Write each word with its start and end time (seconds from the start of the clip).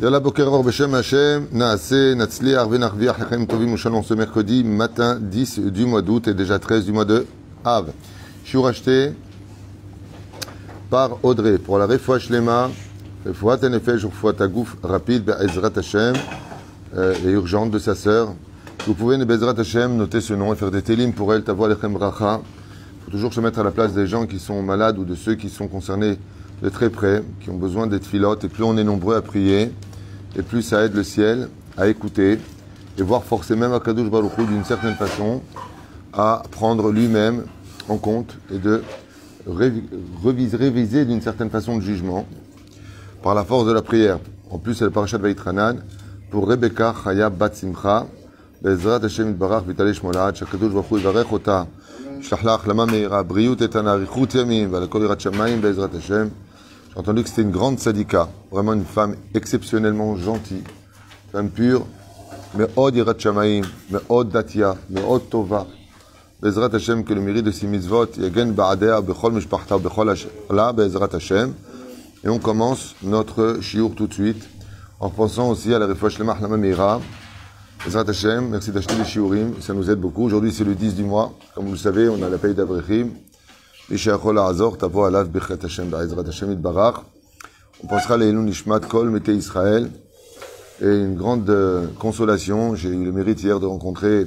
Yalla 0.00 0.20
Bokeror 0.20 0.62
Beshem 0.62 0.94
Hashem, 0.94 1.48
Naase, 1.52 2.14
Natsliar, 2.14 2.68
Venarviach, 2.68 3.18
Lechem 3.18 3.48
Tovim, 3.48 3.76
Shalom, 3.76 4.04
ce 4.04 4.14
mercredi 4.14 4.62
matin 4.62 5.18
10 5.20 5.58
du 5.58 5.86
mois 5.86 6.02
d'août 6.02 6.28
et 6.28 6.34
déjà 6.34 6.60
13 6.60 6.84
du 6.84 6.92
mois 6.92 7.04
de 7.04 7.26
Av. 7.64 7.90
Je 8.44 8.48
suis 8.48 8.58
racheté 8.58 9.10
par 10.88 11.18
Audrey 11.24 11.58
pour 11.58 11.80
la 11.80 11.86
Refoua 11.86 12.20
Shlema, 12.20 12.70
Refoua 13.26 13.58
Tenefesh, 13.58 14.04
Refoua 14.04 14.34
Tagouf, 14.34 14.76
rapide, 14.84 15.24
Be'ezrat 15.24 15.72
Hashem, 15.74 16.14
euh, 16.96 17.14
et 17.26 17.30
urgente 17.30 17.72
de 17.72 17.80
sa 17.80 17.96
sœur. 17.96 18.34
Vous 18.86 18.94
pouvez, 18.94 19.18
Bezrat 19.24 19.58
Hashem, 19.58 19.96
noter 19.96 20.20
ce 20.20 20.32
nom 20.32 20.52
et 20.52 20.56
faire 20.56 20.70
des 20.70 20.82
télim 20.82 21.12
pour 21.12 21.34
elle, 21.34 21.42
Tavoua 21.42 21.70
Lechem 21.70 21.94
Bracha. 21.94 22.40
Il 22.40 23.04
faut 23.04 23.10
toujours 23.10 23.34
se 23.34 23.40
mettre 23.40 23.58
à 23.58 23.64
la 23.64 23.72
place 23.72 23.94
des 23.94 24.06
gens 24.06 24.26
qui 24.26 24.38
sont 24.38 24.62
malades 24.62 24.96
ou 24.96 25.04
de 25.04 25.16
ceux 25.16 25.34
qui 25.34 25.48
sont 25.48 25.66
concernés 25.66 26.18
de 26.62 26.68
très 26.68 26.88
près, 26.88 27.24
qui 27.40 27.50
ont 27.50 27.56
besoin 27.56 27.88
d'être 27.88 28.06
filotes. 28.06 28.44
Et 28.44 28.48
plus 28.48 28.62
on 28.62 28.76
est 28.76 28.84
nombreux 28.84 29.16
à 29.16 29.22
prier, 29.22 29.72
et 30.35 30.41
plus 30.41 30.61
ça 30.61 30.83
aide 30.83 30.95
le 30.95 31.03
ciel 31.03 31.49
à 31.77 31.87
écouter 31.87 32.39
et 32.97 33.01
voir 33.01 33.23
forcer 33.23 33.55
même 33.55 33.73
Akadosh 33.73 34.09
Baruch 34.09 34.37
Hu 34.37 34.45
d'une 34.45 34.63
certaine 34.63 34.95
façon 34.95 35.41
à 36.13 36.43
prendre 36.51 36.91
lui-même 36.91 37.43
en 37.89 37.97
compte 37.97 38.37
et 38.53 38.59
de 38.59 38.83
réviser, 40.23 40.57
réviser 40.57 41.05
d'une 41.05 41.21
certaine 41.21 41.49
façon 41.49 41.75
le 41.75 41.81
jugement 41.81 42.25
par 43.21 43.35
la 43.35 43.43
force 43.43 43.65
de 43.65 43.71
la 43.71 43.81
prière. 43.81 44.19
En 44.49 44.57
plus, 44.57 44.75
c'est 44.75 44.85
le 44.85 44.91
parachat 44.91 45.17
Vaitranan 45.17 45.77
pour 46.29 46.47
Rebecca 46.47 46.93
Chaya 47.03 47.29
Bat 47.29 47.55
Simcha 47.55 48.05
בעזרת 48.63 49.03
השם 49.03 49.29
יתברך 49.29 49.63
ויתעלה 49.67 49.93
שמולד, 49.93 50.35
שהקדוש 50.35 50.73
ברוך 50.73 50.87
הוא 50.87 50.99
יברך 50.99 51.31
אותה, 51.31 51.63
ישלח 52.19 52.43
לה 52.43 52.53
החלמה 52.53 52.85
מהירה, 52.85 53.23
בריאות 53.23 53.61
איתנה, 53.61 53.93
אריכות 53.93 54.35
ימים, 54.35 54.73
ועל 54.73 54.83
הכל 54.83 55.01
יראת 55.03 55.21
שמיים 55.21 55.61
בעזרת 55.61 55.95
השם. 55.95 56.27
J'ai 56.98 57.02
entendu 57.02 57.22
que 57.22 57.28
c'était 57.28 57.42
une 57.42 57.52
grande 57.52 57.78
sadika, 57.78 58.28
vraiment 58.50 58.72
une 58.72 58.84
femme 58.84 59.14
exceptionnellement 59.32 60.16
gentille, 60.16 60.64
femme 61.30 61.48
pure, 61.48 61.86
mais 62.56 62.66
od 62.74 62.92
yirat 62.92 63.20
shamaim, 63.20 63.64
mais 63.92 64.00
od 64.08 64.24
datia, 64.24 64.74
mais 64.90 65.02
od 65.06 65.30
tova. 65.30 65.68
Bezrat 66.42 66.74
Hashem, 66.74 67.04
que 67.04 67.14
le 67.14 67.20
mérite 67.20 67.44
de 67.44 67.52
ces 67.52 67.68
mitzvot, 67.68 68.16
yagen 68.18 68.50
ba'adea, 68.50 69.00
bechol 69.00 69.32
mishpachta, 69.32 69.78
bechol 69.78 70.12
la, 70.50 70.72
bezrat 70.72 71.14
Hashem. 71.14 71.54
Et 72.24 72.28
on 72.28 72.40
commence 72.40 72.96
notre 73.04 73.58
shiur 73.60 73.94
tout 73.94 74.08
de 74.08 74.14
suite, 74.14 74.48
en 74.98 75.08
pensant 75.08 75.50
aussi 75.50 75.72
à 75.72 75.78
la 75.78 75.86
refouach 75.86 76.18
lemach 76.18 76.40
la 76.40 76.48
mamira. 76.48 77.00
Bezrat 77.86 78.08
Hashem, 78.08 78.48
merci 78.48 78.72
d'acheter 78.72 78.96
les 78.96 79.04
shiurim, 79.04 79.52
ça 79.60 79.72
nous 79.72 79.88
aide 79.88 80.00
beaucoup. 80.00 80.24
Aujourd'hui 80.24 80.52
c'est 80.52 80.64
le 80.64 80.74
10 80.74 80.96
du 80.96 81.04
mois, 81.04 81.32
comme 81.54 81.66
vous 81.66 81.72
le 81.74 81.78
savez, 81.78 82.08
on 82.08 82.20
a 82.24 82.28
la 82.28 82.38
paye 82.38 82.54
d'Avrechim. 82.54 83.10
On 83.90 83.94
pensera 87.86 88.16
les 88.18 88.32
Nishmat 88.32 88.80
Kol 88.80 89.08
Mete 89.08 89.28
Israël. 89.28 89.90
Et 90.82 90.94
une 90.94 91.14
grande 91.16 91.48
euh, 91.48 91.86
consolation, 91.98 92.74
j'ai 92.74 92.90
eu 92.90 93.02
le 93.02 93.12
mérite 93.12 93.42
hier 93.42 93.58
de 93.58 93.66
rencontrer 93.66 94.26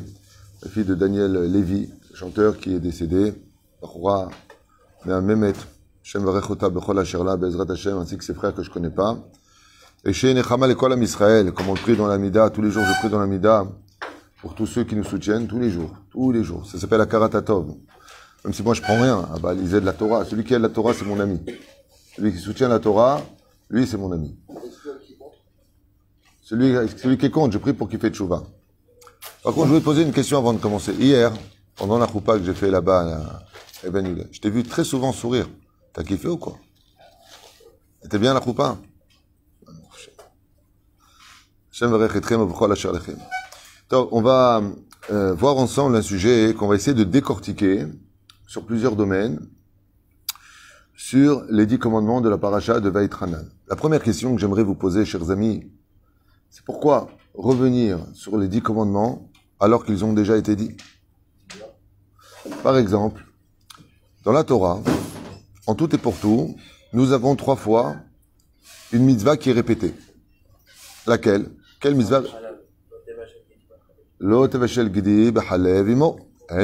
la 0.64 0.70
fille 0.70 0.84
de 0.84 0.96
Daniel 0.96 1.34
Lévy, 1.44 1.90
chanteur 2.16 2.58
qui 2.58 2.74
est 2.74 2.80
décédé, 2.80 3.34
roi 3.82 4.30
Mehmet, 5.06 5.54
Shem 6.02 6.26
Varechota 6.26 6.70
Bechol 6.70 6.98
Asherla, 6.98 7.38
Bezrat 7.38 7.72
Hashem, 7.72 8.00
ainsi 8.00 8.18
que 8.18 8.24
ses 8.24 8.34
frères 8.34 8.56
que 8.56 8.64
je 8.64 8.72
connais 8.72 8.90
pas. 8.90 9.18
Et 10.06 10.14
chez 10.14 10.34
Nechama 10.34 10.66
Lekol 10.66 10.92
Am 10.94 11.04
Israël, 11.04 11.52
comme 11.52 11.70
on 11.70 11.76
prie 11.76 11.96
dans 11.96 12.08
la 12.08 12.18
Mida, 12.18 12.50
tous 12.50 12.64
les 12.64 12.72
jours 12.72 12.84
je 12.84 13.00
prie 13.00 13.10
dans 13.10 13.20
la 13.20 13.28
Mida, 13.28 13.68
pour 14.42 14.56
tous 14.56 14.66
ceux 14.66 14.84
qui 14.84 14.96
nous 14.96 15.04
soutiennent, 15.04 15.48
tous 15.48 15.60
les 15.60 15.70
jours, 15.70 15.96
tous 16.10 16.32
les 16.32 16.44
jours. 16.44 16.66
Ça 16.66 16.80
s'appelle 16.80 16.98
la 16.98 17.06
Karatatov. 17.06 17.76
Même 18.44 18.54
si 18.54 18.64
moi 18.64 18.74
je 18.74 18.82
prends 18.82 19.00
rien, 19.02 19.28
ah 19.34 19.40
bah 19.40 19.54
lisez 19.54 19.80
de 19.80 19.86
la 19.86 19.94
Torah. 19.94 20.26
Celui 20.26 20.44
qui 20.44 20.56
a 20.56 20.58
de 20.58 20.64
la 20.64 20.70
Torah, 20.70 20.94
c'est 20.94 21.06
mon 21.06 21.20
ami. 21.20 21.40
Celui 22.16 22.32
qui 22.32 22.40
soutient 22.40 22.68
la 22.68 22.80
Torah, 22.80 23.22
lui, 23.70 23.88
c'est 23.88 23.98
mon 23.98 24.12
ami. 24.12 24.36
Celui, 26.42 26.74
celui 26.98 27.18
qui 27.18 27.32
compte, 27.32 27.52
je 27.52 27.58
prie 27.58 27.74
pour 27.74 27.88
qu'il 27.88 28.00
fait 28.00 28.10
tchouva. 28.10 28.44
Par 29.44 29.54
contre, 29.54 29.68
je 29.68 29.72
voulais 29.72 29.84
poser 29.84 30.02
une 30.02 30.12
question 30.12 30.38
avant 30.38 30.54
de 30.54 30.60
commencer. 30.60 30.94
Hier, 30.94 31.32
pendant 31.76 31.98
la 31.98 32.08
choupa 32.08 32.38
que 32.38 32.44
j'ai 32.44 32.54
fait 32.54 32.70
là-bas 32.70 33.18
à 33.18 33.88
Eben 33.88 34.26
je 34.32 34.40
t'ai 34.40 34.50
vu 34.50 34.64
très 34.64 34.84
souvent 34.84 35.12
sourire. 35.12 35.50
T'as 35.94 36.04
kiffé 36.04 36.28
ou 36.28 36.38
quoi? 36.38 36.58
T'étais 38.02 38.20
bien 38.20 38.34
la 38.34 38.42
choupa 38.42 38.78
on 43.92 44.22
va 44.22 44.62
euh, 45.10 45.34
voir 45.34 45.58
ensemble 45.58 45.96
un 45.96 46.02
sujet 46.04 46.54
qu'on 46.54 46.68
va 46.68 46.76
essayer 46.76 46.94
de 46.94 47.04
décortiquer 47.04 47.88
sur 48.52 48.66
plusieurs 48.66 48.98
domaines, 48.98 49.40
sur 50.94 51.46
les 51.50 51.66
dix 51.66 51.80
commandements 51.80 52.20
de 52.20 52.28
la 52.28 52.38
paracha 52.38 52.82
de 52.82 52.90
Vaitranan. 52.90 53.50
La 53.70 53.78
première 53.78 54.04
question 54.04 54.36
que 54.36 54.42
j'aimerais 54.42 54.64
vous 54.64 54.76
poser, 54.76 55.06
chers 55.06 55.32
amis, 55.32 55.72
c'est 56.50 56.66
pourquoi 56.66 57.08
revenir 57.34 58.06
sur 58.12 58.38
les 58.38 58.50
dix 58.50 58.62
commandements 58.62 59.32
alors 59.62 59.86
qu'ils 59.86 60.04
ont 60.04 60.12
déjà 60.12 60.36
été 60.36 60.58
dits? 60.58 60.76
Par 62.62 62.78
exemple, 62.78 63.26
dans 64.26 64.34
la 64.34 64.44
Torah, 64.44 64.82
en 65.66 65.74
tout 65.74 65.96
et 65.96 65.98
pour 65.98 66.18
tout, 66.18 66.54
nous 66.92 67.14
avons 67.14 67.38
trois 67.38 67.56
fois 67.56 67.96
une 68.92 69.06
mitzvah 69.06 69.38
qui 69.38 69.50
est 69.50 69.54
répétée. 69.54 69.94
Laquelle? 71.08 71.52
Quelle 71.80 71.96
mitzvah? 71.96 72.24
Une 74.20 74.74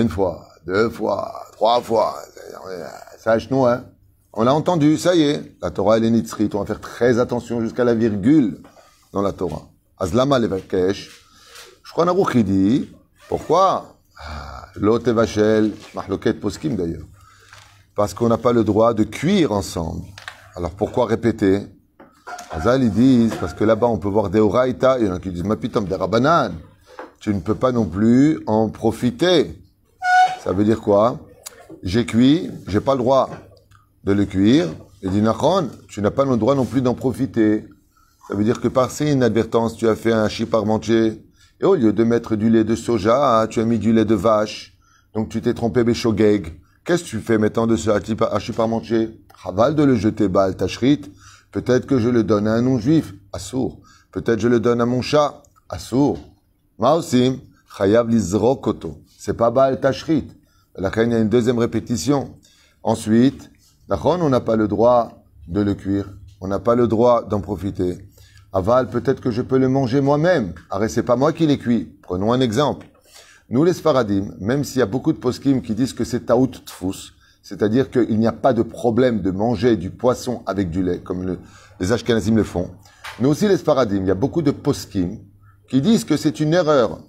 fois, 0.10 0.47
deux 0.68 0.90
fois, 0.90 1.46
trois 1.54 1.82
fois. 1.82 2.16
Sache-nous, 3.20 3.66
hein. 3.66 3.86
On 4.34 4.44
l'a 4.44 4.54
entendu, 4.54 4.98
ça 4.98 5.16
y 5.16 5.24
est. 5.24 5.56
La 5.62 5.72
Torah, 5.72 5.98
elle 5.98 6.04
est 6.04 6.12
nitzrit. 6.12 6.50
On 6.54 6.60
va 6.60 6.66
faire 6.66 6.82
très 6.82 7.20
attention 7.20 7.62
jusqu'à 7.62 7.86
la 7.86 7.96
virgule 7.96 8.62
dans 9.14 9.22
la 9.22 9.32
Torah. 9.32 9.70
Azlama 9.98 10.38
levakesh. 10.40 11.10
Je 11.84 11.92
crois 11.92 12.06
qu'il 12.32 12.44
dit, 12.44 12.90
pourquoi? 13.30 13.96
L'autre 14.76 15.10
vachel, 15.12 15.72
mahloket 15.96 16.34
poskim 16.34 16.76
d'ailleurs. 16.76 17.08
Parce 17.96 18.14
qu'on 18.14 18.28
n'a 18.28 18.38
pas 18.38 18.52
le 18.52 18.64
droit 18.64 18.94
de 18.94 19.06
cuire 19.06 19.54
ensemble. 19.54 20.04
Alors 20.56 20.72
pourquoi 20.72 21.06
répéter? 21.06 21.62
Azal, 22.52 22.84
ils 22.84 22.92
disent, 22.92 23.36
parce 23.40 23.54
que 23.54 23.64
là-bas, 23.64 23.88
on 23.88 23.98
peut 23.98 24.10
voir 24.10 24.30
des 24.30 24.40
oraïta, 24.40 25.00
il 25.00 25.08
y 25.08 25.10
en 25.10 25.16
a 25.16 25.20
qui 25.20 25.32
disent, 25.32 25.46
ma 25.46 25.56
putain, 25.56 25.82
des 25.82 25.96
rabanan. 25.96 26.54
Tu 27.22 27.34
ne 27.34 27.40
peux 27.40 27.56
pas 27.56 27.72
non 27.72 27.86
plus 27.86 28.44
en 28.46 28.70
profiter. 28.70 29.58
Ça 30.48 30.54
veut 30.54 30.64
dire 30.64 30.80
quoi? 30.80 31.20
j'ai 31.84 32.06
cuit, 32.06 32.50
j'ai 32.70 32.80
pas 32.80 32.94
le 32.94 33.00
droit 33.00 33.30
de 34.06 34.14
le 34.14 34.24
cuire. 34.24 34.70
Et 35.04 35.10
dit 35.10 35.22
Nachon, 35.22 35.68
tu 35.90 36.02
n'as 36.02 36.10
pas 36.10 36.24
le 36.24 36.38
droit 36.38 36.56
non 36.56 36.64
plus 36.64 36.82
d'en 36.82 36.94
profiter. 36.94 37.66
Ça 38.30 38.34
veut 38.34 38.46
dire 38.46 38.62
que 38.62 38.70
par 38.70 38.90
ces 38.90 39.12
inadvertance, 39.12 39.76
tu 39.76 39.90
as 39.90 39.96
fait 39.98 40.14
un 40.14 40.30
chiparmentier. 40.30 41.22
Et 41.60 41.66
au 41.66 41.76
lieu 41.76 41.92
de 41.92 42.02
mettre 42.06 42.38
du 42.38 42.50
lait 42.50 42.64
de 42.64 42.76
soja, 42.76 43.46
tu 43.50 43.60
as 43.60 43.66
mis 43.66 43.78
du 43.78 43.92
lait 43.92 44.06
de 44.06 44.16
vache. 44.16 44.74
Donc 45.14 45.28
tu 45.28 45.42
t'es 45.42 45.54
trompé 45.54 45.84
béchogeg. 45.84 46.62
Qu'est-ce 46.86 47.04
que 47.04 47.10
tu 47.10 47.20
fais 47.20 47.38
maintenant 47.38 47.68
de 47.68 47.76
ce 47.76 47.92
chiparmentier 48.40 49.20
Raval 49.36 49.76
de 49.76 49.84
le 49.84 49.96
jeter 49.96 50.30
bal 50.30 50.56
tachrit. 50.56 51.02
Peut-être 51.52 51.88
que 51.88 52.00
je 52.00 52.08
le 52.08 52.24
donne 52.24 52.48
à 52.48 52.54
un 52.54 52.62
non-juif, 52.62 53.14
assour. 53.34 53.82
Peut-être 54.14 54.40
je 54.40 54.48
le 54.48 54.62
donne 54.62 54.80
à 54.80 54.86
mon 54.86 55.02
chat, 55.02 55.44
assour. 55.68 56.20
Maosim, 56.80 57.36
chayav 57.78 58.08
lizrokoto. 58.08 59.02
C'est 59.20 59.36
pas 59.36 59.52
bal 59.52 59.82
tachrit. 59.82 60.37
La 60.80 60.92
il 60.96 61.12
a 61.12 61.18
une 61.18 61.28
deuxième 61.28 61.58
répétition. 61.58 62.36
Ensuite, 62.84 63.50
on 63.90 64.30
n'a 64.30 64.40
pas 64.40 64.56
le 64.56 64.68
droit 64.68 65.24
de 65.48 65.62
le 65.62 65.74
cuire. 65.74 66.08
On 66.40 66.48
n'a 66.48 66.60
pas 66.60 66.76
le 66.76 66.88
droit 66.88 67.24
d'en 67.28 67.42
profiter. 67.42 67.98
Aval, 68.54 68.88
peut-être 68.88 69.20
que 69.20 69.32
je 69.32 69.42
peux 69.42 69.58
le 69.58 69.70
manger 69.70 70.02
moi-même. 70.02 70.54
Arrête, 70.70 70.92
c'est 70.92 71.02
pas 71.02 71.16
moi 71.16 71.34
qui 71.34 71.48
l'ai 71.48 71.58
cuit. 71.58 71.98
Prenons 72.04 72.32
un 72.32 72.42
exemple. 72.42 72.86
Nous, 73.50 73.64
les 73.64 73.74
Sfaradim, 73.74 74.36
même 74.40 74.64
s'il 74.64 74.78
y 74.78 74.84
a 74.84 74.86
beaucoup 74.86 75.14
de 75.14 75.18
poskim 75.18 75.64
qui 75.64 75.74
disent 75.74 75.94
que 75.94 76.04
c'est 76.04 76.28
taout 76.28 76.52
tfous, 76.64 77.14
c'est-à-dire 77.42 77.90
qu'il 77.90 78.20
n'y 78.20 78.28
a 78.28 78.32
pas 78.32 78.54
de 78.54 78.62
problème 78.62 79.22
de 79.22 79.32
manger 79.32 79.78
du 79.78 79.90
poisson 79.90 80.44
avec 80.46 80.70
du 80.70 80.84
lait, 80.84 81.00
comme 81.00 81.38
les 81.80 81.92
Ashkenazim 81.92 82.36
le 82.36 82.44
font. 82.44 82.70
Nous 83.20 83.30
aussi, 83.30 83.48
les 83.48 83.58
Sfaradim, 83.58 84.02
il 84.02 84.08
y 84.08 84.12
a 84.12 84.16
beaucoup 84.16 84.44
de 84.44 84.52
poskim 84.52 85.18
qui 85.72 85.82
disent 85.82 86.06
que 86.06 86.18
c'est 86.18 86.40
une 86.40 86.54
erreur 86.54 87.00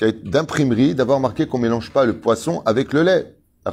d'imprimerie 0.00 0.94
d'avoir 0.94 1.20
marqué 1.20 1.46
qu'on 1.46 1.58
mélange 1.58 1.90
pas 1.90 2.04
le 2.04 2.18
poisson 2.18 2.62
avec 2.66 2.92
le 2.92 3.02
lait. 3.02 3.36
Il 3.66 3.70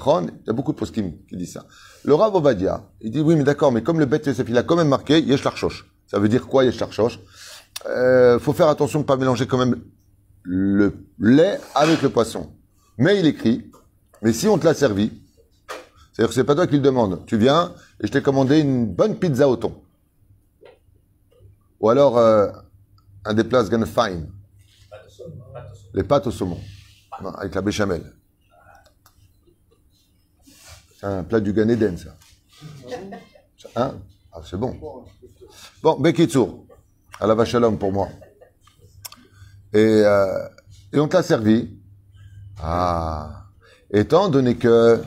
y 0.48 0.50
a 0.50 0.54
beaucoup 0.54 0.72
de 0.72 0.78
poskim 0.78 1.12
qui 1.28 1.36
disent 1.36 1.54
ça. 1.54 1.66
Le 2.04 2.14
Rav 2.14 2.34
Ovadia, 2.34 2.84
il 3.02 3.12
dit 3.12 3.20
oui, 3.20 3.36
mais 3.36 3.44
d'accord, 3.44 3.72
mais 3.72 3.84
comme 3.84 4.00
le 4.00 4.06
bête 4.06 4.26
Yosef, 4.26 4.48
il 4.48 4.58
a 4.58 4.64
quand 4.64 4.76
même 4.76 4.88
marqué 4.88 5.20
Yesh 5.20 5.44
Larchosh. 5.44 5.86
Ça 6.08 6.20
veut 6.20 6.30
dire 6.30 6.48
quoi 6.48 6.64
Yesh 6.64 6.80
Larchosh 6.80 7.20
euh, 7.88 8.40
Faut 8.40 8.54
faire 8.54 8.70
attention 8.70 9.02
de 9.02 9.06
pas 9.06 9.18
mélanger 9.18 9.48
quand 9.48 9.58
même 9.58 9.82
le 10.44 10.94
lait 11.20 11.60
avec 11.76 12.02
le 12.02 12.10
poisson. 12.10 12.52
Mais 12.98 13.20
il 13.20 13.26
écrit, 13.26 13.70
mais 14.22 14.32
si 14.32 14.48
on 14.48 14.58
te 14.58 14.66
l'a 14.66 14.74
servi, 14.74 15.12
c'est-à-dire 16.12 16.30
que 16.30 16.36
c'est 16.36 16.44
pas 16.44 16.56
toi 16.56 16.68
qui 16.68 16.76
le 16.76 16.82
demande. 16.82 17.26
Tu 17.26 17.38
viens 17.38 17.74
et 18.02 18.08
je 18.08 18.12
t'ai 18.12 18.22
commandé 18.22 18.60
une 18.60 18.86
bonne 18.86 19.18
pizza 19.18 19.48
au 19.48 19.56
thon. 19.56 19.74
Ou 21.80 21.90
alors 21.90 22.18
euh, 22.18 22.48
un 23.26 23.34
des 23.34 23.44
plats 23.44 23.64
gonna 23.64 23.86
fine. 23.86 24.28
Les 25.94 26.04
pâtes 26.04 26.28
au 26.28 26.32
saumon. 26.32 26.60
avec 27.38 27.54
la 27.54 27.62
béchamel. 27.62 28.14
C'est 31.00 31.06
un 31.06 31.24
plat 31.24 31.40
du 31.40 31.52
Gan 31.52 31.68
ça. 31.98 32.16
Hein? 33.76 33.96
Ah, 34.32 34.42
c'est 34.46 34.58
bon. 34.58 34.80
Bon, 35.82 36.00
Bekitsour. 36.00 36.66
à 37.20 37.28
la 37.28 37.36
vache 37.36 37.56
à 37.56 37.60
l'homme 37.60 37.78
pour 37.78 37.92
moi. 37.92 38.10
Et, 39.74 39.80
euh, 39.80 40.48
on 40.94 41.08
te 41.08 41.18
l'a 41.18 41.24
servi. 41.24 41.78
Ah. 42.62 43.48
Étant 43.92 44.30
donné 44.30 44.56
que 44.56 45.02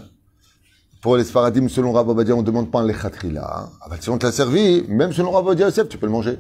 pour 1.00 1.16
les 1.16 1.24
Sfaradim, 1.24 1.68
selon 1.68 1.92
Rabobadia, 1.92 2.34
on 2.34 2.42
ne 2.42 2.46
demande 2.46 2.70
pas 2.70 2.80
un 2.80 2.86
lechatrila. 2.86 3.60
Hein. 3.60 3.70
Ah 3.80 3.88
bah, 3.88 3.96
si 4.00 4.10
on 4.10 4.18
te 4.18 4.26
l'a 4.26 4.32
servi, 4.32 4.84
même 4.88 5.12
selon 5.12 5.30
Rabobadia 5.30 5.70
tu 5.70 5.98
peux 5.98 6.06
le 6.06 6.12
manger. 6.12 6.38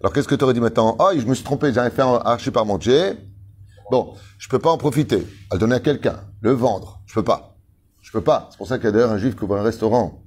Alors 0.00 0.12
qu'est-ce 0.12 0.28
que 0.28 0.34
tu 0.34 0.44
aurais 0.44 0.54
dit 0.54 0.60
maintenant? 0.60 0.96
Ah, 0.98 1.10
je 1.16 1.26
me 1.26 1.34
suis 1.34 1.44
trompé, 1.44 1.72
j'avais 1.72 1.90
fait 1.90 2.02
un 2.02 2.14
archi 2.24 2.50
par 2.50 2.66
manger. 2.66 3.16
Bon, 3.90 4.14
je 4.38 4.48
peux 4.48 4.60
pas 4.60 4.70
en 4.70 4.78
profiter, 4.78 5.26
à 5.50 5.54
le 5.54 5.58
donner 5.58 5.74
à 5.74 5.80
quelqu'un, 5.80 6.20
le 6.42 6.52
vendre. 6.52 7.00
Je 7.06 7.14
peux 7.14 7.24
pas. 7.24 7.56
Je 8.00 8.12
peux 8.12 8.20
pas. 8.20 8.48
C'est 8.50 8.56
pour 8.56 8.68
ça 8.68 8.78
qu'il 8.78 8.84
y 8.84 8.88
a 8.88 8.92
d'ailleurs 8.92 9.10
un 9.10 9.18
juif 9.18 9.34
qui 9.34 9.42
ouvre 9.42 9.56
un 9.56 9.62
restaurant 9.62 10.22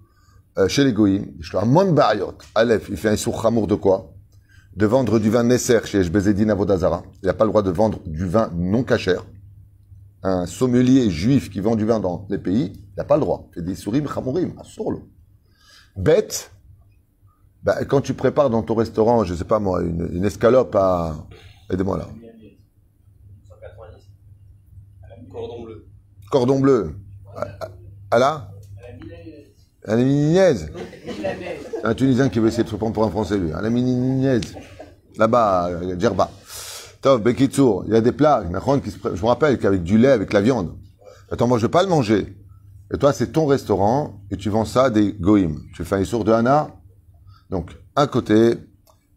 euh, 0.57 0.68
chez 0.68 0.83
les 0.83 0.92
Goïm. 0.92 1.31
Je 1.39 1.48
suis 1.48 1.57
à 1.57 1.63
Monbariot, 1.63 2.33
Aleph, 2.56 2.89
il 2.89 2.98
fait 2.98 3.10
un 3.10 3.15
sourd 3.15 3.68
de 3.68 3.75
quoi? 3.75 4.13
De 4.75 4.86
vendre 4.86 5.18
du 5.18 5.30
vin 5.30 5.44
Nesser 5.44 5.80
chez 5.86 6.00
Eshbezedin 6.00 6.50
Avodazara. 6.50 7.04
Il 7.21 7.27
n'a 7.27 7.33
pas 7.33 7.45
le 7.45 7.51
droit 7.51 7.62
de 7.62 7.71
vendre 7.71 8.00
du 8.06 8.25
vin 8.25 8.51
non 8.54 8.83
cachère. 8.83 9.24
Un 10.24 10.45
sommelier 10.45 11.09
juif 11.09 11.50
qui 11.50 11.62
vend 11.62 11.75
du 11.75 11.86
vin 11.86 12.01
dans 12.01 12.27
les 12.30 12.39
pays, 12.39 12.74
il 12.75 12.94
n'a 12.98 13.06
pas 13.06 13.16
le 13.16 13.21
droit. 13.21 13.50
C'est 13.54 13.63
des 13.63 13.75
sourim 13.75 14.07
chamourim, 14.07 14.54
à 14.57 14.63
Bête, 15.95 16.51
bah, 17.62 17.86
quand 17.86 18.01
tu 18.01 18.13
prépares 18.13 18.50
dans 18.50 18.63
ton 18.63 18.75
restaurant, 18.75 19.24
je 19.24 19.33
sais 19.36 19.45
pas 19.45 19.59
moi, 19.59 19.81
une, 19.83 20.25
escalope 20.25 20.75
à... 20.75 21.16
Aidez-moi 21.69 21.98
là. 21.98 22.07
Cordon 25.33 25.63
bleu. 25.63 25.88
Cordon 26.33 26.59
bleu. 26.59 26.95
À, 28.09 28.18
la 28.18 28.50
À 29.85 29.95
la 29.95 30.03
milanaise. 30.03 30.71
Un 31.83 31.94
Tunisien 31.94 32.30
qui 32.30 32.39
veut 32.39 32.47
essayer 32.47 32.63
de 32.63 32.69
se 32.69 32.75
prendre 32.75 32.91
pour 32.91 33.03
un 33.03 33.12
Français, 33.12 33.38
lui. 33.38 33.51
À 33.53 33.62
la 33.62 33.69
milanaise. 33.69 34.56
Là-bas, 35.15 35.65
à 35.65 36.00
Djerba. 36.00 36.31
Tov, 37.03 37.21
Bekitsour, 37.21 37.83
il 37.85 37.94
y 37.94 37.95
a 37.95 38.01
des 38.01 38.12
plats, 38.12 38.44
je 38.44 38.50
me 38.50 39.25
rappelle 39.27 39.59
qu'avec 39.59 39.83
du 39.83 40.00
lait, 40.00 40.09
avec 40.09 40.33
la 40.33 40.41
viande. 40.41 40.75
Attends, 41.30 41.47
moi 41.47 41.59
je 41.59 41.68
vais 41.68 41.71
pas 41.71 41.83
le 41.83 41.89
manger. 41.89 42.35
Et 42.91 42.97
toi, 42.97 43.13
c'est 43.13 43.31
ton 43.31 43.45
restaurant, 43.45 44.19
et 44.31 44.38
tu 44.38 44.50
vends 44.50 44.65
ça 44.65 44.89
des 44.89 45.13
goïms. 45.13 45.59
Tu 45.75 45.83
fais 45.83 45.97
un 45.97 46.03
sourd 46.03 46.24
de 46.24 46.31
Hana. 46.31 46.71
Donc, 47.51 47.77
un 47.95 48.07
côté, 48.07 48.56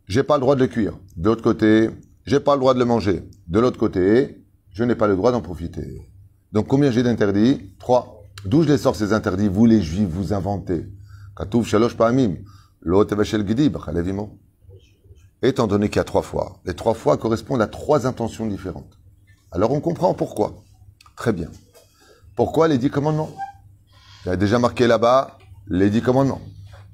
j'ai 0.06 0.22
pas 0.22 0.34
le 0.34 0.40
droit 0.42 0.54
de 0.54 0.60
le 0.60 0.66
cuire. 0.66 0.92
De 1.16 1.30
l'autre 1.30 1.42
côté, 1.42 1.88
j'ai 2.26 2.40
pas 2.40 2.56
le 2.56 2.60
droit 2.60 2.74
de 2.74 2.78
le 2.78 2.84
manger. 2.84 3.22
De 3.46 3.58
l'autre 3.58 3.78
côté, 3.78 4.44
je 4.72 4.84
n'ai 4.84 4.96
pas 4.96 5.06
le 5.06 5.16
droit 5.16 5.32
d'en 5.32 5.40
profiter. 5.40 6.10
Donc, 6.56 6.68
combien 6.68 6.90
j'ai 6.90 7.02
d'interdits? 7.02 7.74
Trois. 7.78 8.24
D'où 8.46 8.62
je 8.62 8.68
les 8.68 8.78
sors 8.78 8.96
ces 8.96 9.12
interdits? 9.12 9.46
Vous, 9.46 9.66
les 9.66 9.82
juifs, 9.82 10.08
vous 10.08 10.32
inventez. 10.32 10.86
Étant 15.42 15.66
donné 15.66 15.90
qu'il 15.90 15.96
y 15.96 16.00
a 16.00 16.04
trois 16.04 16.22
fois. 16.22 16.56
Les 16.64 16.72
trois 16.72 16.94
fois 16.94 17.18
correspondent 17.18 17.60
à 17.60 17.66
trois 17.66 18.06
intentions 18.06 18.46
différentes. 18.46 18.96
Alors 19.52 19.70
on 19.70 19.82
comprend 19.82 20.14
pourquoi. 20.14 20.64
Très 21.14 21.34
bien. 21.34 21.48
Pourquoi 22.36 22.68
les 22.68 22.78
dix 22.78 22.88
commandements? 22.88 23.36
Il 24.24 24.28
y 24.28 24.32
a 24.32 24.36
déjà 24.36 24.58
marqué 24.58 24.86
là-bas 24.86 25.36
les 25.66 25.90
dix 25.90 26.00
commandements. 26.00 26.40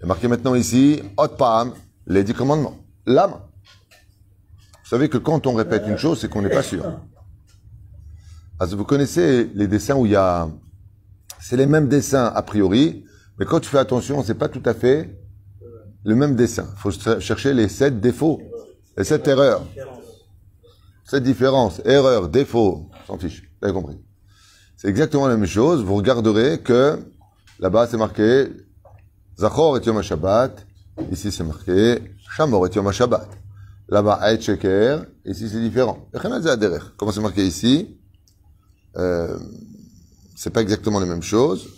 Il 0.00 0.06
y 0.06 0.08
marqué 0.08 0.26
maintenant 0.26 0.56
ici, 0.56 1.04
Otpam, 1.16 1.72
les 2.08 2.24
dix 2.24 2.34
commandements. 2.34 2.78
L'âme. 3.06 3.34
Vous 4.82 4.88
savez 4.88 5.08
que 5.08 5.18
quand 5.18 5.46
on 5.46 5.54
répète 5.54 5.84
une 5.86 5.98
chose, 5.98 6.20
c'est 6.20 6.28
qu'on 6.28 6.42
n'est 6.42 6.50
pas 6.50 6.64
sûr. 6.64 6.98
Vous 8.70 8.84
connaissez 8.84 9.50
les 9.54 9.66
dessins 9.66 9.94
où 9.96 10.06
il 10.06 10.12
y 10.12 10.16
a... 10.16 10.48
C'est 11.40 11.56
les 11.56 11.66
mêmes 11.66 11.88
dessins 11.88 12.26
a 12.26 12.42
priori, 12.42 13.04
mais 13.38 13.46
quand 13.46 13.60
tu 13.60 13.68
fais 13.68 13.78
attention, 13.78 14.22
c'est 14.22 14.34
pas 14.34 14.48
tout 14.48 14.62
à 14.64 14.74
fait 14.74 15.18
le 16.04 16.14
même 16.14 16.36
dessin. 16.36 16.66
Il 16.76 16.80
faut 16.80 16.90
chercher 17.20 17.54
les 17.54 17.68
sept 17.68 18.00
défauts, 18.00 18.40
les 18.96 19.04
sept 19.04 19.26
erreurs. 19.26 19.64
Sept 21.04 21.22
différences, 21.22 21.80
erreurs, 21.84 22.28
défauts, 22.28 22.88
s'en 23.06 23.18
fiche, 23.18 23.42
vous 23.42 23.66
avez 23.66 23.74
compris. 23.74 23.98
C'est 24.76 24.88
exactement 24.88 25.26
la 25.28 25.36
même 25.36 25.46
chose. 25.46 25.82
Vous 25.84 25.94
regarderez 25.94 26.60
que 26.60 26.98
là-bas 27.58 27.86
c'est 27.86 27.96
marqué 27.96 28.48
Zachor 29.38 29.76
et 29.78 29.80
Yom 29.84 30.02
Shabbat. 30.02 30.66
Ici 31.10 31.30
c'est 31.30 31.44
marqué 31.44 32.02
Shamor 32.30 32.66
et 32.66 32.70
Yom 32.74 32.90
Shabbat. 32.90 33.28
Là-bas 33.88 34.14
Aït 34.14 34.42
Sheker. 34.42 35.04
Ici 35.24 35.48
c'est 35.48 35.60
différent. 35.60 36.08
Comment 36.96 37.12
c'est 37.12 37.20
marqué 37.20 37.46
ici? 37.46 37.98
Euh, 38.96 39.38
C'est 40.36 40.50
pas 40.50 40.62
exactement 40.62 41.00
la 41.00 41.06
même 41.06 41.22
chose. 41.22 41.68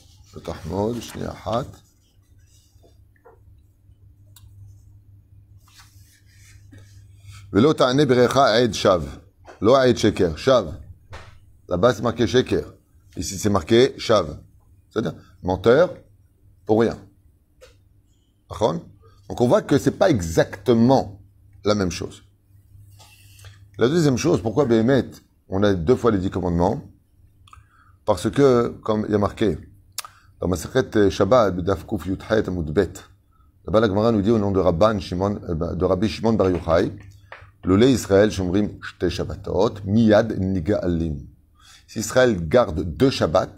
Lo 9.60 9.76
aed 9.76 9.96
sheker. 9.96 10.36
Shav. 10.36 10.76
Là-bas, 11.68 11.94
c'est 11.94 12.02
marqué 12.02 12.26
sheker. 12.26 12.74
Ici, 13.16 13.38
c'est 13.38 13.50
marqué 13.50 13.94
shav. 13.96 14.38
C'est-à-dire, 14.90 15.14
menteur 15.42 15.94
pour 16.66 16.80
rien. 16.80 16.98
Donc, 19.28 19.40
on 19.40 19.48
voit 19.48 19.62
que 19.62 19.78
c'est 19.78 19.98
pas 19.98 20.10
exactement 20.10 21.22
la 21.64 21.74
même 21.74 21.90
chose. 21.90 22.22
La 23.78 23.88
deuxième 23.88 24.16
chose, 24.16 24.42
pourquoi 24.42 24.66
Béhémet, 24.66 25.06
on 25.48 25.62
a 25.62 25.74
deux 25.74 25.96
fois 25.96 26.10
les 26.10 26.18
dix 26.18 26.30
commandements? 26.30 26.82
Parce 28.04 28.30
que, 28.30 28.68
comme 28.82 29.06
il 29.08 29.12
y 29.12 29.14
a 29.14 29.18
marqué, 29.18 29.58
dans 30.40 30.48
ma 30.48 30.56
secrète 30.56 31.08
Shabbat, 31.08 31.56
Dafkouf 31.56 32.04
Yudhet 32.04 32.50
Moudbet, 32.50 32.92
là-bas 33.66 33.80
la 33.80 33.88
Gemara 33.88 34.12
nous 34.12 34.20
dit 34.20 34.30
au 34.30 34.38
nom 34.38 34.50
de, 34.50 34.60
Rabban 34.60 35.00
Shimon, 35.00 35.40
euh, 35.48 35.54
bah, 35.54 35.74
de 35.74 35.84
Rabbi 35.86 36.08
Shimon 36.08 36.34
Bar 36.34 36.50
Yochai, 36.50 36.92
le 37.64 37.76
lait 37.76 37.90
Israël, 37.90 38.30
Shomrim 38.30 38.72
Shte 38.82 39.08
Shabbatot, 39.08 39.76
Miyad 39.86 40.38
Niga'alim. 40.38 41.18
Si 41.86 42.00
Israël 42.00 42.46
garde 42.46 42.82
deux 42.82 43.08
Shabbats, 43.08 43.54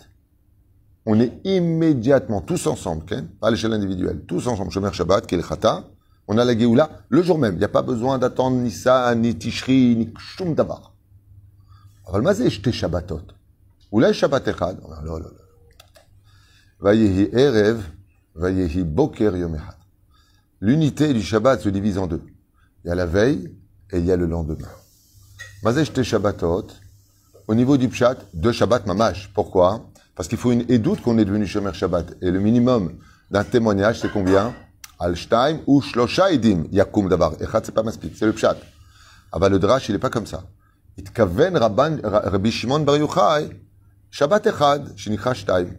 on 1.06 1.18
est 1.18 1.40
immédiatement 1.44 2.40
tous 2.40 2.68
ensemble, 2.68 3.02
okay 3.02 3.22
pas 3.40 3.48
à 3.48 3.50
l'échelle 3.50 3.72
individuelle, 3.72 4.20
tous 4.28 4.46
ensemble, 4.46 4.70
Shomer 4.70 4.92
Shabbat, 4.92 5.26
Kel 5.26 5.42
Khata, 5.42 5.88
on 6.28 6.38
a 6.38 6.44
la 6.44 6.56
Géoula 6.56 6.90
le 7.08 7.22
jour 7.22 7.38
même. 7.38 7.54
Il 7.54 7.58
n'y 7.58 7.64
a 7.64 7.68
pas 7.68 7.82
besoin 7.82 8.18
d'attendre 8.18 8.58
ni 8.58 8.70
ça, 8.70 9.12
ni 9.16 9.36
Tishri, 9.36 9.96
ni 9.96 10.14
Shum 10.18 10.54
Dabar. 10.54 10.92
Avalmazé 12.06 12.48
Shte 12.48 12.70
Shabbatot. 12.70 13.35
Oulai 13.92 14.12
Shabbat 14.12 14.48
Echad. 14.48 14.78
Vayehi 16.80 17.30
Erev, 17.32 17.82
Vayehi 18.34 18.82
Boker 18.84 19.36
Yom 19.36 19.56
L'unité 20.60 21.12
du 21.12 21.22
Shabbat 21.22 21.60
se 21.60 21.68
divise 21.68 21.98
en 21.98 22.06
deux. 22.06 22.22
Il 22.84 22.88
y 22.88 22.90
a 22.90 22.94
la 22.94 23.06
veille 23.06 23.54
et 23.92 23.98
il 23.98 24.06
y 24.06 24.12
a 24.12 24.16
le 24.16 24.26
lendemain. 24.26 24.68
Shabbatot. 26.02 26.66
Au 27.48 27.54
niveau 27.54 27.76
du 27.76 27.88
Pshat, 27.88 28.16
deux 28.34 28.52
Shabbat 28.52 28.86
mamash. 28.86 29.30
Pourquoi? 29.32 29.88
Parce 30.14 30.28
qu'il 30.28 30.38
faut 30.38 30.50
une 30.50 30.64
édoute 30.68 31.00
qu'on 31.02 31.18
est 31.18 31.24
devenu 31.24 31.46
Shomer 31.46 31.72
Shabbat. 31.72 32.16
Et 32.22 32.30
le 32.30 32.40
minimum 32.40 32.98
d'un 33.30 33.44
témoignage, 33.44 34.00
c'est 34.00 34.10
combien? 34.10 34.54
Alstein 34.98 35.60
ou 35.66 35.80
Shlosha 35.80 36.32
Edim, 36.32 36.64
Yakum 36.72 37.08
Dabar. 37.08 37.34
Echad, 37.40 37.64
c'est 37.64 37.72
pas 37.72 37.82
Maspik, 37.82 38.16
c'est 38.16 38.26
le 38.26 38.32
Pshat. 38.32 38.56
Ah 39.30 39.38
bah 39.38 39.48
le 39.48 39.58
Drash, 39.58 39.88
il 39.88 39.92
n'est 39.92 39.98
pas 39.98 40.10
comme 40.10 40.26
ça. 40.26 40.44
Itkaven 40.98 41.56
Rabban, 41.56 41.98
Rabbi 42.02 42.50
Shimon 42.50 42.80
Bar 42.80 42.96
Yochai, 42.96 43.50
Shabbat 44.10 44.46
Echad, 44.46 44.96
Shinicha 44.96 45.34
Shtaim. 45.34 45.76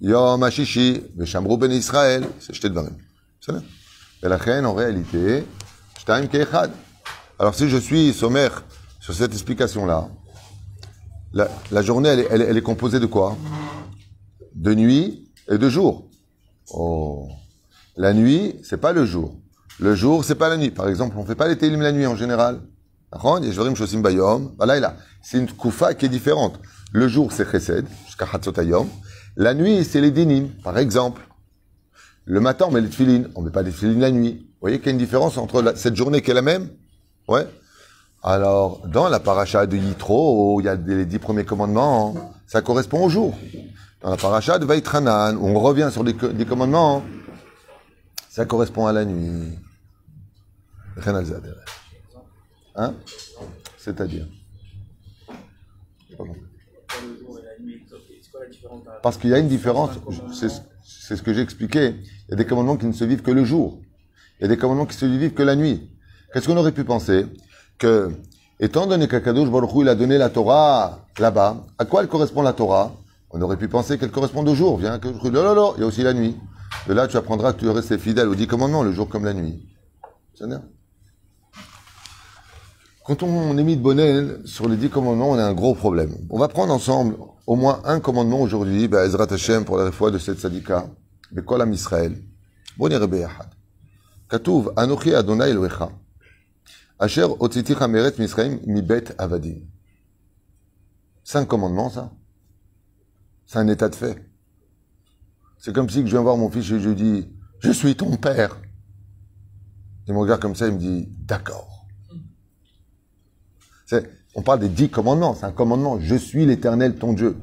Yom 0.00 0.42
HaShishi, 0.42 1.02
Veshamru 1.16 1.56
Ben 1.56 1.72
Israël, 1.72 2.24
c'est 2.38 2.54
jeté 2.54 2.68
de 2.68 2.74
Barim. 2.74 2.96
C'est. 3.40 3.52
Et 4.22 4.28
la 4.28 4.36
reine, 4.36 4.66
en 4.66 4.74
réalité, 4.74 5.44
alors 7.38 7.54
si 7.54 7.68
je 7.68 7.76
suis 7.76 8.12
sommaire 8.12 8.64
sur 9.00 9.14
cette 9.14 9.32
explication-là, 9.32 10.08
la, 11.32 11.82
journée, 11.82 12.08
elle, 12.08 12.56
est 12.56 12.62
composée 12.62 13.00
de 13.00 13.06
quoi? 13.06 13.36
De 14.54 14.74
nuit 14.74 15.30
et 15.48 15.58
de 15.58 15.68
jour. 15.68 16.08
Oh. 16.72 17.28
La 17.96 18.12
nuit, 18.12 18.56
c'est 18.62 18.76
pas 18.76 18.92
le 18.92 19.06
jour. 19.06 19.34
Le 19.78 19.94
jour, 19.94 20.24
c'est 20.24 20.34
pas 20.34 20.48
la 20.48 20.56
nuit. 20.56 20.70
Par 20.70 20.88
exemple, 20.88 21.16
on 21.16 21.24
fait 21.24 21.34
pas 21.34 21.48
les 21.48 21.56
télim 21.56 21.80
la 21.80 21.92
nuit 21.92 22.06
en 22.06 22.16
général. 22.16 22.60
C'est 25.22 25.38
une 25.38 25.50
koufa 25.50 25.94
qui 25.94 26.06
est 26.06 26.08
différente. 26.08 26.58
Le 26.92 27.08
jour, 27.08 27.32
c'est 27.32 27.50
chesed, 27.50 27.86
jusqu'à 28.06 28.26
hatzotayom. 28.32 28.88
La 29.36 29.54
nuit, 29.54 29.84
c'est 29.84 30.00
les 30.00 30.10
dinim. 30.10 30.48
Par 30.62 30.78
exemple, 30.78 31.22
le 32.24 32.40
matin, 32.40 32.66
on 32.68 32.72
met 32.72 32.80
les 32.80 32.88
tfilines. 32.88 33.28
On 33.34 33.42
met 33.42 33.50
pas 33.50 33.62
les 33.62 33.70
tfilines 33.70 34.00
la 34.00 34.10
nuit. 34.10 34.40
Vous 34.40 34.58
voyez 34.60 34.78
qu'il 34.78 34.86
y 34.86 34.90
a 34.90 34.92
une 34.92 34.98
différence 34.98 35.38
entre 35.38 35.72
cette 35.76 35.96
journée 35.96 36.22
qui 36.22 36.30
est 36.30 36.34
la 36.34 36.42
même? 36.42 36.68
Ouais. 37.28 37.46
Alors, 38.22 38.86
dans 38.86 39.08
la 39.08 39.18
paracha 39.18 39.66
de 39.66 39.76
Yitro, 39.76 40.60
il 40.60 40.64
y 40.64 40.68
a 40.68 40.76
les 40.76 41.06
dix 41.06 41.18
premiers 41.18 41.44
commandements, 41.44 42.34
ça 42.46 42.62
correspond 42.62 43.04
au 43.04 43.08
jour. 43.08 43.36
Dans 44.00 44.10
la 44.10 44.16
paracha 44.16 44.58
de 44.58 44.64
Vaitranan, 44.64 45.36
où 45.36 45.46
on 45.46 45.58
revient 45.58 45.88
sur 45.90 46.04
les, 46.04 46.14
commandements, 46.14 47.02
ça 48.30 48.44
correspond 48.44 48.86
à 48.86 48.92
la 48.92 49.04
nuit. 49.04 49.58
Hein? 52.74 52.94
C'est-à-dire? 53.76 54.26
Parce 59.02 59.16
qu'il 59.16 59.30
y 59.30 59.34
a 59.34 59.38
une 59.38 59.48
différence, 59.48 59.90
c'est 60.32 61.16
ce 61.16 61.22
que 61.22 61.32
j'ai 61.32 61.42
expliqué. 61.42 61.94
Il 62.28 62.30
y 62.30 62.34
a 62.34 62.36
des 62.36 62.46
commandements 62.46 62.76
qui 62.76 62.86
ne 62.86 62.92
se 62.92 63.04
vivent 63.04 63.22
que 63.22 63.30
le 63.30 63.44
jour. 63.44 63.80
Il 64.38 64.42
y 64.42 64.44
a 64.46 64.48
des 64.48 64.56
commandements 64.56 64.86
qui 64.86 64.96
se 64.96 65.04
vivent 65.06 65.34
que 65.34 65.42
la 65.42 65.56
nuit. 65.56 65.90
Qu'est-ce 66.32 66.46
qu'on 66.46 66.56
aurait 66.56 66.72
pu 66.72 66.84
penser? 66.84 67.26
Que, 67.78 68.10
étant 68.60 68.86
donné 68.86 69.08
qu'Akadosh 69.08 69.50
Baruch 69.50 69.70
il 69.76 69.88
a 69.88 69.94
donné 69.94 70.18
la 70.18 70.30
Torah 70.30 71.06
là-bas, 71.18 71.64
à 71.78 71.84
quoi 71.84 72.02
elle 72.02 72.08
correspond 72.08 72.42
la 72.42 72.52
Torah? 72.52 72.94
On 73.30 73.40
aurait 73.40 73.56
pu 73.56 73.68
penser 73.68 73.98
qu'elle 73.98 74.10
correspond 74.10 74.46
au 74.46 74.54
jour. 74.54 74.78
Viens, 74.78 74.98
non, 74.98 75.30
non, 75.30 75.54
non, 75.54 75.74
il 75.76 75.80
y 75.80 75.84
a 75.84 75.86
aussi 75.86 76.02
la 76.02 76.12
nuit. 76.12 76.36
De 76.86 76.94
là, 76.94 77.06
tu 77.06 77.16
apprendras 77.16 77.52
que 77.52 77.60
tu 77.60 77.68
restes 77.68 77.96
fidèle 77.98 78.28
aux 78.28 78.34
dix 78.34 78.46
commandements, 78.46 78.82
le 78.82 78.92
jour 78.92 79.08
comme 79.08 79.24
la 79.24 79.34
nuit. 79.34 79.62
C'est. 80.34 80.46
Quand 83.04 83.24
on 83.24 83.58
est 83.58 83.64
mis 83.64 83.76
de 83.76 84.42
sur 84.44 84.68
les 84.68 84.76
dix 84.76 84.88
commandements, 84.88 85.30
on 85.30 85.38
a 85.38 85.44
un 85.44 85.54
gros 85.54 85.74
problème. 85.74 86.14
On 86.30 86.38
va 86.38 86.46
prendre 86.46 86.72
ensemble 86.72 87.16
au 87.48 87.56
moins 87.56 87.80
un 87.84 87.98
commandement 87.98 88.40
aujourd'hui, 88.40 88.86
bah, 88.86 89.04
Ezrat 89.04 89.26
Hashem 89.28 89.64
pour 89.64 89.76
la 89.76 89.90
fois 89.90 90.12
de 90.12 90.18
cette 90.18 90.38
sadika, 90.38 90.86
Bekol 91.32 91.62
Am 91.62 91.72
Israël. 91.72 92.16
Bon 92.78 92.88
Yahad. 92.88 93.48
Katouv, 94.28 94.72
Anochi 94.76 95.14
Adonai 95.14 95.50
Elohecha. 95.50 95.90
Asher 97.00 97.26
Otziti 97.40 97.74
Chameret 97.74 98.12
Misraim 98.20 98.60
Mibet 98.66 99.04
Avadim. 99.18 99.62
C'est 101.24 101.38
un 101.38 101.44
commandement, 101.44 101.90
ça. 101.90 102.12
C'est 103.46 103.58
un 103.58 103.66
état 103.66 103.88
de 103.88 103.96
fait. 103.96 104.16
C'est 105.58 105.74
comme 105.74 105.90
si 105.90 105.98
je 106.02 106.06
viens 106.06 106.20
voir 106.20 106.36
mon 106.36 106.50
fils 106.50 106.70
et 106.70 106.78
je 106.78 106.88
lui 106.88 106.94
dis, 106.94 107.28
je 107.58 107.72
suis 107.72 107.96
ton 107.96 108.16
père. 108.16 108.58
Il 110.06 110.14
me 110.14 110.20
regarde 110.20 110.40
comme 110.40 110.54
ça, 110.54 110.68
il 110.68 110.74
me 110.74 110.78
dit, 110.78 111.08
d'accord. 111.18 111.81
On 114.34 114.42
parle 114.42 114.60
des 114.60 114.68
dix 114.68 114.88
commandements, 114.88 115.34
c'est 115.34 115.44
un 115.44 115.52
commandement. 115.52 116.00
Je 116.00 116.14
suis 116.14 116.46
l'éternel 116.46 116.96
ton 116.96 117.12
Dieu. 117.12 117.36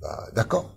Bah, 0.00 0.28
d'accord. 0.34 0.76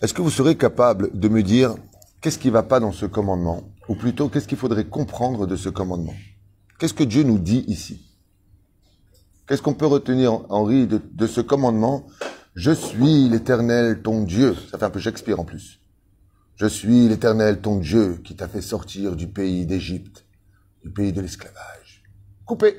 Est-ce 0.00 0.14
que 0.14 0.22
vous 0.22 0.30
serez 0.30 0.56
capable 0.56 1.18
de 1.18 1.28
me 1.28 1.42
dire 1.42 1.74
qu'est-ce 2.20 2.38
qui 2.38 2.48
ne 2.48 2.52
va 2.52 2.62
pas 2.62 2.80
dans 2.80 2.92
ce 2.92 3.06
commandement? 3.06 3.62
Ou 3.88 3.94
plutôt, 3.94 4.28
qu'est-ce 4.28 4.48
qu'il 4.48 4.58
faudrait 4.58 4.84
comprendre 4.84 5.46
de 5.46 5.56
ce 5.56 5.68
commandement? 5.68 6.14
Qu'est-ce 6.78 6.94
que 6.94 7.04
Dieu 7.04 7.22
nous 7.22 7.38
dit 7.38 7.64
ici? 7.66 8.08
Qu'est-ce 9.46 9.62
qu'on 9.62 9.74
peut 9.74 9.86
retenir, 9.86 10.44
Henri, 10.48 10.86
de, 10.86 11.00
de 11.12 11.26
ce 11.26 11.40
commandement? 11.40 12.06
Je 12.54 12.70
suis 12.70 13.28
l'éternel 13.28 14.02
ton 14.02 14.22
Dieu. 14.22 14.54
Ça 14.70 14.78
fait 14.78 14.84
un 14.84 14.90
peu 14.90 15.00
Shakespeare 15.00 15.40
en 15.40 15.44
plus. 15.44 15.80
Je 16.56 16.66
suis 16.66 17.08
l'éternel 17.08 17.60
ton 17.60 17.78
Dieu 17.78 18.20
qui 18.24 18.36
t'a 18.36 18.46
fait 18.46 18.60
sortir 18.60 19.16
du 19.16 19.26
pays 19.26 19.66
d'Égypte, 19.66 20.26
du 20.84 20.90
pays 20.90 21.12
de 21.12 21.20
l'esclavage. 21.20 21.81
Coupé. 22.52 22.76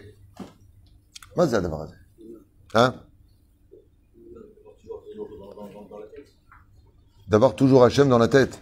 Hein? 2.75 2.93
D'avoir 7.27 7.55
toujours 7.55 7.83
Hachem 7.83 8.07
dans 8.07 8.19
la 8.19 8.27
tête. 8.27 8.61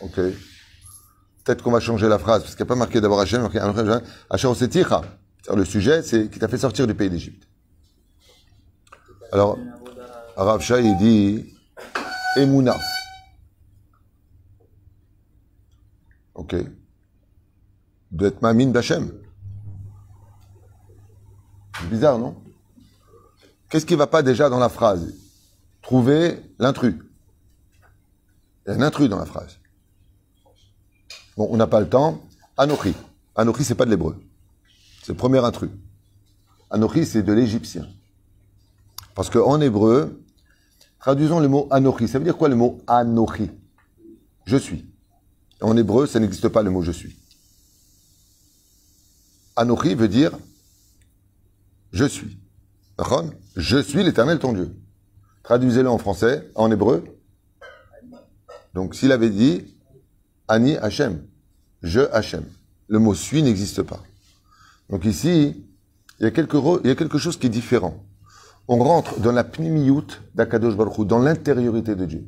Ok. 0.00 0.16
Peut-être 0.16 1.62
qu'on 1.62 1.70
va 1.70 1.80
changer 1.80 2.06
la 2.06 2.18
phrase, 2.18 2.42
parce 2.42 2.54
qu'il 2.54 2.64
n'y 2.64 2.68
a 2.68 2.74
pas 2.74 2.74
marqué 2.74 3.00
d'avoir 3.00 3.20
Hachem, 3.20 3.48
Hachem 4.28 4.54
Seticha. 4.54 5.00
Le 5.56 5.64
sujet, 5.64 6.02
c'est 6.02 6.28
qui 6.28 6.38
t'a 6.38 6.48
fait 6.48 6.58
sortir 6.58 6.86
du 6.86 6.94
pays 6.94 7.08
d'Égypte. 7.08 7.48
Alors, 9.32 9.56
Rav 10.36 10.62
il 10.82 10.98
dit 10.98 11.54
Emouna. 12.36 12.76
Ok. 16.34 16.56
D'être 18.10 18.42
mamine 18.42 18.70
d'Hachem. 18.70 19.10
C'est 21.80 21.88
bizarre, 21.88 22.18
non? 22.18 22.36
Qu'est-ce 23.68 23.86
qui 23.86 23.94
ne 23.94 23.98
va 23.98 24.06
pas 24.06 24.22
déjà 24.22 24.48
dans 24.48 24.58
la 24.58 24.68
phrase? 24.68 25.14
Trouver 25.82 26.42
l'intrus. 26.58 26.94
Il 28.66 28.72
y 28.72 28.74
a 28.74 28.76
un 28.76 28.82
intrus 28.82 29.08
dans 29.08 29.18
la 29.18 29.26
phrase. 29.26 29.58
Bon, 31.36 31.48
on 31.50 31.56
n'a 31.56 31.66
pas 31.66 31.80
le 31.80 31.88
temps. 31.88 32.20
Anochi. 32.56 32.94
Anochi, 33.34 33.64
c'est 33.64 33.74
pas 33.74 33.86
de 33.86 33.90
l'hébreu. 33.90 34.20
C'est 35.02 35.12
le 35.12 35.16
premier 35.16 35.38
intrus. 35.38 35.70
Anochi, 36.70 37.06
c'est 37.06 37.22
de 37.22 37.32
l'égyptien. 37.32 37.88
Parce 39.14 39.30
qu'en 39.30 39.60
hébreu, 39.60 40.22
traduisons 40.98 41.40
le 41.40 41.48
mot 41.48 41.66
Anochi. 41.70 42.08
Ça 42.08 42.18
veut 42.18 42.24
dire 42.24 42.36
quoi 42.36 42.48
le 42.48 42.56
mot 42.56 42.80
Anochi 42.86 43.50
Je 44.44 44.56
suis. 44.56 44.84
En 45.60 45.76
hébreu, 45.76 46.06
ça 46.06 46.20
n'existe 46.20 46.48
pas 46.48 46.62
le 46.62 46.70
mot 46.70 46.82
je 46.82 46.92
suis. 46.92 47.16
Anochi 49.56 49.94
veut 49.94 50.08
dire 50.08 50.32
je 51.92 52.04
suis. 52.04 52.38
Je 53.56 53.78
suis 53.78 54.02
l'éternel 54.02 54.38
ton 54.38 54.52
Dieu. 54.52 54.74
Traduisez-le 55.42 55.88
en 55.88 55.98
français, 55.98 56.50
en 56.54 56.70
hébreu. 56.70 57.04
Donc 58.74 58.94
s'il 58.94 59.10
avait 59.12 59.30
dit 59.30 59.64
Ani 60.48 60.76
Hachem, 60.76 61.22
je 61.82 62.00
Hachem, 62.12 62.44
le 62.88 62.98
mot 62.98 63.14
suis 63.14 63.42
n'existe 63.42 63.82
pas. 63.82 64.00
Donc 64.90 65.04
ici, 65.04 65.64
il 66.18 66.24
y, 66.24 66.26
a 66.26 66.30
quelque, 66.30 67.18
chose 67.18 67.38
qui 67.38 67.46
est 67.46 67.50
différent. 67.50 68.04
On 68.68 68.78
rentre 68.78 69.18
dans 69.20 69.32
la 69.32 69.44
pnimiyut 69.44 70.20
d'Akadosh 70.34 70.76
Baruch 70.76 71.06
dans 71.06 71.18
l'intériorité 71.18 71.94
de 71.94 72.04
Dieu. 72.04 72.26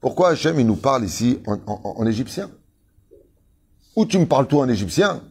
Pourquoi 0.00 0.30
Hachem, 0.30 0.60
il 0.60 0.66
nous 0.66 0.76
parle 0.76 1.04
ici 1.04 1.40
en 1.46 2.06
égyptien? 2.06 2.50
Ou 3.96 4.06
tu 4.06 4.18
me 4.18 4.26
parles 4.26 4.46
tout 4.46 4.58
en 4.58 4.68
égyptien, 4.68 5.22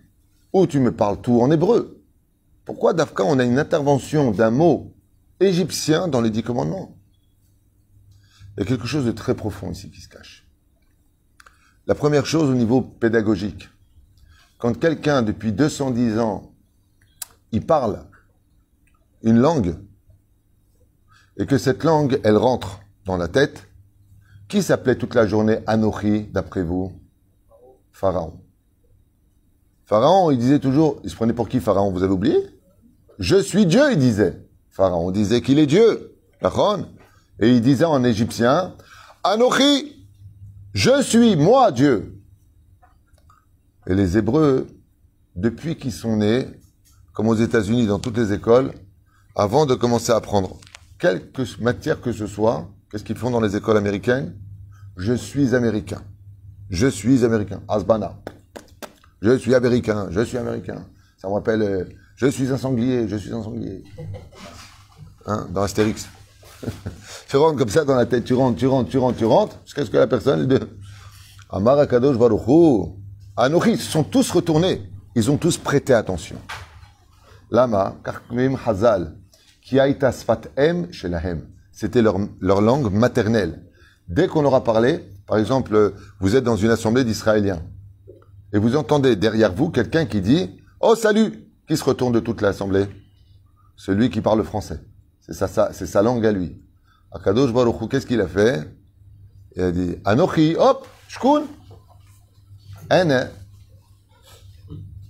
ou 0.51 0.67
tu 0.67 0.79
me 0.79 0.91
parles 0.91 1.21
tout 1.21 1.39
en 1.39 1.49
hébreu. 1.51 2.04
Pourquoi, 2.65 2.93
Dafka, 2.93 3.23
on 3.23 3.37
a 3.37 3.43
une 3.43 3.59
intervention 3.59 4.31
d'un 4.31 4.49
mot 4.49 4.95
égyptien 5.39 6.07
dans 6.07 6.21
les 6.21 6.31
dix 6.31 6.41
commandements? 6.41 6.97
Il 8.57 8.61
y 8.61 8.63
a 8.63 8.65
quelque 8.65 8.87
chose 8.87 9.05
de 9.05 9.11
très 9.11 9.35
profond 9.35 9.69
ici 9.69 9.91
qui 9.91 10.01
se 10.01 10.09
cache. 10.09 10.47
La 11.85 11.93
première 11.93 12.25
chose 12.25 12.49
au 12.49 12.55
niveau 12.55 12.81
pédagogique, 12.81 13.69
quand 14.57 14.79
quelqu'un, 14.79 15.21
depuis 15.21 15.51
210 15.51 16.17
ans, 16.17 16.55
il 17.51 17.63
parle 17.63 18.07
une 19.21 19.37
langue, 19.37 19.75
et 21.37 21.45
que 21.45 21.59
cette 21.59 21.83
langue, 21.83 22.19
elle 22.23 22.37
rentre 22.37 22.79
dans 23.05 23.17
la 23.17 23.27
tête, 23.27 23.67
qui 24.47 24.63
s'appelait 24.63 24.95
toute 24.95 25.13
la 25.13 25.27
journée 25.27 25.59
Anochi, 25.67 26.23
d'après 26.31 26.63
vous? 26.63 26.99
Pharaon. 27.91 28.41
Pharaon, 29.85 30.31
il 30.31 30.39
disait 30.39 30.59
toujours, 30.59 30.99
il 31.03 31.11
se 31.11 31.15
prenait 31.15 31.33
pour 31.33 31.47
qui 31.47 31.59
Pharaon? 31.59 31.91
Vous 31.91 32.01
avez 32.01 32.13
oublié? 32.13 32.54
Je 33.19 33.37
suis 33.37 33.65
Dieu, 33.65 33.91
il 33.91 33.97
disait. 33.97 34.41
Pharaon 34.71 35.11
disait 35.11 35.41
qu'il 35.41 35.59
est 35.59 35.67
Dieu. 35.67 36.11
Et 37.39 37.49
il 37.49 37.61
disait 37.61 37.85
en 37.85 38.03
égyptien, 38.03 38.75
Anochi, 39.23 40.05
je 40.73 41.01
suis 41.01 41.35
moi 41.35 41.71
Dieu. 41.71 42.21
Et 43.87 43.95
les 43.95 44.17
Hébreux, 44.17 44.67
depuis 45.35 45.75
qu'ils 45.75 45.91
sont 45.91 46.17
nés, 46.17 46.47
comme 47.13 47.27
aux 47.27 47.35
États-Unis, 47.35 47.87
dans 47.87 47.99
toutes 47.99 48.17
les 48.17 48.33
écoles, 48.33 48.73
avant 49.35 49.65
de 49.65 49.75
commencer 49.75 50.11
à 50.11 50.17
apprendre 50.17 50.57
quelque 50.99 51.43
matière 51.61 52.01
que 52.01 52.11
ce 52.11 52.27
soit, 52.27 52.67
qu'est-ce 52.91 53.03
qu'ils 53.03 53.17
font 53.17 53.31
dans 53.31 53.41
les 53.41 53.55
écoles 53.55 53.77
américaines? 53.77 54.35
Je 54.97 55.13
suis 55.13 55.55
américain. 55.55 56.01
Je 56.69 56.87
suis 56.87 57.23
américain. 57.23 57.61
Asbana. 57.67 58.17
Je 59.21 59.37
suis 59.37 59.55
américain. 59.55 60.07
Je 60.11 60.21
suis 60.21 60.37
américain. 60.37 60.85
Ça 61.17 61.27
me 61.27 61.33
rappelle 61.33 61.61
euh, 61.61 61.85
je 62.15 62.27
suis 62.27 62.51
un 62.51 62.57
sanglier, 62.57 63.07
je 63.07 63.15
suis 63.15 63.33
un 63.33 63.43
sanglier. 63.43 63.83
Hein, 65.25 65.47
dans 65.49 65.63
Astérix. 65.63 66.07
tu 67.27 67.37
rentres 67.37 67.57
comme 67.57 67.69
ça 67.69 67.83
dans 67.83 67.95
la 67.95 68.05
tête, 68.05 68.23
tu 68.23 68.33
rentres, 68.33 68.57
tu 68.57 68.67
rentres, 68.67 68.89
tu 68.89 68.97
rentres, 68.97 69.17
tu 69.17 69.25
rentres, 69.25 69.57
jusqu'à 69.65 69.85
ce 69.85 69.89
que 69.89 69.97
la 69.97 70.07
personne 70.07 70.47
de 70.47 70.59
Amar 71.49 71.79
Akadosh 71.79 72.17
Baruchu, 72.17 72.91
Anochi, 73.37 73.71
ils 73.71 73.79
sont 73.79 74.03
tous 74.03 74.31
retournés. 74.31 74.81
Ils 75.15 75.31
ont 75.31 75.37
tous 75.37 75.57
prêté 75.57 75.93
attention. 75.93 76.37
Lama, 77.51 77.95
Karkmim 78.03 78.57
Hazal, 78.65 79.15
Kiaita 79.61 80.11
Sfat 80.11 80.41
Em 80.57 80.91
Shelahem. 80.91 81.47
C'était 81.71 82.01
leur, 82.01 82.17
leur 82.39 82.61
langue 82.61 82.91
maternelle. 82.91 83.63
Dès 84.07 84.27
qu'on 84.27 84.41
leur 84.41 84.55
a 84.55 84.63
parlé, 84.63 84.99
par 85.27 85.37
exemple, 85.37 85.93
vous 86.19 86.35
êtes 86.35 86.43
dans 86.43 86.55
une 86.55 86.69
assemblée 86.69 87.03
d'Israéliens, 87.03 87.61
et 88.53 88.57
vous 88.57 88.75
entendez 88.75 89.15
derrière 89.15 89.53
vous 89.53 89.69
quelqu'un 89.69 90.05
qui 90.05 90.21
dit 90.21 90.61
Oh 90.79 90.95
salut 90.95 91.44
qui 91.67 91.77
se 91.77 91.83
retourne 91.83 92.13
de 92.13 92.19
toute 92.19 92.41
l'assemblée? 92.41 92.87
Celui 93.75 94.09
qui 94.09 94.21
parle 94.21 94.43
français. 94.43 94.79
C'est 95.19 95.33
sa, 95.33 96.01
langue 96.01 96.25
à 96.25 96.31
lui. 96.31 96.61
Akadosh 97.11 97.51
Baruch 97.51 97.89
qu'est-ce 97.89 98.05
qu'il 98.05 98.21
a 98.21 98.27
fait? 98.27 98.69
Il 99.55 99.63
a 99.63 99.71
dit 99.71 99.95
Anochi, 100.05 100.55
hop, 100.57 100.87
shkun, 101.07 101.43
ene, 102.91 103.29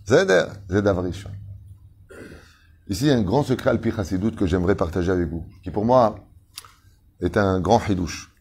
zeder, 0.07 0.45
zedavrishon. 0.69 1.31
Ici, 2.87 3.05
il 3.05 3.07
y 3.07 3.11
a 3.11 3.15
un 3.15 3.23
grand 3.23 3.43
secret 3.43 3.71
al 3.71 3.79
doute 4.19 4.35
que 4.35 4.45
j'aimerais 4.45 4.75
partager 4.75 5.11
avec 5.11 5.27
vous, 5.27 5.45
qui 5.63 5.71
pour 5.71 5.83
moi 5.83 6.15
est 7.19 7.37
un 7.37 7.59
grand 7.59 7.81
hidouche. 7.89 8.31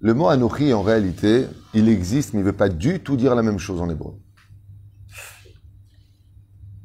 Le 0.00 0.12
mot 0.12 0.28
Anochi, 0.28 0.74
en 0.74 0.82
réalité, 0.82 1.46
il 1.72 1.88
existe, 1.88 2.34
mais 2.34 2.40
il 2.40 2.42
ne 2.42 2.50
veut 2.50 2.56
pas 2.56 2.68
du 2.68 3.00
tout 3.00 3.16
dire 3.16 3.34
la 3.34 3.42
même 3.42 3.58
chose 3.58 3.80
en 3.80 3.88
hébreu 3.88 4.20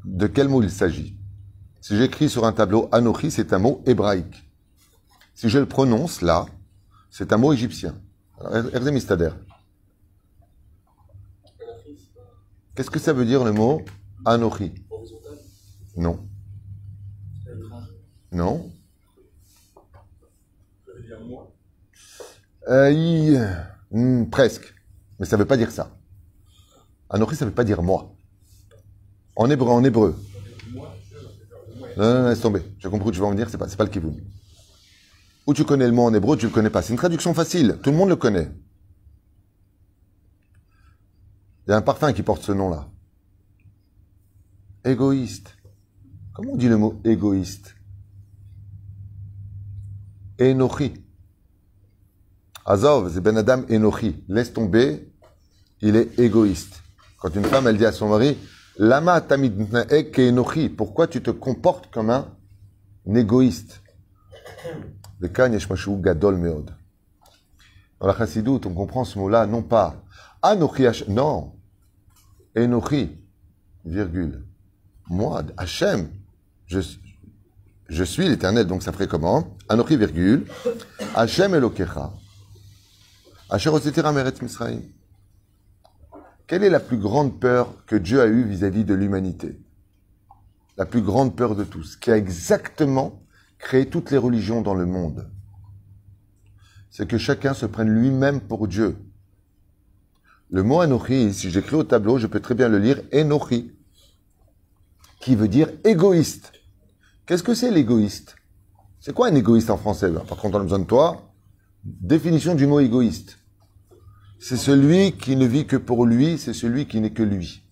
de 0.03 0.27
quel 0.27 0.47
mot 0.47 0.61
il 0.61 0.71
s'agit? 0.71 1.17
Si 1.81 1.97
j'écris 1.97 2.29
sur 2.29 2.45
un 2.45 2.53
tableau 2.53 2.89
Anochi, 2.91 3.31
c'est 3.31 3.53
un 3.53 3.59
mot 3.59 3.81
hébraïque. 3.85 4.49
Si 5.33 5.49
je 5.49 5.57
le 5.59 5.65
prononce 5.65 6.21
là, 6.21 6.45
c'est 7.09 7.33
un 7.33 7.37
mot 7.37 7.53
égyptien. 7.53 7.95
Mistader. 8.91 9.31
Qu'est-ce 12.75 12.89
que 12.89 12.99
ça 12.99 13.13
veut 13.13 13.25
dire 13.25 13.43
le 13.43 13.51
mot 13.51 13.81
Anochi? 14.25 14.73
Non. 15.97 16.27
Non. 18.31 18.71
Ça 20.85 20.91
veut 20.95 21.03
dire 21.03 21.19
moi? 21.21 21.51
Euh, 22.69 22.91
il- 22.91 23.65
hmm, 23.91 24.29
presque. 24.29 24.73
Mais 25.19 25.25
ça 25.25 25.35
ne 25.35 25.41
veut 25.41 25.47
pas 25.47 25.57
dire 25.57 25.71
ça. 25.71 25.95
Anochi, 27.09 27.35
ça 27.35 27.45
ne 27.45 27.49
veut 27.49 27.55
pas 27.55 27.63
dire 27.63 27.83
moi. 27.83 28.15
En 29.35 29.49
hébreu, 29.49 29.69
en 29.69 29.83
hébreu. 29.83 30.15
Non, 31.97 32.13
non, 32.13 32.21
non, 32.21 32.29
laisse 32.29 32.41
tomber. 32.41 32.61
J'ai 32.79 32.89
compris 32.89 33.09
où 33.09 33.11
tu 33.11 33.19
vas 33.19 33.27
en 33.27 33.31
venir, 33.31 33.49
c'est 33.49 33.57
pas, 33.57 33.67
pas 33.67 33.83
le 33.83 33.89
kivun. 33.89 34.13
Ou 35.47 35.53
tu 35.53 35.65
connais 35.65 35.87
le 35.87 35.91
mot 35.91 36.03
en 36.03 36.13
hébreu, 36.13 36.37
tu 36.37 36.45
le 36.45 36.51
connais 36.51 36.69
pas. 36.69 36.81
C'est 36.81 36.93
une 36.93 36.97
traduction 36.97 37.33
facile. 37.33 37.79
Tout 37.83 37.91
le 37.91 37.97
monde 37.97 38.09
le 38.09 38.15
connaît. 38.15 38.51
Il 41.67 41.71
y 41.71 41.73
a 41.73 41.77
un 41.77 41.81
parfum 41.81 42.13
qui 42.13 42.23
porte 42.23 42.43
ce 42.43 42.51
nom-là. 42.51 42.87
Égoïste. 44.83 45.55
Comment 46.33 46.53
on 46.53 46.57
dit 46.57 46.69
le 46.69 46.77
mot 46.77 46.99
égoïste? 47.03 47.75
Enochi. 50.39 50.93
Azov, 52.65 53.13
c'est 53.13 53.21
Ben 53.21 53.37
Adam 53.37 53.63
Enochi. 53.69 54.23
Laisse 54.27 54.53
tomber, 54.53 55.11
il 55.81 55.95
est 55.95 56.17
égoïste. 56.19 56.81
Quand 57.19 57.35
une 57.35 57.45
femme, 57.45 57.67
elle 57.67 57.77
dit 57.77 57.85
à 57.85 57.91
son 57.91 58.09
mari, 58.09 58.37
Lama 58.83 59.21
tamid 59.21 59.71
na'ek 59.71 60.17
enochi. 60.17 60.67
Pourquoi 60.67 61.05
tu 61.05 61.21
te 61.21 61.29
comportes 61.29 61.91
comme 61.91 62.09
un 62.09 62.25
égoïste? 63.13 63.79
Gadol 65.21 66.37
meod. 66.37 66.71
Dans 67.99 68.07
la 68.07 68.15
chassidoute, 68.15 68.65
on 68.65 68.73
comprend 68.73 69.05
ce 69.05 69.19
mot-là, 69.19 69.45
non 69.45 69.61
pas 69.61 70.01
Anochi 70.41 70.87
non, 71.09 71.53
Enochi, 72.57 73.11
virgule. 73.85 74.43
Moi, 75.07 75.43
Hachem, 75.57 76.09
je, 76.65 78.03
suis 78.03 78.27
l'éternel, 78.27 78.65
donc 78.65 78.81
ça 78.81 78.91
ferait 78.91 79.07
comment? 79.07 79.57
Anochi, 79.69 79.95
virgule. 79.95 80.47
Hachem 81.13 81.53
Elokecha. 81.53 82.11
Asher 83.47 83.69
osetira 83.69 84.11
meretz 84.11 84.41
Misraïm. 84.41 84.81
Quelle 86.51 86.65
est 86.65 86.69
la 86.69 86.81
plus 86.81 86.97
grande 86.97 87.39
peur 87.39 87.85
que 87.85 87.95
Dieu 87.95 88.19
a 88.19 88.27
eue 88.27 88.43
vis-à-vis 88.43 88.83
de 88.83 88.93
l'humanité? 88.93 89.57
La 90.75 90.85
plus 90.85 91.01
grande 91.01 91.33
peur 91.33 91.55
de 91.55 91.63
tous, 91.63 91.95
qui 91.95 92.11
a 92.11 92.17
exactement 92.17 93.23
créé 93.57 93.85
toutes 93.85 94.11
les 94.11 94.17
religions 94.17 94.61
dans 94.61 94.73
le 94.73 94.85
monde. 94.85 95.31
C'est 96.89 97.07
que 97.07 97.17
chacun 97.17 97.53
se 97.53 97.65
prenne 97.65 97.87
lui-même 97.87 98.41
pour 98.41 98.67
Dieu. 98.67 98.97
Le 100.49 100.61
mot 100.61 100.81
Anochi, 100.81 101.33
si 101.33 101.49
j'écris 101.51 101.77
au 101.77 101.85
tableau, 101.85 102.17
je 102.17 102.27
peux 102.27 102.41
très 102.41 102.53
bien 102.53 102.67
le 102.67 102.79
lire 102.79 103.01
Enochi, 103.13 103.71
qui 105.21 105.37
veut 105.37 105.47
dire 105.47 105.69
égoïste. 105.85 106.51
Qu'est-ce 107.25 107.43
que 107.43 107.53
c'est 107.53 107.71
l'égoïste? 107.71 108.35
C'est 108.99 109.13
quoi 109.13 109.27
un 109.27 109.35
égoïste 109.35 109.69
en 109.69 109.77
français? 109.77 110.11
Ben, 110.11 110.25
Par 110.25 110.37
contre, 110.37 110.57
on 110.57 110.59
a 110.59 110.63
besoin 110.63 110.79
de 110.79 110.83
toi. 110.83 111.31
Définition 111.85 112.55
du 112.55 112.67
mot 112.67 112.81
égoïste. 112.81 113.37
C'est 114.43 114.57
celui 114.57 115.11
qui 115.11 115.35
ne 115.35 115.45
vit 115.45 115.67
que 115.67 115.77
pour 115.77 116.03
lui, 116.03 116.39
c'est 116.39 116.55
celui 116.55 116.87
qui 116.87 116.99
n'est 116.99 117.13
que 117.13 117.21
lui. 117.21 117.63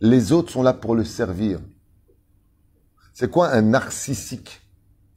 Les 0.00 0.32
autres 0.32 0.50
sont 0.50 0.62
là 0.62 0.72
pour 0.72 0.94
le 0.94 1.04
servir. 1.04 1.60
C'est 3.12 3.30
quoi 3.30 3.50
un 3.50 3.60
narcissique? 3.60 4.62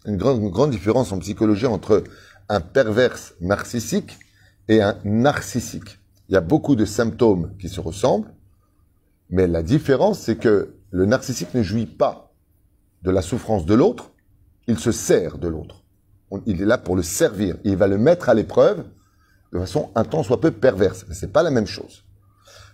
Une 0.05 0.17
grande, 0.17 0.41
une 0.41 0.49
grande 0.49 0.71
différence 0.71 1.13
en 1.13 1.19
psychologie 1.19 1.65
entre 1.65 2.03
un 2.49 2.59
perverse 2.59 3.35
narcissique 3.39 4.19
et 4.67 4.81
un 4.81 4.97
narcissique. 5.05 5.97
Il 6.27 6.33
y 6.33 6.35
a 6.35 6.41
beaucoup 6.41 6.75
de 6.75 6.83
symptômes 6.83 7.55
qui 7.57 7.69
se 7.69 7.79
ressemblent, 7.79 8.33
mais 9.29 9.47
la 9.47 9.63
différence, 9.63 10.19
c'est 10.19 10.35
que 10.35 10.75
le 10.89 11.05
narcissique 11.05 11.53
ne 11.53 11.63
jouit 11.63 11.85
pas 11.85 12.33
de 13.03 13.11
la 13.11 13.21
souffrance 13.21 13.65
de 13.65 13.75
l'autre, 13.75 14.11
il 14.67 14.77
se 14.77 14.91
sert 14.91 15.37
de 15.37 15.47
l'autre. 15.47 15.85
Il 16.45 16.61
est 16.61 16.65
là 16.65 16.77
pour 16.77 16.97
le 16.97 17.03
servir. 17.03 17.55
Il 17.63 17.77
va 17.77 17.87
le 17.87 17.97
mettre 17.97 18.27
à 18.27 18.33
l'épreuve 18.33 18.83
de 19.53 19.59
façon 19.59 19.91
un 19.95 20.03
tant 20.03 20.23
soit 20.23 20.41
peu 20.41 20.51
perverse. 20.51 21.05
Mais 21.07 21.15
c'est 21.15 21.31
pas 21.31 21.43
la 21.43 21.51
même 21.51 21.67
chose. 21.67 22.03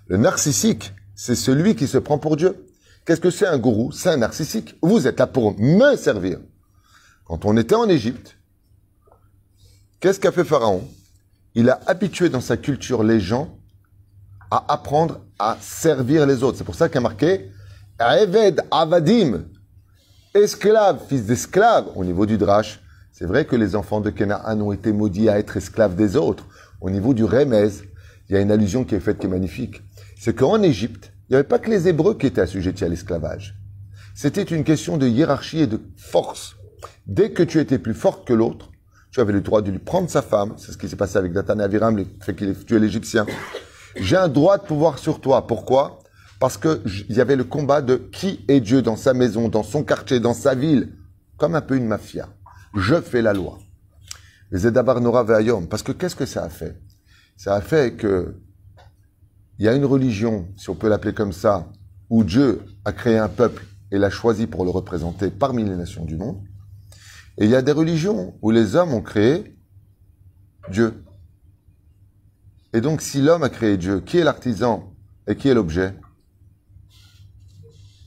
Le 0.08 0.18
narcissique, 0.18 0.94
c'est 1.16 1.36
celui 1.36 1.76
qui 1.76 1.88
se 1.88 1.98
prend 1.98 2.18
pour 2.18 2.38
Dieu. 2.38 2.66
Qu'est-ce 3.06 3.22
que 3.22 3.32
c'est 3.32 3.48
un 3.48 3.58
gourou? 3.58 3.92
C'est 3.92 4.10
un 4.10 4.18
narcissique. 4.18 4.76
Vous 4.82 5.08
êtes 5.08 5.20
là 5.20 5.28
pour 5.28 5.58
me 5.60 5.96
servir. 5.96 6.40
Quand 7.26 7.46
on 7.46 7.58
était 7.58 7.76
en 7.76 7.90
Égypte, 7.90 8.38
qu'est-ce 10.00 10.20
qu'a 10.20 10.32
fait 10.32 10.44
Pharaon? 10.44 10.88
Il 11.56 11.70
a 11.70 11.80
habitué 11.88 12.30
dans 12.30 12.42
sa 12.42 12.58
culture 12.58 13.04
les 13.04 13.20
gens 13.20 13.58
à 14.52 14.72
apprendre 14.72 15.22
à 15.40 15.58
servir 15.60 16.26
les 16.26 16.44
autres. 16.44 16.58
C'est 16.58 16.64
pour 16.64 16.76
ça 16.76 16.88
qu'il 16.88 17.00
a 17.00 17.02
marqué 17.02 17.52
Eved 18.00 18.64
Avadim, 18.70 19.46
esclave, 20.34 21.02
fils 21.08 21.26
d'esclave, 21.26 21.88
au 21.96 22.06
niveau 22.06 22.26
du 22.26 22.38
Drash. 22.38 22.80
C'est 23.12 23.26
vrai 23.26 23.46
que 23.46 23.56
les 23.56 23.76
enfants 23.76 24.02
de 24.02 24.12
Canaan 24.12 24.62
ont 24.62 24.72
été 24.72 24.92
maudits 24.92 25.30
à 25.30 25.40
être 25.40 25.58
esclaves 25.58 25.96
des 25.96 26.16
autres. 26.16 26.46
Au 26.82 26.90
niveau 26.90 27.14
du 27.14 27.24
Remez, 27.24 27.70
il 28.30 28.36
y 28.36 28.38
a 28.38 28.42
une 28.42 28.52
allusion 28.52 28.84
qui 28.84 28.96
est 28.96 29.00
faite 29.00 29.20
qui 29.20 29.26
est 29.26 29.30
magnifique. 29.30 29.82
C'est 30.20 30.36
qu'en 30.36 30.62
Égypte, 30.62 31.12
il 31.28 31.34
n'y 31.34 31.36
avait 31.36 31.48
pas 31.48 31.60
que 31.60 31.70
les 31.70 31.88
Hébreux 31.88 32.18
qui 32.18 32.28
étaient 32.28 32.42
assujettis 32.42 32.84
à 32.84 32.90
l'esclavage. 32.90 33.56
C'était 34.16 34.44
une 34.44 34.64
question 34.64 34.98
de 34.98 35.08
hiérarchie 35.08 35.62
et 35.62 35.68
de 35.68 35.80
force. 35.96 36.56
Dès 37.06 37.32
que 37.32 37.44
tu 37.44 37.60
étais 37.60 37.80
plus 37.80 37.94
fort 37.94 38.26
que 38.26 38.34
l'autre, 38.34 38.72
tu 39.12 39.20
avais 39.20 39.34
le 39.34 39.42
droit 39.42 39.62
de 39.62 39.72
lui 39.72 39.80
prendre 39.80 40.10
sa 40.10 40.22
femme. 40.22 40.54
C'est 40.58 40.72
ce 40.72 40.78
qui 40.78 40.88
s'est 40.88 40.96
passé 40.96 41.18
avec 41.18 41.34
Dathan 41.34 41.60
et 41.60 41.64
Aviram, 41.64 41.98
le 41.98 42.06
fait 42.22 42.36
qu'il 42.36 42.50
ait 42.50 42.54
tué 42.54 42.80
l'Égyptien. 42.80 43.26
J'ai 43.96 44.18
un 44.18 44.28
droit 44.28 44.58
de 44.58 44.64
pouvoir 44.64 45.00
sur 45.00 45.22
toi. 45.22 45.48
Pourquoi? 45.48 46.00
Parce 46.40 46.58
que 46.58 46.82
il 47.10 47.16
y 47.16 47.22
avait 47.22 47.36
le 47.36 47.44
combat 47.44 47.82
de 47.82 47.96
qui 47.96 48.46
est 48.48 48.60
Dieu 48.60 48.82
dans 48.82 48.96
sa 48.96 49.14
maison, 49.14 49.50
dans 49.50 49.64
son 49.64 49.84
quartier, 49.84 50.20
dans 50.20 50.36
sa 50.36 50.54
ville, 50.54 50.94
comme 51.38 51.56
un 51.56 51.62
peu 51.62 51.76
une 51.76 51.88
mafia. 51.88 52.30
Je 52.76 53.02
fais 53.02 53.22
la 53.22 53.34
loi. 53.34 53.58
Les 54.52 54.60
Zedabar 54.60 55.02
Nora 55.02 55.24
Ve'ayom. 55.24 55.68
Parce 55.68 55.84
que 55.84 55.92
qu'est-ce 55.92 56.16
que 56.16 56.26
ça 56.26 56.44
a 56.44 56.50
fait? 56.50 56.82
Ça 57.36 57.56
a 57.56 57.62
fait 57.62 57.96
que 57.96 58.36
il 59.60 59.66
y 59.66 59.68
a 59.68 59.74
une 59.74 59.86
religion, 59.86 60.48
si 60.56 60.70
on 60.70 60.76
peut 60.76 60.88
l'appeler 60.88 61.14
comme 61.14 61.34
ça, 61.34 61.72
où 62.10 62.24
Dieu 62.24 62.62
a 62.86 62.94
créé 62.94 63.18
un 63.18 63.28
peuple 63.28 63.66
et 63.92 63.98
l'a 63.98 64.10
choisi 64.10 64.46
pour 64.46 64.64
le 64.66 64.70
représenter 64.70 65.32
parmi 65.32 65.64
les 65.64 65.76
nations 65.76 66.06
du 66.06 66.16
monde. 66.16 66.44
Et 67.38 67.46
il 67.46 67.50
y 67.50 67.56
a 67.56 67.62
des 67.62 67.72
religions 67.72 68.38
où 68.42 68.52
les 68.52 68.76
hommes 68.76 68.94
ont 68.94 69.02
créé 69.02 69.58
Dieu. 70.70 71.04
Et 72.74 72.82
donc, 72.82 73.02
si 73.02 73.22
l'homme 73.22 73.44
a 73.44 73.50
créé 73.50 73.78
Dieu, 73.78 74.00
qui 74.02 74.18
est 74.18 74.24
l'artisan 74.24 74.94
et 75.28 75.36
qui 75.36 75.48
est 75.48 75.54
l'objet? 75.54 75.96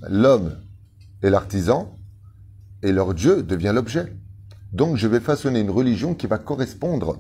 L'homme 0.09 0.57
est 1.23 1.31
l'artisan 1.31 1.99
et 2.83 2.93
leur 2.93 3.15
Dieu 3.15 3.43
devient 3.43 3.73
l'objet. 3.75 4.17
Donc, 4.73 4.97
je 4.97 5.07
vais 5.09 5.21
façonner 5.21 5.61
une 5.61 5.71
religion 5.71 6.15
qui 6.15 6.27
va 6.27 6.39
correspondre 6.39 7.19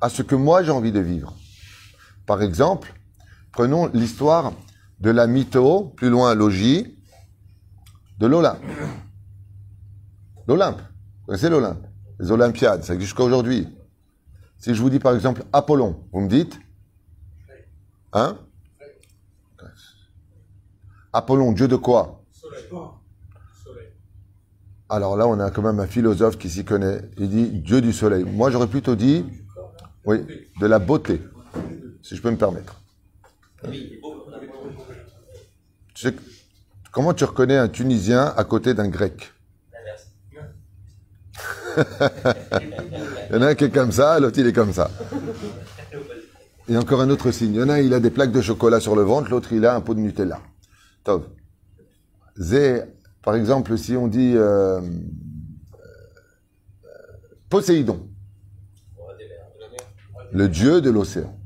à 0.00 0.08
ce 0.08 0.22
que 0.22 0.34
moi 0.34 0.62
j'ai 0.62 0.70
envie 0.70 0.92
de 0.92 1.00
vivre. 1.00 1.34
Par 2.26 2.42
exemple, 2.42 2.94
prenons 3.52 3.86
l'histoire 3.88 4.52
de 5.00 5.10
la 5.10 5.26
mytho, 5.26 5.92
plus 5.96 6.10
loin 6.10 6.34
logis, 6.34 6.96
de 8.18 8.26
l'Olympe. 8.26 8.62
L'Olympe, 10.46 10.80
vous 10.80 11.26
connaissez 11.26 11.48
l'Olympe? 11.48 11.86
Les 12.18 12.30
Olympiades, 12.30 12.84
ça 12.84 12.94
existe 12.94 13.10
jusqu'à 13.10 13.24
aujourd'hui. 13.24 13.68
Si 14.58 14.74
je 14.74 14.82
vous 14.82 14.90
dis 14.90 14.98
par 14.98 15.14
exemple 15.14 15.44
Apollon, 15.52 16.04
vous 16.12 16.20
me 16.20 16.28
dites? 16.28 16.58
Hein? 18.12 18.38
Apollon, 21.12 21.52
dieu 21.52 21.66
de 21.66 21.76
quoi? 21.76 22.22
Soleil. 22.30 22.64
Alors 24.90 25.16
là, 25.16 25.28
on 25.28 25.38
a 25.38 25.52
quand 25.52 25.62
même 25.62 25.78
un 25.78 25.86
philosophe 25.86 26.36
qui 26.36 26.50
s'y 26.50 26.64
connaît. 26.64 27.00
Il 27.16 27.28
dit 27.28 27.46
dieu 27.60 27.80
du 27.80 27.92
soleil. 27.92 28.24
Moi, 28.24 28.50
j'aurais 28.50 28.66
plutôt 28.66 28.96
dit, 28.96 29.24
oui, 30.04 30.18
de 30.60 30.66
la 30.66 30.80
beauté, 30.80 31.22
si 32.02 32.16
je 32.16 32.20
peux 32.20 32.30
me 32.30 32.36
permettre. 32.36 32.82
Comment 36.90 37.14
tu 37.14 37.22
reconnais 37.22 37.56
un 37.56 37.68
Tunisien 37.68 38.34
à 38.36 38.42
côté 38.42 38.74
d'un 38.74 38.88
Grec? 38.88 39.32
Il 43.30 43.36
y 43.36 43.38
en 43.38 43.42
a 43.42 43.46
un 43.46 43.54
qui 43.54 43.64
est 43.64 43.70
comme 43.70 43.92
ça, 43.92 44.18
l'autre 44.18 44.40
il 44.40 44.46
est 44.48 44.52
comme 44.52 44.72
ça. 44.72 44.90
Et 46.68 46.76
encore 46.76 47.00
un 47.00 47.10
autre 47.10 47.30
signe. 47.30 47.54
Il 47.54 47.60
y 47.60 47.62
en 47.62 47.68
a 47.68 47.74
un, 47.74 47.78
il 47.78 47.94
a 47.94 48.00
des 48.00 48.10
plaques 48.10 48.32
de 48.32 48.40
chocolat 48.40 48.80
sur 48.80 48.96
le 48.96 49.02
ventre, 49.02 49.30
l'autre 49.30 49.52
il 49.52 49.64
a 49.64 49.76
un 49.76 49.80
pot 49.80 49.94
de 49.94 50.00
Nutella. 50.00 50.40
Tov. 51.04 51.28
Par 53.22 53.34
exemple, 53.36 53.76
si 53.76 53.96
on 53.96 54.08
dit 54.08 54.32
euh, 54.34 54.80
euh, 54.80 54.82
Poséidon, 57.48 58.08
le 60.32 60.48
dieu 60.48 60.80
de 60.80 60.90
l'océan. 60.90 61.36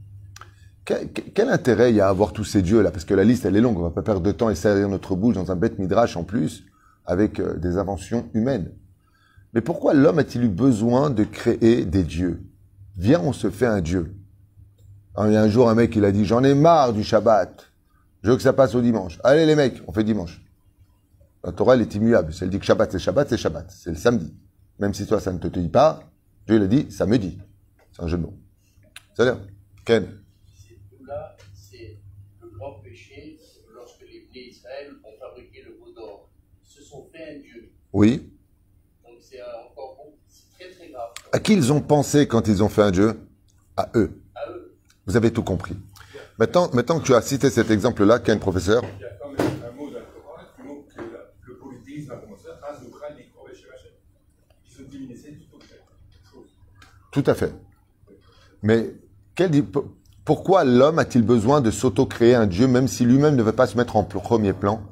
Quel, 0.85 1.49
intérêt 1.49 1.91
il 1.91 1.97
y 1.97 2.01
a 2.01 2.09
à 2.09 2.11
avoir 2.11 2.35
tous 2.35 2.45
ces 2.45 2.61
dieux-là? 2.61 2.91
Parce 2.91 3.07
que 3.07 3.15
la 3.15 3.25
liste, 3.25 3.47
elle 3.47 3.57
est 3.57 3.61
longue. 3.61 3.79
On 3.79 3.83
va 3.83 3.91
pas 3.91 4.03
perdre 4.03 4.21
de 4.21 4.33
temps 4.33 4.51
et 4.51 4.55
serrer 4.55 4.87
notre 4.87 5.17
bouche 5.17 5.35
dans 5.35 5.51
un 5.51 5.57
bête 5.57 5.79
midrash 5.79 6.17
en 6.17 6.25
plus, 6.25 6.65
avec 7.07 7.41
euh, 7.41 7.57
des 7.57 7.79
inventions 7.79 8.29
humaines. 8.35 8.71
Mais 9.55 9.63
pourquoi 9.63 9.95
l'homme 9.95 10.19
a-t-il 10.19 10.45
eu 10.45 10.49
besoin 10.49 11.09
de 11.09 11.25
créer 11.25 11.87
des 11.87 12.03
dieux? 12.03 12.43
Viens, 12.97 13.21
on 13.21 13.33
se 13.33 13.51
fait 13.51 13.67
un 13.67 13.81
dieu. 13.81 14.15
Alors, 15.17 15.31
il 15.31 15.35
y 15.35 15.37
a 15.37 15.43
un 15.43 15.49
jour 15.49 15.71
un 15.71 15.75
mec, 15.75 15.97
il 15.97 16.05
a 16.05 16.13
dit, 16.13 16.25
j'en 16.25 16.45
ai 16.45 16.55
marre 16.55 16.93
du 16.93 17.03
Shabbat. 17.03 17.65
Je 18.23 18.31
veux 18.31 18.37
que 18.37 18.43
ça 18.43 18.53
passe 18.53 18.75
au 18.75 18.83
dimanche. 18.83 19.19
Allez 19.25 19.47
les 19.47 19.55
mecs, 19.55 19.83
on 19.87 19.93
fait 19.93 20.05
dimanche. 20.05 20.44
La 21.45 21.53
Torah, 21.53 21.75
elle 21.75 21.83
est 21.83 21.95
immuable. 21.95 22.33
Si 22.33 22.43
elle 22.43 22.51
dit 22.51 22.59
que 22.59 22.65
Shabbat, 22.65 22.91
c'est 22.91 22.99
Shabbat, 22.99 23.29
c'est 23.29 23.37
Shabbat. 23.37 23.71
C'est 23.71 23.91
le 23.91 23.97
samedi. 23.97 24.35
Même 24.79 24.95
si 24.95 25.07
toi, 25.07 25.21
ça 25.21 25.33
ne 25.33 25.39
te 25.39 25.47
dit 25.47 25.69
pas, 25.69 26.01
Dieu 26.47 26.59
le 26.59 26.67
dit, 26.69 26.91
ça 26.91 27.07
me 27.07 27.19
dit. 27.19 27.39
C'est 27.93 28.03
un 28.03 28.09
jeu 28.09 28.17
de 28.17 28.23
mots. 28.23 28.35
Ken, 29.85 30.09
C'est 30.57 30.75
tout 30.91 31.05
là, 31.05 31.37
c'est 31.55 31.99
le 32.43 32.49
grand 32.49 32.81
péché 32.83 33.39
lorsque 33.75 34.01
les 34.01 34.27
Bnei 34.33 34.49
Israël 34.49 34.93
ont 35.05 35.13
fabriqué 35.21 35.63
le 35.63 35.75
veau 35.79 35.93
d'or. 35.95 36.31
Ils 36.65 36.75
se 36.75 36.83
sont 36.83 37.07
fait 37.13 37.37
un 37.37 37.41
dieu. 37.41 37.71
oui. 37.93 38.31
Donc 39.05 39.19
c'est 39.21 39.41
encore 39.43 39.97
bon, 39.97 40.15
c'est 40.29 40.59
très 40.59 40.75
très 40.75 40.89
grave. 40.91 41.11
À 41.33 41.39
qui 41.39 41.53
ils 41.53 41.73
ont 41.73 41.83
pensé 41.83 42.27
quand 42.27 42.49
ils 42.49 42.63
ont 42.63 42.69
fait 42.71 42.83
un 42.83 42.91
Dieu 42.91 43.21
À 43.77 43.91
eux. 43.95 44.21
À 44.35 44.49
eux. 44.51 44.75
Vous 45.07 45.17
avez 45.17 45.31
tout 45.33 45.43
compris. 45.45 45.77
Maintenant, 46.39 46.69
maintenant 46.73 46.99
que 46.99 47.05
tu 47.05 47.15
as 47.15 47.21
cité 47.23 47.51
cet 47.51 47.71
exemple-là, 47.71 48.19
Ken, 48.21 48.41
professeur, 48.41 48.83
Il 48.99 49.03
y 49.03 49.05
a 49.05 49.11
quand 49.21 49.31
même 49.31 49.63
un 49.63 49.71
mot 49.77 49.91
dans 49.91 49.99
la 49.99 50.05
Torah 50.07 50.43
qui 50.57 50.63
montre 50.67 50.89
que 50.95 51.01
la- 51.01 51.31
le 51.43 51.59
polythéisme 51.59 52.11
a 52.13 52.17
commencé 52.17 52.47
à 52.49 52.75
Zoukra 52.83 53.11
Nikro 53.15 53.47
et 53.53 53.55
Shemachem. 53.55 53.93
Ils 54.67 54.83
ont 54.85 54.89
diminué 54.89 55.15
tout 55.15 55.57
autre 55.57 55.67
chose. 56.33 56.49
Tout 57.15 57.23
à 57.27 57.35
fait. 57.35 57.55
Mais 58.65 58.93
quel 59.37 59.53
pourquoi 60.25 60.65
l'homme 60.65 60.99
a-t-il 60.99 61.25
besoin 61.25 61.61
de 61.61 61.71
s'auto-créer 61.71 62.35
un 62.35 62.47
Dieu, 62.47 62.67
même 62.67 62.89
si 62.89 63.05
lui-même 63.05 63.37
ne 63.37 63.43
veut 63.43 63.53
pas 63.53 63.69
se 63.69 63.77
mettre 63.77 63.95
en 63.95 64.03
premier 64.03 64.53
plan? 64.53 64.83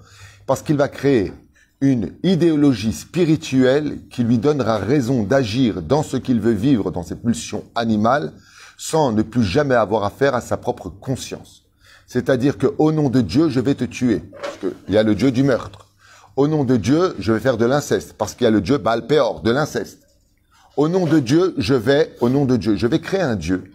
Parce 0.46 0.62
qu'il 0.62 0.76
va 0.76 0.86
créer 0.86 1.32
une 1.80 2.12
idéologie 2.22 2.92
spirituelle 2.92 3.98
qui 4.08 4.22
lui 4.22 4.38
donnera 4.38 4.78
raison 4.78 5.24
d'agir 5.24 5.82
dans 5.82 6.04
ce 6.04 6.16
qu'il 6.16 6.40
veut 6.40 6.52
vivre, 6.52 6.92
dans 6.92 7.02
ses 7.02 7.16
pulsions 7.16 7.64
animales, 7.74 8.32
sans 8.78 9.10
ne 9.10 9.22
plus 9.22 9.42
jamais 9.42 9.74
avoir 9.74 10.04
affaire 10.04 10.36
à 10.36 10.40
sa 10.40 10.56
propre 10.56 10.90
conscience. 10.90 11.64
C'est-à-dire 12.06 12.56
que 12.56 12.68
au 12.78 12.92
nom 12.92 13.10
de 13.10 13.20
Dieu, 13.20 13.48
je 13.48 13.58
vais 13.58 13.74
te 13.74 13.84
tuer, 13.84 14.22
parce 14.40 14.58
qu'il 14.58 14.94
y 14.94 14.96
a 14.96 15.02
le 15.02 15.16
Dieu 15.16 15.32
du 15.32 15.42
meurtre. 15.42 15.88
Au 16.36 16.46
nom 16.46 16.62
de 16.62 16.76
Dieu, 16.76 17.16
je 17.18 17.32
vais 17.32 17.40
faire 17.40 17.56
de 17.56 17.64
l'inceste, 17.64 18.12
parce 18.12 18.36
qu'il 18.36 18.44
y 18.44 18.48
a 18.48 18.52
le 18.52 18.60
Dieu 18.60 18.78
Baal 18.78 19.08
Peor, 19.08 19.42
de 19.42 19.50
l'inceste. 19.50 20.02
Au 20.76 20.88
nom 20.88 21.06
de 21.06 21.18
Dieu, 21.18 21.54
je 21.58 21.74
vais, 21.74 22.14
au 22.20 22.28
nom 22.28 22.44
de 22.44 22.56
Dieu, 22.56 22.76
je 22.76 22.86
vais 22.86 23.00
créer 23.00 23.20
un 23.20 23.36
Dieu 23.36 23.72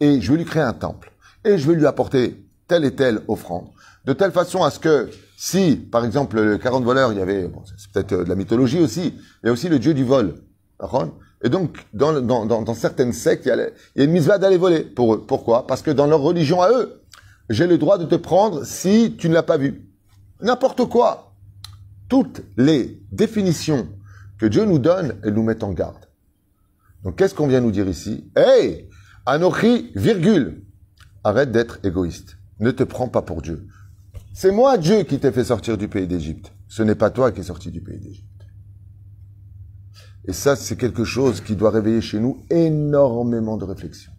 et 0.00 0.20
je 0.20 0.32
vais 0.32 0.38
lui 0.38 0.44
créer 0.44 0.62
un 0.62 0.72
temple 0.72 1.12
et 1.44 1.58
je 1.58 1.70
vais 1.70 1.76
lui 1.76 1.86
apporter 1.86 2.44
telle 2.66 2.84
et 2.84 2.94
telle 2.94 3.20
offrande 3.28 3.68
de 4.04 4.12
telle 4.12 4.32
façon 4.32 4.62
à 4.62 4.70
ce 4.70 4.78
que 4.78 5.10
si, 5.36 5.76
par 5.76 6.04
exemple, 6.04 6.40
le 6.40 6.58
40 6.58 6.84
voleurs, 6.84 7.12
il 7.12 7.18
y 7.18 7.22
avait, 7.22 7.50
c'est 7.76 7.90
peut-être 7.90 8.12
euh, 8.12 8.24
de 8.24 8.28
la 8.28 8.34
mythologie 8.34 8.80
aussi, 8.80 9.14
il 9.42 9.46
y 9.46 9.48
a 9.48 9.52
aussi 9.52 9.68
le 9.68 9.78
Dieu 9.78 9.94
du 9.94 10.04
vol. 10.04 10.34
Et 11.42 11.48
donc, 11.48 11.78
dans, 11.92 12.74
certaines 12.74 13.12
sectes, 13.12 13.46
il 13.46 13.48
y 13.48 14.02
a, 14.02 14.04
une 14.04 14.10
mitzvah 14.10 14.38
d'aller 14.38 14.56
voler 14.56 14.80
pour 14.80 15.14
eux. 15.14 15.24
Pourquoi? 15.26 15.66
Parce 15.66 15.82
que 15.82 15.90
dans 15.90 16.06
leur 16.06 16.20
religion 16.20 16.60
à 16.60 16.70
eux, 16.70 17.02
j'ai 17.48 17.66
le 17.66 17.78
droit 17.78 17.98
de 17.98 18.04
te 18.04 18.14
prendre 18.14 18.64
si 18.64 19.16
tu 19.18 19.28
ne 19.28 19.34
l'as 19.34 19.42
pas 19.42 19.56
vu. 19.56 19.86
N'importe 20.40 20.84
quoi. 20.86 21.32
Toutes 22.08 22.42
les 22.56 23.00
définitions 23.12 23.88
que 24.38 24.46
Dieu 24.46 24.64
nous 24.64 24.78
donne, 24.78 25.14
elles 25.22 25.34
nous 25.34 25.42
mettent 25.42 25.64
en 25.64 25.72
garde. 25.72 26.03
Donc, 27.04 27.16
qu'est-ce 27.16 27.34
qu'on 27.34 27.46
vient 27.46 27.60
nous 27.60 27.70
dire 27.70 27.88
ici? 27.88 28.30
Hey 28.34 28.88
Anochi, 29.26 29.92
virgule. 29.94 30.64
Arrête 31.22 31.52
d'être 31.52 31.78
égoïste. 31.84 32.38
Ne 32.60 32.70
te 32.70 32.82
prends 32.82 33.08
pas 33.08 33.22
pour 33.22 33.42
Dieu. 33.42 33.66
C'est 34.34 34.50
moi, 34.50 34.78
Dieu, 34.78 35.04
qui 35.04 35.18
t'ai 35.18 35.32
fait 35.32 35.44
sortir 35.44 35.78
du 35.78 35.88
pays 35.88 36.06
d'Égypte. 36.06 36.52
Ce 36.66 36.82
n'est 36.82 36.94
pas 36.94 37.10
toi 37.10 37.30
qui 37.30 37.40
es 37.40 37.44
sorti 37.44 37.70
du 37.70 37.80
pays 37.80 38.00
d'Égypte. 38.00 38.28
Et 40.26 40.32
ça, 40.32 40.56
c'est 40.56 40.76
quelque 40.76 41.04
chose 41.04 41.40
qui 41.40 41.56
doit 41.56 41.70
réveiller 41.70 42.00
chez 42.00 42.18
nous 42.18 42.42
énormément 42.50 43.56
de 43.56 43.64
réflexion. 43.64 44.12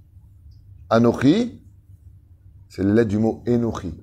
Anochi, 0.89 1.63
c'est 2.69 2.83
la 2.83 2.93
lettre 2.93 3.09
du 3.09 3.17
mot 3.17 3.43
Enochi. 3.47 3.93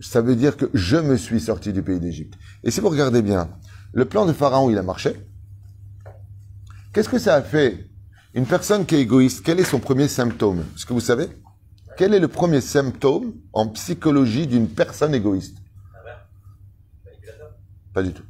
Ça 0.00 0.22
veut 0.22 0.36
dire 0.36 0.56
que 0.56 0.70
je 0.72 0.96
me 0.96 1.16
suis 1.16 1.40
sorti 1.40 1.72
du 1.72 1.82
pays 1.82 2.00
d'Égypte. 2.00 2.38
Et 2.64 2.70
si 2.70 2.80
vous 2.80 2.88
regardez 2.88 3.20
bien, 3.20 3.50
le 3.92 4.06
plan 4.06 4.24
de 4.24 4.32
Pharaon, 4.32 4.70
il 4.70 4.78
a 4.78 4.82
marché. 4.82 5.14
Qu'est-ce 6.92 7.08
que 7.08 7.18
ça 7.18 7.34
a 7.36 7.42
fait 7.42 7.88
Une 8.34 8.46
personne 8.46 8.84
qui 8.86 8.96
est 8.96 9.00
égoïste, 9.00 9.42
quel 9.44 9.60
est 9.60 9.64
son 9.64 9.78
premier 9.80 10.08
symptôme? 10.08 10.64
Est-ce 10.74 10.86
que 10.86 10.92
vous 10.92 11.00
savez? 11.00 11.28
Quel 11.96 12.14
est 12.14 12.18
le 12.20 12.28
premier 12.28 12.60
symptôme 12.60 13.34
en 13.52 13.68
psychologie 13.68 14.46
d'une 14.46 14.68
personne 14.68 15.14
égoïste? 15.14 15.58
Pas 17.92 18.02
du 18.02 18.12
tout. 18.12 18.22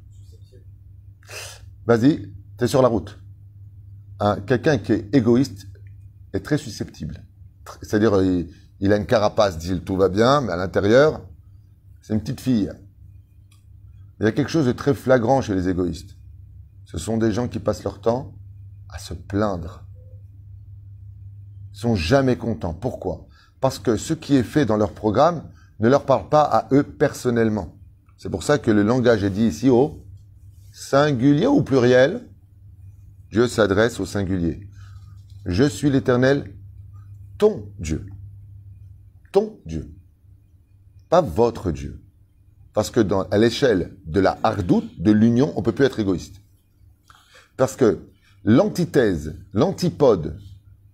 Vas-y, 1.87 2.33
t'es 2.57 2.67
sur 2.67 2.83
la 2.83 2.89
route. 2.89 3.19
Un- 4.19 4.41
Quelqu'un 4.41 4.79
qui 4.79 4.93
est 4.93 5.15
égoïste 5.15 5.67
est 6.33 6.41
très 6.41 6.59
susceptible. 6.59 7.23
C'est-à-dire, 7.83 8.21
il, 8.23 8.49
il 8.81 8.93
a 8.93 8.97
une 8.97 9.07
carapace, 9.07 9.59
dit 9.59 9.81
tout 9.81 9.97
va 9.97 10.09
bien, 10.09 10.41
mais 10.41 10.53
à 10.53 10.57
l'intérieur, 10.57 11.21
c'est 12.03 12.15
une 12.15 12.21
petite 12.21 12.41
fille. 12.41 12.71
Il 14.19 14.25
y 14.25 14.27
a 14.27 14.33
quelque 14.33 14.51
chose 14.51 14.67
de 14.67 14.73
très 14.73 14.95
flagrant 14.95 15.41
chez 15.43 15.55
les 15.55 15.69
égoïstes. 15.69 16.17
Ce 16.87 16.99
sont 16.99 17.17
des 17.19 17.33
gens 17.33 17.49
qui 17.49 17.59
passent 17.59 17.85
leur 17.85 18.01
temps 18.01 18.35
à 18.93 18.99
se 18.99 19.15
plaindre. 19.15 19.85
Ils 21.73 21.79
sont 21.79 21.95
jamais 21.95 22.37
contents. 22.37 22.75
Pourquoi? 22.75 23.27
Parce 23.61 23.79
que 23.79 23.97
ce 23.97 24.15
qui 24.15 24.37
est 24.37 24.43
fait 24.43 24.67
dans 24.67 24.77
leur 24.77 24.93
programme 24.93 25.51
ne 25.79 25.89
leur 25.89 26.05
parle 26.05 26.29
pas 26.29 26.43
à 26.43 26.69
eux 26.73 26.83
personnellement. 26.83 27.77
C'est 28.17 28.31
pour 28.31 28.43
ça 28.43 28.59
que 28.59 28.71
le 28.71 28.83
langage 28.83 29.25
est 29.25 29.31
dit 29.31 29.47
ici 29.47 29.71
au 29.71 30.05
singulier 30.73 31.47
ou 31.47 31.63
pluriel. 31.63 32.29
Dieu 33.31 33.49
s'adresse 33.49 34.01
au 34.01 34.07
singulier. 34.07 34.69
Je 35.47 35.65
suis 35.65 35.91
l'Éternel, 35.91 36.55
ton 37.39 37.73
Dieu. 37.79 38.07
Ton 39.33 39.59
Dieu. 39.65 39.95
Pas 41.09 41.23
votre 41.23 41.71
Dieu. 41.71 42.03
Parce 42.73 42.91
que 42.91 43.01
dans, 43.01 43.23
à 43.31 43.39
l'échelle 43.39 43.97
de 44.05 44.21
la 44.21 44.39
hardoute, 44.43 45.01
de 45.01 45.11
l'union, 45.11 45.53
on 45.57 45.63
peut 45.63 45.73
plus 45.73 45.85
être 45.85 46.01
égoïste. 46.01 46.37
Parce 47.57 47.77
que 47.77 48.10
l'antithèse, 48.45 49.37
l'antipode, 49.53 50.39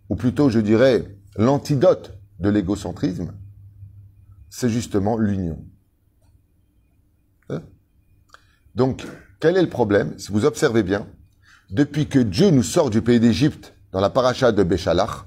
ou 0.08 0.16
plutôt 0.16 0.50
je 0.50 0.60
dirais 0.60 1.16
l'antidote 1.36 2.18
de 2.40 2.48
l'égocentrisme, 2.48 3.32
c'est 4.48 4.70
justement 4.70 5.16
l'union. 5.16 5.64
Hein? 7.48 7.62
Donc, 8.74 9.06
quel 9.40 9.56
est 9.56 9.62
le 9.62 9.68
problème? 9.68 10.18
Si 10.18 10.32
vous 10.32 10.44
observez 10.44 10.82
bien, 10.82 11.06
depuis 11.70 12.08
que 12.08 12.18
Dieu 12.18 12.50
nous 12.50 12.62
sort 12.62 12.90
du 12.90 13.02
pays 13.02 13.20
d'Égypte 13.20 13.74
dans 13.92 14.00
la 14.00 14.10
paracha 14.10 14.52
de 14.52 14.62
Béchalach, 14.62 15.26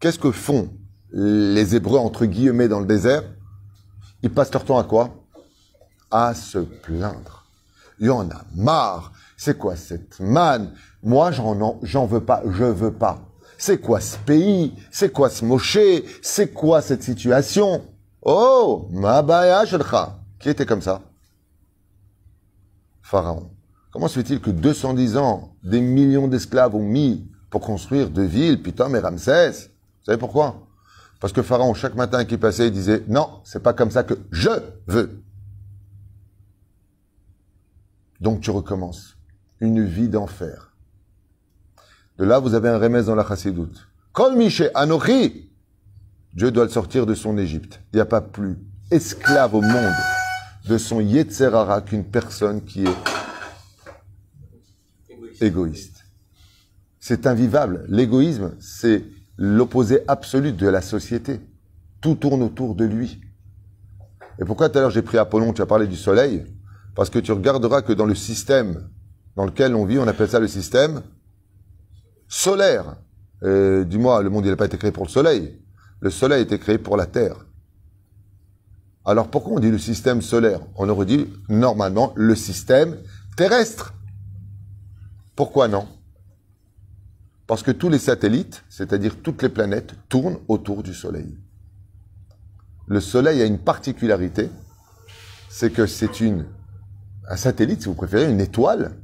qu'est-ce 0.00 0.18
que 0.18 0.32
font 0.32 0.76
les 1.12 1.76
Hébreux 1.76 1.98
entre 1.98 2.26
guillemets 2.26 2.68
dans 2.68 2.80
le 2.80 2.86
désert? 2.86 3.22
Ils 4.22 4.30
passent 4.30 4.52
leur 4.52 4.64
temps 4.64 4.78
à 4.78 4.84
quoi? 4.84 5.24
À 6.10 6.34
se 6.34 6.58
plaindre. 6.58 7.46
Il 7.98 8.06
y 8.06 8.10
en 8.10 8.28
a 8.30 8.44
marre. 8.54 9.12
C'est 9.36 9.58
quoi 9.58 9.76
cette 9.76 10.20
manne? 10.20 10.72
Moi, 11.06 11.30
j'en 11.30 11.60
en- 11.60 11.78
j'en 11.84 12.04
veux 12.04 12.24
pas. 12.24 12.42
Je 12.50 12.64
veux 12.64 12.92
pas. 12.92 13.20
C'est 13.58 13.78
quoi 13.80 14.00
ce 14.00 14.18
pays? 14.18 14.74
C'est 14.90 15.12
quoi 15.12 15.30
ce 15.30 15.44
moché 15.44 16.04
C'est 16.20 16.52
quoi 16.52 16.82
cette 16.82 17.04
situation? 17.04 17.84
Oh, 18.22 18.88
ma 18.90 19.22
baya 19.22 19.64
shelcha. 19.64 20.18
Qui 20.40 20.48
était 20.48 20.66
comme 20.66 20.82
ça 20.82 21.00
Pharaon. 23.02 23.50
Comment 23.92 24.08
se 24.08 24.18
fait-il 24.18 24.40
que 24.40 24.50
210 24.50 25.16
ans, 25.16 25.54
des 25.62 25.80
millions 25.80 26.26
d'esclaves 26.26 26.74
ont 26.74 26.82
mis 26.82 27.30
pour 27.50 27.60
construire 27.60 28.10
deux 28.10 28.24
villes, 28.24 28.60
Pitom 28.60 28.96
et 28.96 28.98
Ramsès? 28.98 29.52
Vous 29.52 30.04
savez 30.06 30.18
pourquoi? 30.18 30.66
Parce 31.20 31.32
que 31.32 31.40
Pharaon, 31.40 31.72
chaque 31.72 31.94
matin 31.94 32.24
qui 32.24 32.36
passait, 32.36 32.66
il 32.66 32.72
disait 32.72 33.04
Non, 33.06 33.40
c'est 33.44 33.62
pas 33.62 33.72
comme 33.74 33.92
ça 33.92 34.02
que 34.02 34.14
je 34.32 34.50
veux. 34.88 35.22
Donc 38.20 38.40
tu 38.40 38.50
recommences. 38.50 39.16
Une 39.60 39.84
vie 39.84 40.08
d'enfer. 40.08 40.75
De 42.18 42.24
là, 42.24 42.38
vous 42.38 42.54
avez 42.54 42.68
un 42.68 42.78
remède 42.78 43.04
dans 43.04 43.14
la 43.14 43.26
chassidoute. 43.26 43.88
Kol 44.12 44.36
Miché 44.36 44.70
Anochi, 44.74 45.50
Dieu 46.32 46.50
doit 46.50 46.64
le 46.64 46.70
sortir 46.70 47.06
de 47.06 47.14
son 47.14 47.36
Égypte. 47.36 47.80
Il 47.92 47.96
n'y 47.96 48.00
a 48.00 48.06
pas 48.06 48.22
plus 48.22 48.58
esclave 48.90 49.54
au 49.54 49.60
monde 49.60 49.94
de 50.68 50.78
son 50.78 51.00
Yetzerara 51.00 51.82
qu'une 51.82 52.04
personne 52.04 52.62
qui 52.64 52.84
est 52.84 52.96
égoïste. 55.40 56.04
C'est 56.98 57.26
invivable. 57.26 57.84
L'égoïsme, 57.88 58.52
c'est 58.58 59.04
l'opposé 59.36 60.00
absolu 60.08 60.52
de 60.52 60.66
la 60.66 60.80
société. 60.80 61.40
Tout 62.00 62.14
tourne 62.14 62.42
autour 62.42 62.74
de 62.74 62.84
lui. 62.84 63.20
Et 64.38 64.44
pourquoi 64.44 64.68
tout 64.68 64.78
à 64.78 64.80
l'heure 64.80 64.90
j'ai 64.90 65.02
pris 65.02 65.18
Apollon, 65.18 65.52
tu 65.52 65.62
as 65.62 65.66
parlé 65.66 65.86
du 65.86 65.96
soleil? 65.96 66.44
Parce 66.94 67.10
que 67.10 67.18
tu 67.18 67.32
regarderas 67.32 67.82
que 67.82 67.92
dans 67.92 68.06
le 68.06 68.14
système 68.14 68.88
dans 69.36 69.44
lequel 69.44 69.74
on 69.74 69.84
vit, 69.84 69.98
on 69.98 70.08
appelle 70.08 70.30
ça 70.30 70.40
le 70.40 70.48
système 70.48 71.02
solaire. 72.28 72.96
Euh, 73.42 73.84
Dis-moi, 73.84 74.22
le 74.22 74.30
monde 74.30 74.46
n'a 74.46 74.56
pas 74.56 74.66
été 74.66 74.78
créé 74.78 74.92
pour 74.92 75.04
le 75.04 75.10
soleil. 75.10 75.58
Le 76.00 76.10
soleil 76.10 76.38
a 76.38 76.42
été 76.42 76.58
créé 76.58 76.78
pour 76.78 76.96
la 76.96 77.06
Terre. 77.06 77.46
Alors 79.04 79.28
pourquoi 79.28 79.52
on 79.54 79.60
dit 79.60 79.70
le 79.70 79.78
système 79.78 80.20
solaire? 80.20 80.60
On 80.74 80.88
aurait 80.88 81.06
dit 81.06 81.28
normalement 81.48 82.12
le 82.16 82.34
système 82.34 82.96
terrestre. 83.36 83.94
Pourquoi 85.36 85.68
non? 85.68 85.86
Parce 87.46 87.62
que 87.62 87.70
tous 87.70 87.88
les 87.88 87.98
satellites, 87.98 88.64
c'est-à-dire 88.68 89.16
toutes 89.22 89.42
les 89.42 89.48
planètes, 89.48 89.94
tournent 90.08 90.38
autour 90.48 90.82
du 90.82 90.92
Soleil. 90.92 91.38
le 92.88 93.00
Soleil 93.00 93.40
a 93.42 93.44
une 93.44 93.58
particularité, 93.58 94.50
c'est 95.48 95.70
que 95.72 95.86
c'est 95.86 96.10
un 97.28 97.36
satellite, 97.36 97.82
si 97.82 97.88
vous 97.88 97.94
préférez, 97.94 98.30
une 98.30 98.40
étoile. 98.40 98.96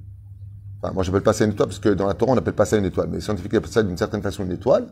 Enfin, 0.83 0.95
moi, 0.95 1.05
j'appelle 1.05 1.23
pas 1.23 1.33
ça 1.33 1.45
une 1.45 1.53
étoile 1.53 1.69
parce 1.69 1.79
que 1.79 1.91
dans 1.91 2.07
la 2.07 2.15
Torah, 2.15 2.33
on 2.33 2.35
n'appelle 2.35 2.55
pas 2.55 2.65
ça 2.65 2.77
une 2.77 2.85
étoile, 2.85 3.09
mais 3.09 3.17
les 3.17 3.23
scientifiques 3.23 3.55
appellent 3.55 3.71
ça 3.71 3.83
d'une 3.83 3.97
certaine 3.97 4.23
façon 4.23 4.45
une 4.45 4.53
étoile, 4.53 4.89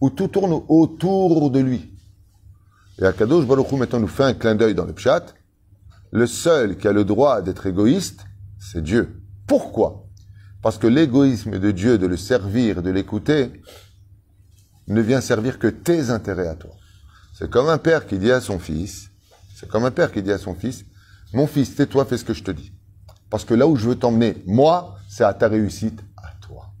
où 0.00 0.10
tout 0.10 0.28
tourne 0.28 0.62
autour 0.68 1.50
de 1.50 1.60
lui. 1.60 1.94
Et 2.98 3.04
Akadosh 3.04 3.46
Baruch 3.46 3.72
Hu, 3.72 3.76
maintenant, 3.76 4.00
nous 4.00 4.08
fait 4.08 4.24
un 4.24 4.34
clin 4.34 4.54
d'œil 4.54 4.74
dans 4.74 4.84
le 4.84 4.92
Pshat. 4.92 5.34
Le 6.12 6.26
seul 6.26 6.76
qui 6.76 6.86
a 6.86 6.92
le 6.92 7.04
droit 7.04 7.40
d'être 7.40 7.66
égoïste, 7.66 8.24
c'est 8.58 8.82
Dieu. 8.82 9.22
Pourquoi? 9.46 10.06
Parce 10.62 10.76
que 10.76 10.86
l'égoïsme 10.86 11.58
de 11.58 11.70
Dieu, 11.70 11.96
de 11.96 12.06
le 12.06 12.18
servir, 12.18 12.82
de 12.82 12.90
l'écouter, 12.90 13.52
ne 14.86 15.00
vient 15.00 15.22
servir 15.22 15.58
que 15.58 15.68
tes 15.68 16.10
intérêts 16.10 16.48
à 16.48 16.56
toi. 16.56 16.72
C'est 17.32 17.48
comme 17.48 17.70
un 17.70 17.78
père 17.78 18.06
qui 18.06 18.18
dit 18.18 18.32
à 18.32 18.40
son 18.40 18.58
fils, 18.58 19.08
c'est 19.56 19.68
comme 19.68 19.86
un 19.86 19.90
père 19.90 20.12
qui 20.12 20.22
dit 20.22 20.32
à 20.32 20.38
son 20.38 20.54
fils, 20.54 20.84
mon 21.32 21.46
fils, 21.46 21.74
tais-toi, 21.74 22.04
fais 22.04 22.18
ce 22.18 22.24
que 22.24 22.34
je 22.34 22.42
te 22.42 22.50
dis. 22.50 22.72
Parce 23.30 23.44
que 23.44 23.54
là 23.54 23.66
où 23.66 23.76
je 23.76 23.88
veux 23.88 23.94
t'emmener, 23.94 24.42
moi, 24.46 24.96
c'est 25.08 25.24
à 25.24 25.32
ta 25.32 25.48
réussite, 25.48 26.02
à 26.16 26.32
toi. 26.40 26.72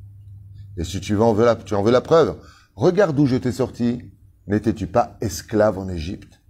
Et 0.76 0.84
si 0.84 1.00
tu 1.00 1.16
en 1.16 1.32
veux 1.32 1.46
tu 1.64 1.74
en 1.74 1.82
veux 1.82 1.92
la 1.92 2.00
preuve, 2.00 2.36
regarde 2.74 3.16
d'où 3.16 3.26
je 3.26 3.36
t'ai 3.36 3.52
sorti. 3.52 4.02
N'étais-tu 4.46 4.88
pas 4.88 5.16
esclave 5.20 5.78
en 5.78 5.88
Égypte? 5.88 6.40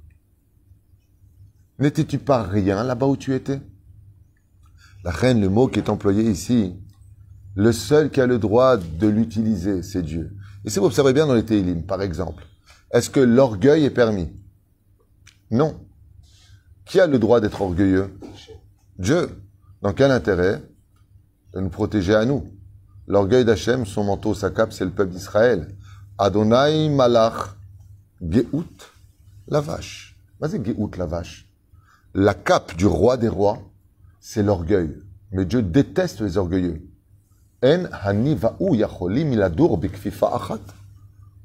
N'étais-tu 1.79 2.19
pas 2.19 2.43
rien 2.43 2.83
là-bas 2.83 3.07
où 3.07 3.17
tu 3.17 3.35
étais? 3.35 3.61
La 5.05 5.11
reine, 5.11 5.41
le 5.41 5.49
mot 5.51 5.69
qui 5.69 5.81
est 5.81 5.91
employé 5.91 6.23
ici, 6.23 6.77
le 7.55 7.73
seul 7.73 8.11
qui 8.11 8.21
a 8.21 8.27
le 8.27 8.39
droit 8.39 8.77
de 8.77 9.07
l'utiliser, 9.07 9.83
c'est 9.83 10.03
Dieu. 10.03 10.35
Et 10.65 10.71
si 10.71 10.79
vous 10.79 10.87
observez 10.87 11.13
bien 11.13 11.27
dans 11.27 11.35
les 11.35 11.45
Télim, 11.45 11.83
par 11.83 12.01
exemple, 12.01 12.45
est-ce 12.93 13.11
que 13.11 13.21
l'orgueil 13.21 13.85
est 13.85 13.91
permis? 13.91 14.31
Non. 15.51 15.79
Qui 16.85 17.01
a 17.01 17.07
le 17.07 17.19
droit 17.19 17.41
d'être 17.41 17.61
orgueilleux? 17.61 18.19
Dieu. 18.99 19.39
Dans 19.83 19.93
quel 19.95 20.11
intérêt 20.11 20.62
De 21.55 21.61
nous 21.61 21.71
protéger 21.71 22.14
à 22.14 22.25
nous? 22.25 22.45
L'orgueil 23.07 23.45
d'Hachem, 23.45 23.87
son 23.87 24.05
manteau, 24.05 24.35
sa 24.35 24.51
cape, 24.51 24.73
c'est 24.73 24.85
le 24.85 24.90
peuple 24.90 25.12
d'Israël. 25.12 25.75
Adonai 26.19 26.90
Malach 26.90 27.57
Geout, 28.21 28.66
la 29.49 29.61
vache. 29.61 30.16
Vas-y, 30.38 30.62
Geout, 30.62 30.90
la 30.99 31.07
vache. 31.07 31.51
La 32.14 32.35
cape 32.35 32.77
du 32.77 32.87
roi 32.87 33.16
des 33.16 33.29
rois, 33.29 33.59
c'est 34.21 34.43
l'orgueil. 34.43 34.97
Mais 35.33 35.47
Dieu 35.47 35.62
déteste 35.62 36.21
les 36.21 36.37
orgueilleux. 36.37 36.83
En 37.64 37.85
hani 38.05 38.38
yacholim 38.73 39.33
iladur 39.33 39.79
bikfifa 39.79 40.27
achat. 40.35 40.61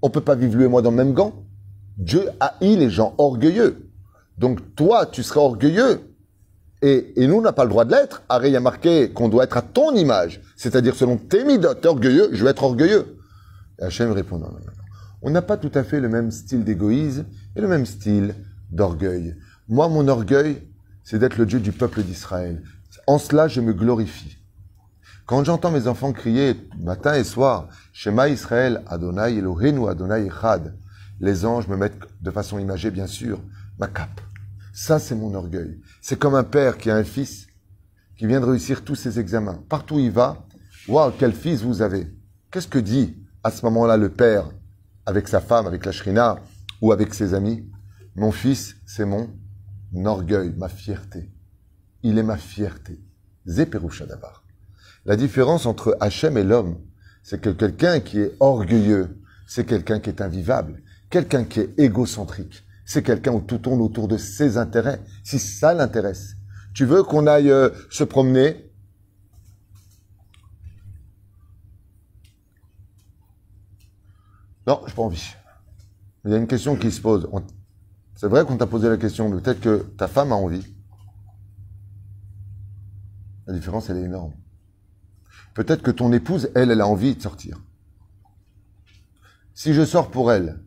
On 0.01 0.09
peut 0.09 0.21
pas 0.21 0.35
vivre 0.35 0.57
lui 0.57 0.65
et 0.65 0.67
moi 0.67 0.81
dans 0.81 0.91
le 0.91 0.97
même 0.97 1.13
gant. 1.13 1.33
Dieu 1.97 2.29
haït 2.39 2.75
les 2.75 2.89
gens 2.89 3.15
orgueilleux. 3.17 3.89
Donc 4.37 4.75
toi, 4.75 5.05
tu 5.05 5.23
seras 5.23 5.41
orgueilleux. 5.41 6.14
Et, 6.87 7.25
nous, 7.25 7.37
on 7.37 7.41
n'a 7.41 7.51
pas 7.51 7.63
le 7.63 7.71
droit 7.71 7.83
de 7.83 7.89
l'être. 7.89 8.21
Arrête, 8.29 8.51
il 8.51 8.55
a 8.55 8.59
marqué 8.59 9.09
qu'on 9.09 9.27
doit 9.27 9.45
être 9.45 9.57
à 9.57 9.63
ton 9.63 9.95
image. 9.95 10.39
C'est-à-dire, 10.55 10.93
selon 10.93 11.17
tes 11.17 11.43
midotes 11.43 11.83
orgueilleux, 11.83 12.29
je 12.31 12.43
vais 12.43 12.51
être 12.51 12.61
orgueilleux. 12.61 13.17
Et 13.79 13.85
Hachem 13.85 14.11
répond, 14.11 14.37
non, 14.37 14.45
non, 14.45 14.59
non. 14.59 14.71
On 15.23 15.31
n'a 15.31 15.41
pas 15.41 15.57
tout 15.57 15.71
à 15.73 15.83
fait 15.83 15.99
le 15.99 16.09
même 16.09 16.29
style 16.29 16.63
d'égoïsme 16.63 17.25
et 17.55 17.61
le 17.61 17.67
même 17.67 17.87
style 17.87 18.35
d'orgueil. 18.69 19.35
Moi, 19.67 19.89
mon 19.89 20.07
orgueil, 20.07 20.61
c'est 21.03 21.17
d'être 21.17 21.37
le 21.37 21.47
Dieu 21.47 21.59
du 21.59 21.71
peuple 21.71 22.03
d'Israël. 22.03 22.61
En 23.07 23.17
cela, 23.17 23.47
je 23.47 23.61
me 23.61 23.73
glorifie. 23.73 24.37
Quand 25.25 25.43
j'entends 25.43 25.71
mes 25.71 25.87
enfants 25.87 26.13
crier 26.13 26.55
matin 26.79 27.15
et 27.15 27.23
soir, 27.23 27.67
Shema 27.93 28.29
Israël, 28.29 28.83
Adonai 28.85 29.35
Eloheinu, 29.35 29.89
Adonai 29.89 30.27
Echad, 30.27 30.75
les 31.19 31.45
anges 31.47 31.67
me 31.67 31.77
mettent 31.77 31.97
de 32.21 32.29
façon 32.29 32.59
imagée, 32.59 32.91
bien 32.91 33.07
sûr, 33.07 33.41
ma 33.79 33.87
cape. 33.87 34.21
Ça, 34.77 34.99
c'est 34.99 35.15
mon 35.15 35.33
orgueil. 35.33 35.79
C'est 36.01 36.19
comme 36.19 36.35
un 36.35 36.43
père 36.43 36.77
qui 36.77 36.91
a 36.91 36.97
un 36.97 37.05
fils 37.05 37.47
qui 38.17 38.27
vient 38.27 38.41
de 38.41 38.45
réussir 38.45 38.83
tous 38.83 38.95
ses 38.95 39.21
examens. 39.21 39.63
Partout 39.69 39.95
où 39.95 39.99
il 39.99 40.11
va, 40.11 40.45
waouh, 40.89 41.13
quel 41.17 41.31
fils 41.31 41.61
vous 41.61 41.81
avez. 41.81 42.13
Qu'est-ce 42.51 42.67
que 42.67 42.77
dit 42.77 43.15
à 43.41 43.51
ce 43.51 43.63
moment-là 43.67 43.95
le 43.95 44.09
père 44.09 44.51
avec 45.05 45.29
sa 45.29 45.39
femme, 45.39 45.65
avec 45.65 45.85
la 45.85 45.93
shrina 45.93 46.35
ou 46.81 46.91
avec 46.91 47.13
ses 47.13 47.33
amis? 47.33 47.65
Mon 48.17 48.33
fils, 48.33 48.75
c'est 48.85 49.05
mon 49.05 49.29
orgueil, 50.03 50.53
ma 50.57 50.67
fierté. 50.67 51.31
Il 52.03 52.17
est 52.17 52.23
ma 52.23 52.35
fierté. 52.35 52.99
Zéperusha 53.45 54.05
d'abord. 54.05 54.43
La 55.05 55.15
différence 55.15 55.65
entre 55.65 55.95
Hachem 56.01 56.37
et 56.37 56.43
l'homme, 56.43 56.81
c'est 57.23 57.39
que 57.39 57.49
quelqu'un 57.49 58.01
qui 58.01 58.19
est 58.19 58.35
orgueilleux, 58.41 59.21
c'est 59.47 59.65
quelqu'un 59.65 60.01
qui 60.01 60.09
est 60.09 60.21
invivable. 60.21 60.83
Quelqu'un 61.09 61.45
qui 61.45 61.61
est 61.61 61.79
égocentrique, 61.79 62.64
c'est 62.85 63.03
quelqu'un 63.03 63.33
où 63.33 63.41
tout 63.41 63.57
tourne 63.57 63.81
autour 63.81 64.07
de 64.07 64.17
ses 64.17 64.57
intérêts. 64.57 65.01
Si 65.23 65.39
ça 65.39 65.73
l'intéresse, 65.73 66.35
tu 66.73 66.85
veux 66.85 67.03
qu'on 67.03 67.27
aille 67.27 67.49
euh, 67.49 67.69
se 67.89 68.03
promener? 68.03 68.71
Non, 74.67 74.81
j'ai 74.87 74.93
pas 74.93 75.01
envie. 75.01 75.35
Il 76.23 76.31
y 76.31 76.33
a 76.33 76.37
une 76.37 76.47
question 76.47 76.75
qui 76.75 76.91
se 76.91 77.01
pose. 77.01 77.29
C'est 78.15 78.27
vrai 78.27 78.45
qu'on 78.45 78.57
t'a 78.57 78.67
posé 78.67 78.89
la 78.89 78.97
question, 78.97 79.29
mais 79.29 79.41
peut-être 79.41 79.61
que 79.61 79.77
ta 79.97 80.07
femme 80.07 80.31
a 80.31 80.35
envie. 80.35 80.65
La 83.45 83.53
différence, 83.53 83.89
elle 83.89 83.97
est 83.97 84.05
énorme. 84.05 84.33
Peut-être 85.53 85.83
que 85.83 85.91
ton 85.91 86.11
épouse, 86.13 86.49
elle, 86.55 86.71
elle 86.71 86.81
a 86.81 86.87
envie 86.87 87.15
de 87.15 87.21
sortir. 87.21 87.61
Si 89.53 89.73
je 89.73 89.85
sors 89.85 90.09
pour 90.09 90.31
elle, 90.31 90.64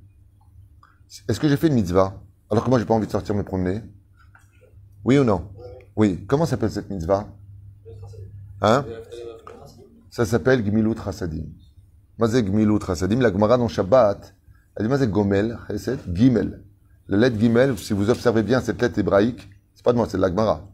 est-ce 1.28 1.40
que 1.40 1.48
j'ai 1.48 1.56
fait 1.56 1.68
une 1.68 1.74
mitzvah 1.74 2.20
alors 2.50 2.64
que 2.64 2.70
moi, 2.70 2.78
j'ai 2.78 2.86
pas 2.86 2.94
envie 2.94 3.06
de 3.06 3.12
sortir 3.12 3.34
me 3.34 3.42
promener? 3.42 3.82
Oui 5.04 5.18
ou 5.18 5.24
non? 5.24 5.48
Oui. 5.96 6.24
Comment 6.26 6.46
s'appelle 6.46 6.70
cette 6.70 6.88
mitzvah? 6.88 7.28
Hein? 8.62 8.86
Ça 10.10 10.24
s'appelle 10.24 10.62
Gmilut 10.64 10.96
Hasadim. 11.04 11.44
Mazé 12.18 12.42
Gmilut 12.42 12.80
Hasadim. 12.88 13.20
La 13.20 13.30
Gemara 13.30 13.58
dans 13.58 13.68
Shabbat, 13.68 14.34
elle 14.76 14.86
dit 14.86 14.88
Mazé 14.88 15.06
Gomel, 15.08 15.58
Chesed, 15.68 16.00
Gimel. 16.14 16.64
La 17.06 17.18
lettre 17.18 17.38
Gimel, 17.38 17.78
si 17.78 17.92
vous 17.92 18.08
observez 18.08 18.42
bien 18.42 18.60
cette 18.60 18.80
lettre 18.80 18.98
hébraïque, 18.98 19.48
c'est 19.74 19.84
pas 19.84 19.92
de 19.92 19.98
moi, 19.98 20.06
c'est 20.08 20.16
de 20.16 20.22
la 20.22 20.28
Gemara. 20.28 20.66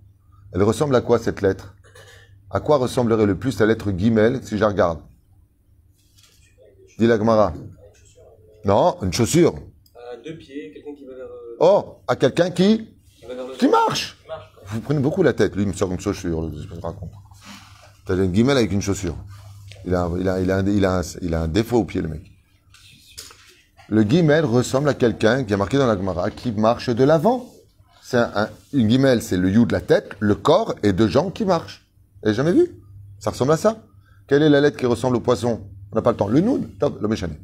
Elle 0.52 0.62
ressemble 0.62 0.94
à 0.94 1.00
quoi 1.00 1.18
cette 1.18 1.42
lettre? 1.42 1.74
À 2.50 2.60
quoi 2.60 2.76
ressemblerait 2.76 3.26
le 3.26 3.36
plus 3.36 3.58
la 3.58 3.66
lettre 3.66 3.90
Gimel 3.90 4.44
si 4.44 4.56
je 4.56 4.64
regarde? 4.64 5.00
Dit 6.98 7.08
la 7.08 7.18
Gemara. 7.18 7.52
Non, 8.64 8.96
une 9.02 9.12
chaussure. 9.12 9.54
Deux 10.24 10.36
pieds, 10.36 10.72
quelqu'un 10.72 10.94
qui 10.94 11.04
va 11.04 11.14
vers, 11.14 11.24
euh, 11.26 11.56
Oh, 11.60 11.96
à 12.08 12.16
quelqu'un 12.16 12.50
qui 12.50 12.88
qui 13.20 13.26
le 13.28 13.34
marche. 13.36 13.58
qui 13.58 13.68
marche. 13.68 14.16
Vous 14.66 14.80
prenez 14.80 15.00
beaucoup 15.00 15.22
la 15.22 15.32
tête. 15.32 15.54
Lui, 15.54 15.62
il 15.62 15.68
me 15.68 15.72
sort 15.74 15.92
une 15.92 16.00
chaussure. 16.00 16.50
Je 16.56 16.66
te 16.74 16.80
raconte. 16.80 17.10
T'as 18.06 18.14
une 18.16 18.32
guimelle 18.32 18.56
avec 18.56 18.72
une 18.72 18.80
chaussure. 18.82 19.16
Il 19.86 19.94
a, 19.94 20.04
un- 20.04 20.18
il, 20.18 20.28
a, 20.28 20.40
il, 20.40 20.50
a 20.50 20.60
il, 20.60 20.84
a 20.84 20.98
un, 20.98 21.02
il 21.22 21.34
a 21.34 21.42
un 21.42 21.48
défaut 21.48 21.78
au 21.78 21.84
pied, 21.84 22.00
le 22.00 22.08
mec. 22.08 22.22
Le 23.88 24.02
guimel 24.02 24.44
ressemble 24.46 24.88
à 24.88 24.94
quelqu'un 24.94 25.44
qui 25.44 25.52
a 25.52 25.56
marqué 25.58 25.76
dans 25.76 25.86
la 25.86 25.96
Gemara 25.96 26.30
qui 26.30 26.52
marche 26.52 26.88
de 26.88 27.04
l'avant. 27.04 27.50
C'est 28.02 28.16
un, 28.16 28.30
un- 28.34 28.48
une 28.72 28.88
guimelle, 28.88 29.22
c'est 29.22 29.36
le 29.36 29.50
you 29.50 29.66
de 29.66 29.72
la 29.72 29.80
tête, 29.82 30.12
le 30.20 30.34
corps 30.34 30.74
et 30.82 30.92
deux 30.94 31.08
jambes 31.08 31.32
qui 31.32 31.44
marchent. 31.44 31.86
Vous 32.22 32.32
jamais 32.32 32.52
vu? 32.52 32.70
Ça 33.18 33.30
ressemble 33.30 33.52
à 33.52 33.56
ça? 33.58 33.82
Quelle 34.26 34.42
est 34.42 34.48
la 34.48 34.60
lettre 34.62 34.78
qui 34.78 34.86
ressemble 34.86 35.16
au 35.16 35.20
poisson? 35.20 35.60
On 35.92 35.96
n'a 35.96 36.02
pas 36.02 36.10
le 36.12 36.16
temps. 36.16 36.28
Le 36.28 36.40
noun, 36.40 36.68
top, 36.80 37.00
le 37.00 37.08
méchané. 37.08 37.34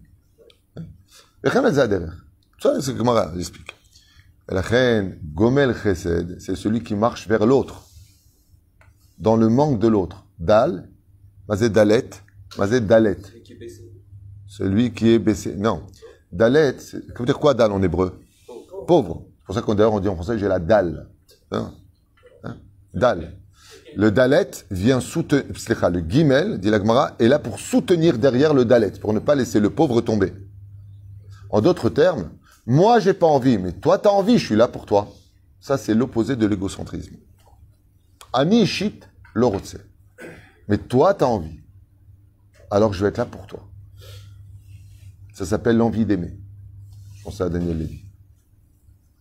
Ça, 2.61 2.79
c'est 2.83 2.95
Gemara, 2.95 3.33
j'explique. 3.35 3.75
La 4.47 4.61
reine 4.61 5.19
Gomel 5.35 5.75
Chesed, 5.75 6.41
c'est 6.41 6.55
celui 6.55 6.83
qui 6.83 6.95
marche 6.95 7.27
vers 7.27 7.47
l'autre, 7.47 7.87
dans 9.19 9.37
le 9.37 9.49
manque 9.49 9.79
de 9.79 9.89
l'autre. 9.89 10.27
Dal, 10.39 10.91
Mazé 11.49 11.71
Dalet, 11.71 12.11
Mazé 12.59 12.81
Dalet, 12.81 13.17
Celui 13.23 13.43
qui 13.43 13.53
est 13.53 13.57
baissé. 13.57 13.93
celui 14.47 14.93
qui 14.93 15.09
est 15.11 15.19
baissé. 15.19 15.55
Non, 15.57 15.87
Dalet, 16.33 16.79
ça 16.79 16.99
veut 17.19 17.25
dire 17.25 17.39
quoi 17.39 17.55
Dal 17.55 17.73
en 17.73 17.83
hébreu? 17.83 18.21
Pauvre. 18.87 19.25
C'est 19.39 19.47
pour 19.47 19.55
ça 19.55 19.63
qu'on 19.63 19.75
d'ailleurs 19.75 19.95
on 19.95 20.01
dit 20.01 20.09
en 20.09 20.15
français 20.15 20.39
j'ai 20.39 20.49
la 20.49 20.59
dalle. 20.59 21.09
Hein? 21.53 21.73
Hein? 22.45 22.57
Dalle. 22.93 23.37
Le 23.97 24.11
Dalet 24.11 24.51
vient 24.71 25.01
soutenir, 25.01 25.45
le 25.91 26.01
Gimel, 26.01 26.59
dit 26.59 26.69
la 26.69 26.79
Gemara, 26.79 27.17
est 27.19 27.29
là 27.29 27.39
pour 27.39 27.59
soutenir 27.59 28.19
derrière 28.19 28.53
le 28.53 28.67
Dalet, 28.67 28.93
pour 29.01 29.15
ne 29.15 29.19
pas 29.19 29.35
laisser 29.35 29.61
le 29.61 29.71
pauvre 29.71 30.01
tomber. 30.03 30.33
En 31.51 31.61
d'autres 31.61 31.89
termes, 31.89 32.31
moi 32.67 33.01
j'ai 33.01 33.15
pas 33.15 33.27
envie, 33.27 33.59
mais 33.59 33.73
toi 33.73 33.99
t'as 33.99 34.11
envie, 34.11 34.39
je 34.39 34.47
suis 34.47 34.57
là 34.57 34.69
pour 34.69 34.87
toi. 34.87 35.09
Ça 35.61 35.79
c'est 35.79 35.95
l'opposé 35.95 36.37
de 36.37 36.47
l'égocentrisme. 36.47 37.17
Ani 38.33 38.63
ishit 38.63 39.09
lorotse. 39.35 39.77
Mais 40.69 40.79
toi 40.79 41.15
t'as 41.15 41.27
envie. 41.27 41.61
Alors 42.71 42.93
je 42.93 43.03
vais 43.03 43.09
être 43.09 43.19
là 43.19 43.27
pour 43.27 43.47
toi. 43.47 43.69
Ça 45.33 45.47
s'appelle 45.47 45.77
l'envie 45.77 46.05
d'aimer. 46.05 46.33
Je 47.17 47.25
pense 47.25 47.41
à 47.41 47.49
Daniel 47.49 47.79
Lévy. 47.79 48.05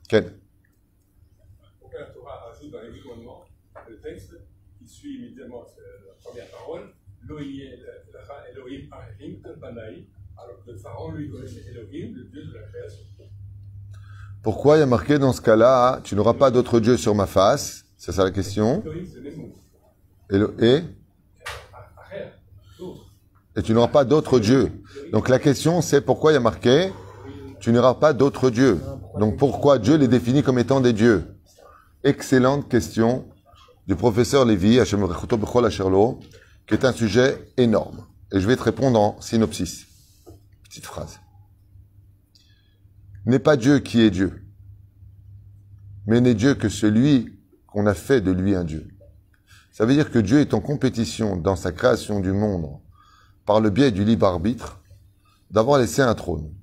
Ken. 0.08 0.32
Pourquoi 1.80 2.00
la 2.00 2.08
Torah 2.08 2.52
ajoute 2.52 2.72
dans 2.72 2.82
les 2.82 2.92
dix 2.92 3.02
commandements 3.02 3.46
le 3.88 4.00
texte 4.00 4.36
qui 4.78 4.88
suit 4.88 5.18
immédiatement 5.18 5.64
la 5.80 6.14
première 6.24 6.50
parole 6.52 6.94
Elohim 8.52 8.90
Ahim 8.92 10.06
alors 10.38 10.64
que 10.66 10.76
Pharaon 10.76 11.12
lui 11.12 11.30
connaissait 11.30 11.66
Elohim, 11.70 12.16
le 12.16 12.24
Dieu 12.26 12.46
de 12.46 12.54
la 12.54 12.64
création. 12.64 13.04
Pourquoi 14.44 14.78
il 14.78 14.80
y 14.80 14.84
a 14.84 14.86
marqué 14.86 15.20
dans 15.20 15.34
ce 15.34 15.42
cas-là, 15.42 16.00
tu 16.04 16.16
n'auras 16.16 16.34
pas 16.34 16.50
d'autre 16.52 16.80
Dieu 16.80 16.98
sur 16.98 17.14
ma 17.14 17.26
face? 17.26 17.84
C'est 17.98 18.12
ça 18.14 18.24
la 18.24 18.32
question? 18.32 18.82
Et, 20.32 20.38
le- 20.38 20.56
et, 20.64 20.84
et 23.56 23.62
tu 23.62 23.74
n'auras 23.74 23.90
pas 23.90 24.06
d'autre 24.06 24.40
Dieu. 24.40 24.72
Donc 25.12 25.28
la 25.28 25.40
question, 25.40 25.82
c'est 25.82 26.02
pourquoi 26.02 26.32
il 26.32 26.36
y 26.36 26.38
a 26.38 26.42
marqué, 26.42 26.92
tu 27.60 27.72
n'auras 27.74 27.96
pas 27.96 28.14
d'autre 28.14 28.50
Dieu. 28.50 28.80
Donc 29.20 29.38
pourquoi 29.38 29.80
Dieu 29.80 29.96
les 29.98 30.08
définit 30.08 30.44
comme 30.44 30.60
étant 30.60 30.80
des 30.80 30.94
dieux? 30.94 31.26
Excellente 32.06 32.70
question 32.70 33.26
du 33.88 33.96
professeur 33.96 34.46
Lévy, 34.46 34.80
qui 36.68 36.74
est 36.76 36.86
un 36.86 36.94
sujet 36.94 37.52
énorme. 37.58 38.06
Et 38.32 38.40
je 38.40 38.48
vais 38.48 38.56
te 38.56 38.64
répondre 38.64 38.98
en 39.00 39.20
synopsis. 39.20 39.88
Petite 40.64 40.86
phrase. 40.86 41.20
N'est 43.26 43.40
pas 43.40 43.58
Dieu 43.58 43.80
qui 43.80 44.02
est 44.02 44.12
Dieu, 44.12 44.46
mais 46.08 46.22
n'est 46.22 46.34
Dieu 46.34 46.56
que 46.56 46.70
celui 46.70 47.38
qu'on 47.68 47.86
a 47.86 47.94
fait 47.94 48.22
de 48.22 48.32
lui 48.32 48.56
un 48.56 48.64
Dieu. 48.64 48.88
Ça 49.72 49.86
veut 49.86 49.94
dire 49.94 50.12
que 50.12 50.20
Dieu 50.20 50.40
est 50.40 50.54
en 50.54 50.62
compétition 50.62 51.38
dans 51.38 51.56
sa 51.56 51.72
création 51.72 52.20
du 52.20 52.32
monde 52.32 52.80
par 53.46 53.62
le 53.62 53.70
biais 53.70 53.92
du 53.92 54.04
libre 54.04 54.26
arbitre 54.26 54.82
d'avoir 55.52 55.80
laissé 55.80 56.02
un 56.02 56.16
trône. 56.16 56.54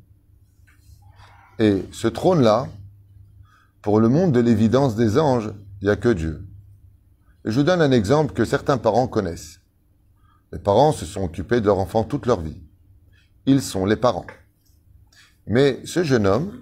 Et 1.59 1.85
ce 1.93 2.09
trône-là, 2.09 2.69
pour 3.83 4.01
le 4.01 4.09
monde 4.09 4.33
de 4.33 4.41
l'évidence 4.41 4.97
des 4.97 5.19
anges, 5.19 5.53
il 5.81 5.85
n'y 5.87 5.91
a 5.91 5.97
que 5.97 6.09
Dieu. 6.09 6.47
Je 7.45 7.59
vous 7.59 7.65
donne 7.65 7.81
un 7.81 7.93
exemple 7.93 8.35
que 8.35 8.45
certains 8.45 8.79
parents 8.79 9.09
connaissent. 9.09 9.61
Les 10.53 10.59
parents 10.59 10.93
se 10.93 11.07
sont 11.07 11.23
occupés 11.23 11.61
de 11.61 11.67
leur 11.67 11.79
enfant 11.79 12.05
toute 12.05 12.27
leur 12.27 12.41
vie. 12.41 12.61
Ils 13.47 13.63
sont 13.63 13.87
les 13.87 13.97
parents. 13.97 14.27
Mais 15.47 15.81
ce 15.85 16.03
jeune 16.03 16.27
homme, 16.27 16.53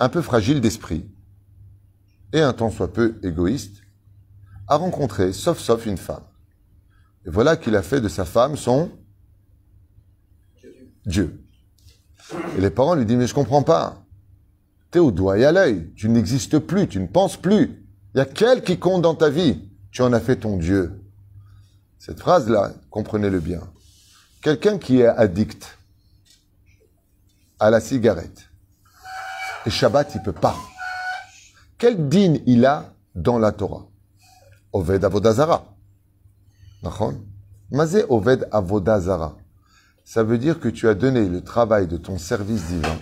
un 0.00 0.08
peu 0.08 0.22
fragile 0.22 0.60
d'esprit, 0.60 1.06
et 2.32 2.40
un 2.40 2.52
tant 2.52 2.70
soit 2.70 2.92
peu 2.92 3.18
égoïste, 3.22 3.82
a 4.68 4.76
rencontré, 4.76 5.32
sauf 5.32 5.58
sauf, 5.58 5.86
une 5.86 5.98
femme. 5.98 6.24
Et 7.26 7.30
voilà 7.30 7.56
qu'il 7.56 7.76
a 7.76 7.82
fait 7.82 8.00
de 8.00 8.08
sa 8.08 8.24
femme 8.24 8.56
son 8.56 8.90
Dieu. 11.04 11.44
Et 12.56 12.60
les 12.60 12.70
parents 12.70 12.94
lui 12.94 13.04
disent, 13.04 13.16
mais 13.16 13.26
je 13.26 13.34
comprends 13.34 13.62
pas. 13.62 14.04
T'es 14.90 14.98
au 14.98 15.10
doigt 15.10 15.38
et 15.38 15.44
à 15.44 15.52
l'œil. 15.52 15.92
Tu 15.96 16.08
n'existes 16.08 16.58
plus, 16.58 16.86
tu 16.88 17.00
ne 17.00 17.06
penses 17.06 17.36
plus. 17.36 17.86
Il 18.14 18.18
y 18.18 18.20
a 18.20 18.24
quel 18.26 18.62
qui 18.62 18.78
compte 18.78 19.02
dans 19.02 19.14
ta 19.14 19.30
vie. 19.30 19.68
Tu 19.90 20.02
en 20.02 20.12
as 20.12 20.20
fait 20.20 20.36
ton 20.36 20.56
Dieu. 20.56 21.02
Cette 21.98 22.20
phrase-là, 22.20 22.72
comprenez-le 22.90 23.40
bien. 23.40 23.60
Quelqu'un 24.42 24.78
qui 24.78 25.00
est 25.00 25.06
addict 25.06 25.78
à 27.62 27.70
la 27.70 27.80
cigarette, 27.80 28.50
et 29.64 29.70
Shabbat, 29.70 30.16
il 30.16 30.22
peut 30.22 30.32
pas. 30.32 30.56
Quel 31.78 32.08
din 32.08 32.34
il 32.44 32.66
a 32.66 32.92
dans 33.14 33.38
la 33.38 33.52
Torah? 33.52 33.86
Oved 34.72 35.04
Avodazara. 35.04 35.64
Mazé 37.70 38.04
Oved 38.08 38.48
Avodazara. 38.50 39.36
Ça 40.04 40.24
veut 40.24 40.38
dire 40.38 40.58
que 40.58 40.68
tu 40.68 40.88
as 40.88 40.94
donné 40.94 41.28
le 41.28 41.40
travail 41.40 41.86
de 41.86 41.96
ton 41.96 42.18
service 42.18 42.66
divin 42.66 42.98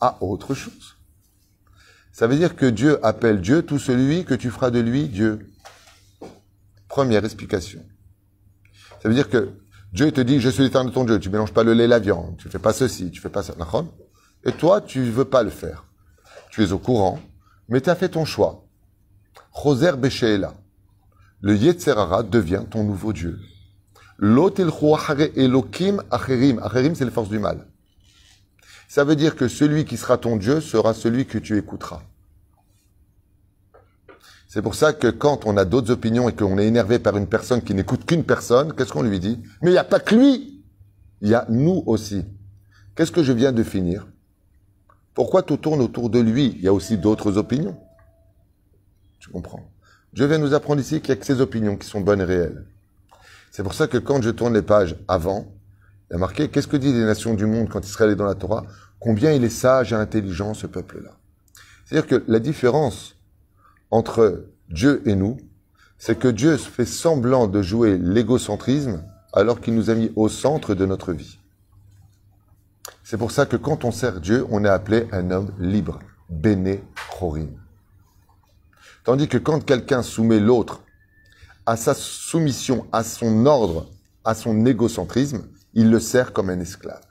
à 0.00 0.22
autre 0.22 0.54
chose. 0.54 0.96
Ça 2.12 2.28
veut 2.28 2.36
dire 2.36 2.54
que 2.54 2.66
Dieu 2.66 3.04
appelle 3.04 3.40
Dieu 3.40 3.62
tout 3.62 3.80
celui 3.80 4.24
que 4.24 4.34
tu 4.34 4.50
feras 4.50 4.70
de 4.70 4.78
lui 4.78 5.08
Dieu. 5.08 5.50
Première 6.86 7.24
explication. 7.24 7.84
Ça 9.02 9.08
veut 9.08 9.14
dire 9.14 9.28
que 9.28 9.50
Dieu 9.92 10.12
te 10.12 10.20
dit, 10.20 10.40
je 10.40 10.48
suis 10.50 10.62
l'éternel 10.62 10.92
ton 10.92 11.04
Dieu. 11.04 11.18
Tu 11.18 11.30
mélanges 11.30 11.52
pas 11.52 11.62
le 11.62 11.72
lait 11.72 11.84
et 11.84 11.88
la 11.88 11.98
viande. 11.98 12.36
Tu 12.38 12.48
fais 12.48 12.58
pas 12.58 12.72
ceci, 12.72 13.10
tu 13.10 13.20
fais 13.20 13.30
pas 13.30 13.42
ça. 13.42 13.54
Et 14.44 14.52
toi, 14.52 14.80
tu 14.80 15.02
veux 15.02 15.24
pas 15.24 15.42
le 15.42 15.50
faire. 15.50 15.86
Tu 16.50 16.62
es 16.62 16.72
au 16.72 16.78
courant, 16.78 17.18
mais 17.68 17.80
tu 17.80 17.90
as 17.90 17.94
fait 17.94 18.10
ton 18.10 18.24
choix. 18.24 18.64
Choser 19.52 19.92
Besheela. 19.92 20.54
Le 21.40 21.56
Yetzerara 21.56 22.22
devient 22.22 22.64
ton 22.70 22.84
nouveau 22.84 23.12
Dieu. 23.12 23.38
Achare 24.20 25.28
Elokim 25.36 26.02
acherim. 26.10 26.58
Acherim, 26.62 26.94
c'est 26.94 27.04
les 27.04 27.10
forces 27.10 27.28
du 27.28 27.38
mal. 27.38 27.66
Ça 28.88 29.04
veut 29.04 29.16
dire 29.16 29.36
que 29.36 29.48
celui 29.48 29.84
qui 29.84 29.96
sera 29.96 30.18
ton 30.18 30.36
Dieu 30.36 30.60
sera 30.60 30.94
celui 30.94 31.26
que 31.26 31.38
tu 31.38 31.56
écouteras. 31.56 32.02
C'est 34.48 34.62
pour 34.62 34.74
ça 34.74 34.94
que 34.94 35.08
quand 35.08 35.44
on 35.44 35.58
a 35.58 35.66
d'autres 35.66 35.92
opinions 35.92 36.26
et 36.26 36.34
qu'on 36.34 36.56
est 36.56 36.66
énervé 36.66 36.98
par 36.98 37.18
une 37.18 37.26
personne 37.26 37.60
qui 37.60 37.74
n'écoute 37.74 38.06
qu'une 38.06 38.24
personne, 38.24 38.72
qu'est-ce 38.72 38.92
qu'on 38.92 39.02
lui 39.02 39.20
dit? 39.20 39.38
Mais 39.60 39.68
il 39.68 39.74
n'y 39.74 39.78
a 39.78 39.84
pas 39.84 40.00
que 40.00 40.14
lui 40.14 40.64
Il 41.20 41.28
y 41.28 41.34
a 41.34 41.44
nous 41.50 41.82
aussi. 41.86 42.24
Qu'est-ce 42.96 43.12
que 43.12 43.22
je 43.22 43.32
viens 43.32 43.52
de 43.52 43.62
finir? 43.62 44.06
Pourquoi 45.12 45.42
tout 45.42 45.58
tourne 45.58 45.82
autour 45.82 46.08
de 46.08 46.18
lui? 46.18 46.54
Il 46.56 46.62
y 46.62 46.68
a 46.68 46.72
aussi 46.72 46.96
d'autres 46.96 47.36
opinions. 47.36 47.76
Tu 49.18 49.28
comprends? 49.28 49.68
Dieu 50.14 50.26
vient 50.26 50.38
nous 50.38 50.54
apprendre 50.54 50.80
ici 50.80 51.00
qu'il 51.02 51.12
n'y 51.12 51.18
a 51.18 51.20
que 51.20 51.26
ses 51.26 51.42
opinions 51.42 51.76
qui 51.76 51.86
sont 51.86 52.00
bonnes 52.00 52.20
et 52.20 52.24
réelles. 52.24 52.64
C'est 53.50 53.62
pour 53.62 53.74
ça 53.74 53.86
que 53.86 53.98
quand 53.98 54.22
je 54.22 54.30
tourne 54.30 54.54
les 54.54 54.62
pages 54.62 54.96
avant, 55.08 55.46
il 56.08 56.14
y 56.14 56.16
a 56.16 56.18
marqué 56.18 56.48
qu'est-ce 56.48 56.68
que 56.68 56.78
disent 56.78 56.94
les 56.94 57.04
nations 57.04 57.34
du 57.34 57.44
monde 57.44 57.68
quand 57.68 57.84
Israël 57.84 58.12
est 58.12 58.16
dans 58.16 58.24
la 58.24 58.34
Torah? 58.34 58.64
Combien 58.98 59.32
il 59.32 59.44
est 59.44 59.50
sage 59.50 59.92
et 59.92 59.96
intelligent 59.96 60.54
ce 60.54 60.66
peuple-là? 60.66 61.10
C'est-à-dire 61.84 62.06
que 62.06 62.24
la 62.26 62.38
différence 62.38 63.17
entre 63.90 64.46
Dieu 64.68 65.02
et 65.06 65.14
nous, 65.14 65.38
c'est 65.98 66.18
que 66.18 66.28
Dieu 66.28 66.56
fait 66.56 66.84
semblant 66.84 67.46
de 67.46 67.62
jouer 67.62 67.98
l'égocentrisme 67.98 69.02
alors 69.32 69.60
qu'il 69.60 69.74
nous 69.74 69.90
a 69.90 69.94
mis 69.94 70.12
au 70.16 70.28
centre 70.28 70.74
de 70.74 70.86
notre 70.86 71.12
vie. 71.12 71.38
C'est 73.02 73.18
pour 73.18 73.30
ça 73.30 73.46
que 73.46 73.56
quand 73.56 73.84
on 73.84 73.90
sert 73.90 74.20
Dieu, 74.20 74.46
on 74.50 74.64
est 74.64 74.68
appelé 74.68 75.06
un 75.12 75.30
homme 75.30 75.52
libre, 75.58 75.98
béné 76.28 76.82
chorim. 77.18 77.48
Tandis 79.04 79.28
que 79.28 79.38
quand 79.38 79.64
quelqu'un 79.64 80.02
soumet 80.02 80.40
l'autre 80.40 80.82
à 81.64 81.76
sa 81.76 81.94
soumission, 81.94 82.86
à 82.92 83.02
son 83.02 83.46
ordre, 83.46 83.90
à 84.24 84.34
son 84.34 84.66
égocentrisme, 84.66 85.44
il 85.74 85.90
le 85.90 86.00
sert 86.00 86.32
comme 86.32 86.50
un 86.50 86.60
esclave. 86.60 87.04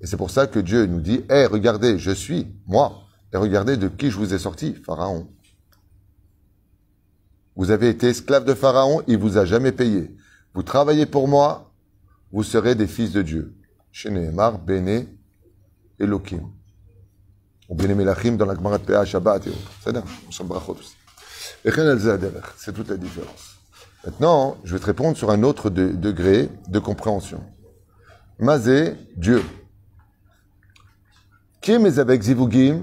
Et 0.00 0.06
c'est 0.06 0.16
pour 0.16 0.30
ça 0.30 0.46
que 0.46 0.58
Dieu 0.58 0.86
nous 0.86 1.00
dit, 1.00 1.24
hé, 1.30 1.46
regardez, 1.46 1.98
je 1.98 2.10
suis, 2.10 2.54
moi, 2.66 3.04
et 3.32 3.36
regardez 3.36 3.76
de 3.76 3.88
qui 3.88 4.10
je 4.10 4.18
vous 4.18 4.34
ai 4.34 4.38
sorti, 4.38 4.74
Pharaon. 4.74 5.28
Vous 7.56 7.70
avez 7.70 7.88
été 7.88 8.08
esclave 8.08 8.44
de 8.44 8.54
Pharaon, 8.54 9.02
il 9.06 9.18
vous 9.18 9.36
a 9.38 9.44
jamais 9.44 9.72
payé. 9.72 10.14
Vous 10.54 10.62
travaillez 10.62 11.06
pour 11.06 11.28
moi, 11.28 11.70
vous 12.32 12.42
serez 12.42 12.74
des 12.74 12.86
fils 12.86 13.12
de 13.12 13.22
Dieu. 13.22 13.54
Chez 13.90 14.10
Nehemar, 14.10 14.58
Béné, 14.58 15.08
Elohim. 15.98 16.50
Ou 17.68 17.74
Melachim 17.94 18.36
dans 18.36 18.46
la 18.46 18.54
Gemara 18.54 18.78
de 18.78 18.84
PA, 18.84 19.04
Shabbat 19.04 19.46
et 19.46 19.50
autres. 19.50 19.70
C'est 19.84 19.92
c'est 22.56 22.72
toute 22.72 22.88
la 22.88 22.96
différence. 22.96 23.56
Maintenant, 24.04 24.56
je 24.64 24.74
vais 24.74 24.80
te 24.80 24.86
répondre 24.86 25.16
sur 25.16 25.30
un 25.30 25.42
autre 25.42 25.70
de- 25.70 25.92
degré 25.92 26.48
de 26.68 26.78
compréhension. 26.78 27.42
Mazé, 28.38 28.94
Dieu. 29.16 29.42
Qui 31.60 31.72
est 31.72 31.98
avec 31.98 32.22
Zivugim 32.22 32.82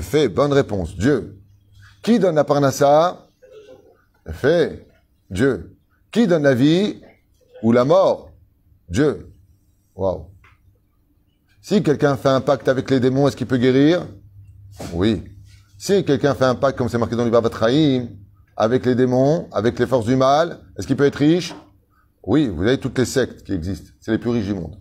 Fait, 0.00 0.28
bonne 0.28 0.52
réponse, 0.52 0.96
Dieu. 0.96 1.39
Qui 2.02 2.18
donne 2.18 2.36
la 2.36 2.44
parnassa? 2.44 3.26
Fait, 4.30 4.86
Dieu. 5.30 5.76
Qui 6.10 6.26
donne 6.26 6.42
la 6.42 6.54
vie 6.54 7.00
ou 7.62 7.72
la 7.72 7.84
mort? 7.84 8.30
Dieu. 8.88 9.32
Waouh. 9.94 10.30
Si 11.60 11.82
quelqu'un 11.82 12.16
fait 12.16 12.28
un 12.28 12.40
pacte 12.40 12.68
avec 12.68 12.90
les 12.90 13.00
démons, 13.00 13.28
est-ce 13.28 13.36
qu'il 13.36 13.46
peut 13.46 13.58
guérir? 13.58 14.06
Oui. 14.92 15.24
Si 15.78 16.04
quelqu'un 16.04 16.34
fait 16.34 16.44
un 16.44 16.54
pacte, 16.54 16.78
comme 16.78 16.88
c'est 16.88 16.98
marqué 16.98 17.16
dans 17.16 17.24
l'Ibaba 17.24 17.50
Traïm, 17.50 18.08
avec 18.56 18.86
les 18.86 18.94
démons, 18.94 19.48
avec 19.52 19.78
les 19.78 19.86
forces 19.86 20.06
du 20.06 20.16
mal, 20.16 20.60
est-ce 20.78 20.86
qu'il 20.86 20.96
peut 20.96 21.06
être 21.06 21.16
riche? 21.16 21.54
Oui, 22.22 22.48
vous 22.48 22.62
avez 22.62 22.78
toutes 22.78 22.98
les 22.98 23.04
sectes 23.04 23.42
qui 23.44 23.52
existent. 23.52 23.92
C'est 24.00 24.10
les 24.10 24.18
plus 24.18 24.30
riches 24.30 24.46
du 24.46 24.54
monde. 24.54 24.76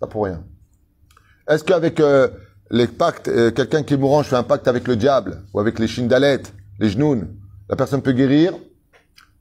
Pas 0.00 0.06
pour 0.06 0.24
rien. 0.24 0.44
Est-ce 1.48 1.62
qu'avec 1.62 2.00
euh, 2.00 2.28
les 2.72 2.86
pactes, 2.86 3.28
euh, 3.28 3.50
quelqu'un 3.50 3.82
qui 3.82 3.94
est 3.94 3.98
mourant, 3.98 4.22
je 4.22 4.30
fais 4.30 4.36
un 4.36 4.42
pacte 4.42 4.66
avec 4.66 4.88
le 4.88 4.96
diable, 4.96 5.42
ou 5.52 5.60
avec 5.60 5.78
les 5.78 5.86
Shindalet, 5.86 6.42
les 6.80 6.88
Jnoun, 6.88 7.28
la 7.68 7.76
personne 7.76 8.00
peut 8.00 8.12
guérir? 8.12 8.54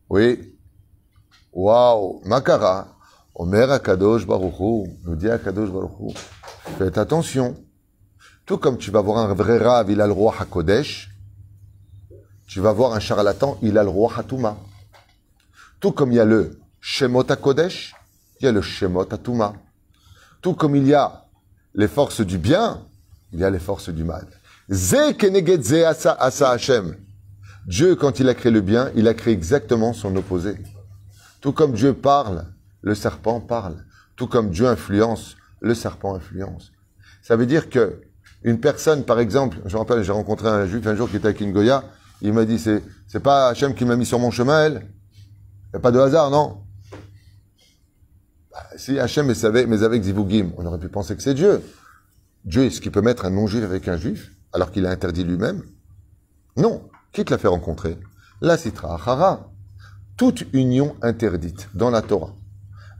Oui. 0.09 0.53
Waouh 1.53 2.21
Makara. 2.25 2.87
Omer 3.33 3.71
Akadosh 3.71 4.27
Baruchou, 4.27 4.85
nous 5.05 5.15
dit 5.15 5.29
Akadosh 5.29 5.69
Baruchou, 5.69 6.13
faites 6.77 6.97
attention. 6.97 7.55
Tout 8.45 8.57
comme 8.57 8.77
tu 8.77 8.91
vas 8.91 8.99
voir 8.99 9.19
un 9.19 9.33
vrai 9.33 9.57
rave, 9.57 9.89
il 9.89 10.01
a 10.01 10.07
le 10.07 10.11
roi 10.11 10.35
Hakodesh, 10.37 11.09
tu 12.47 12.59
vas 12.59 12.73
voir 12.73 12.93
un 12.93 12.99
charlatan, 12.99 13.57
il 13.61 13.77
a 13.77 13.83
le 13.83 13.89
roi 13.89 14.11
Hatouma. 14.17 14.57
Tout 15.79 15.93
comme 15.93 16.11
il 16.11 16.15
y 16.15 16.19
a 16.19 16.25
le 16.25 16.59
Shemot 16.81 17.31
Hakodesh, 17.31 17.95
il 18.41 18.45
y 18.45 18.47
a 18.49 18.51
le 18.51 18.61
Shemot 18.61 19.07
Hatouma. 19.13 19.53
Tout 20.41 20.53
comme 20.53 20.75
il 20.75 20.85
y 20.85 20.93
a 20.93 21.25
les 21.73 21.87
forces 21.87 22.19
du 22.19 22.37
bien, 22.37 22.81
il 23.31 23.39
y 23.39 23.43
a 23.43 23.49
les 23.49 23.59
forces 23.59 23.89
du 23.89 24.03
mal. 24.03 24.27
Dieu, 27.67 27.95
quand 27.95 28.19
il 28.19 28.29
a 28.29 28.33
créé 28.33 28.51
le 28.51 28.61
bien, 28.61 28.91
il 28.95 29.07
a 29.07 29.13
créé 29.13 29.33
exactement 29.33 29.93
son 29.93 30.15
opposé. 30.15 30.55
Tout 31.41 31.51
comme 31.51 31.73
Dieu 31.73 31.93
parle, 31.93 32.45
le 32.81 32.95
serpent 32.95 33.39
parle. 33.39 33.83
Tout 34.15 34.27
comme 34.27 34.49
Dieu 34.49 34.67
influence, 34.67 35.35
le 35.59 35.75
serpent 35.75 36.15
influence. 36.15 36.71
Ça 37.21 37.35
veut 37.35 37.45
dire 37.45 37.69
que 37.69 38.01
Une 38.43 38.59
personne, 38.59 39.03
par 39.03 39.19
exemple, 39.19 39.59
je 39.65 39.73
me 39.73 39.79
rappelle, 39.79 40.01
j'ai 40.03 40.11
rencontré 40.11 40.47
un 40.47 40.65
juif 40.65 40.87
un 40.87 40.95
jour 40.95 41.07
qui 41.09 41.17
était 41.17 41.27
avec 41.27 41.41
une 41.41 41.51
Goya, 41.51 41.83
il 42.23 42.33
m'a 42.33 42.45
dit, 42.45 42.57
c'est, 42.57 42.81
c'est 43.07 43.19
pas 43.19 43.49
Hachem 43.49 43.75
qui 43.75 43.85
m'a 43.85 43.95
mis 43.95 44.05
sur 44.05 44.17
mon 44.17 44.31
chemin, 44.31 44.65
elle 44.65 44.73
n'y 44.73 45.75
a 45.75 45.79
pas 45.79 45.91
de 45.91 45.99
hasard, 45.99 46.31
non? 46.31 46.63
Bah, 48.51 48.65
Si 48.77 48.97
Hachem 48.99 49.27
mais 49.27 49.83
avec 49.83 50.03
Zivugim, 50.03 50.53
on 50.57 50.65
aurait 50.65 50.79
pu 50.79 50.89
penser 50.89 51.15
que 51.15 51.21
c'est 51.21 51.35
Dieu. 51.35 51.61
Dieu, 52.45 52.65
est-ce 52.65 52.81
qu'il 52.81 52.91
peut 52.91 53.01
mettre 53.01 53.25
un 53.25 53.29
non-juif 53.29 53.63
avec 53.63 53.87
un 53.87 53.97
juif, 53.97 54.31
alors 54.51 54.71
qu'il 54.71 54.85
a 54.85 54.89
interdit 54.89 55.23
lui-même? 55.23 55.61
Non. 56.57 56.81
Qui 57.11 57.23
te 57.23 57.31
l'a 57.31 57.37
fait 57.37 57.47
rencontrer? 57.47 57.97
La 58.41 58.57
Sitra 58.57 58.95
Achara. 58.95 59.51
Toute 60.17 60.45
union 60.53 60.95
interdite 61.01 61.69
dans 61.73 61.89
la 61.89 62.01
Torah. 62.01 62.33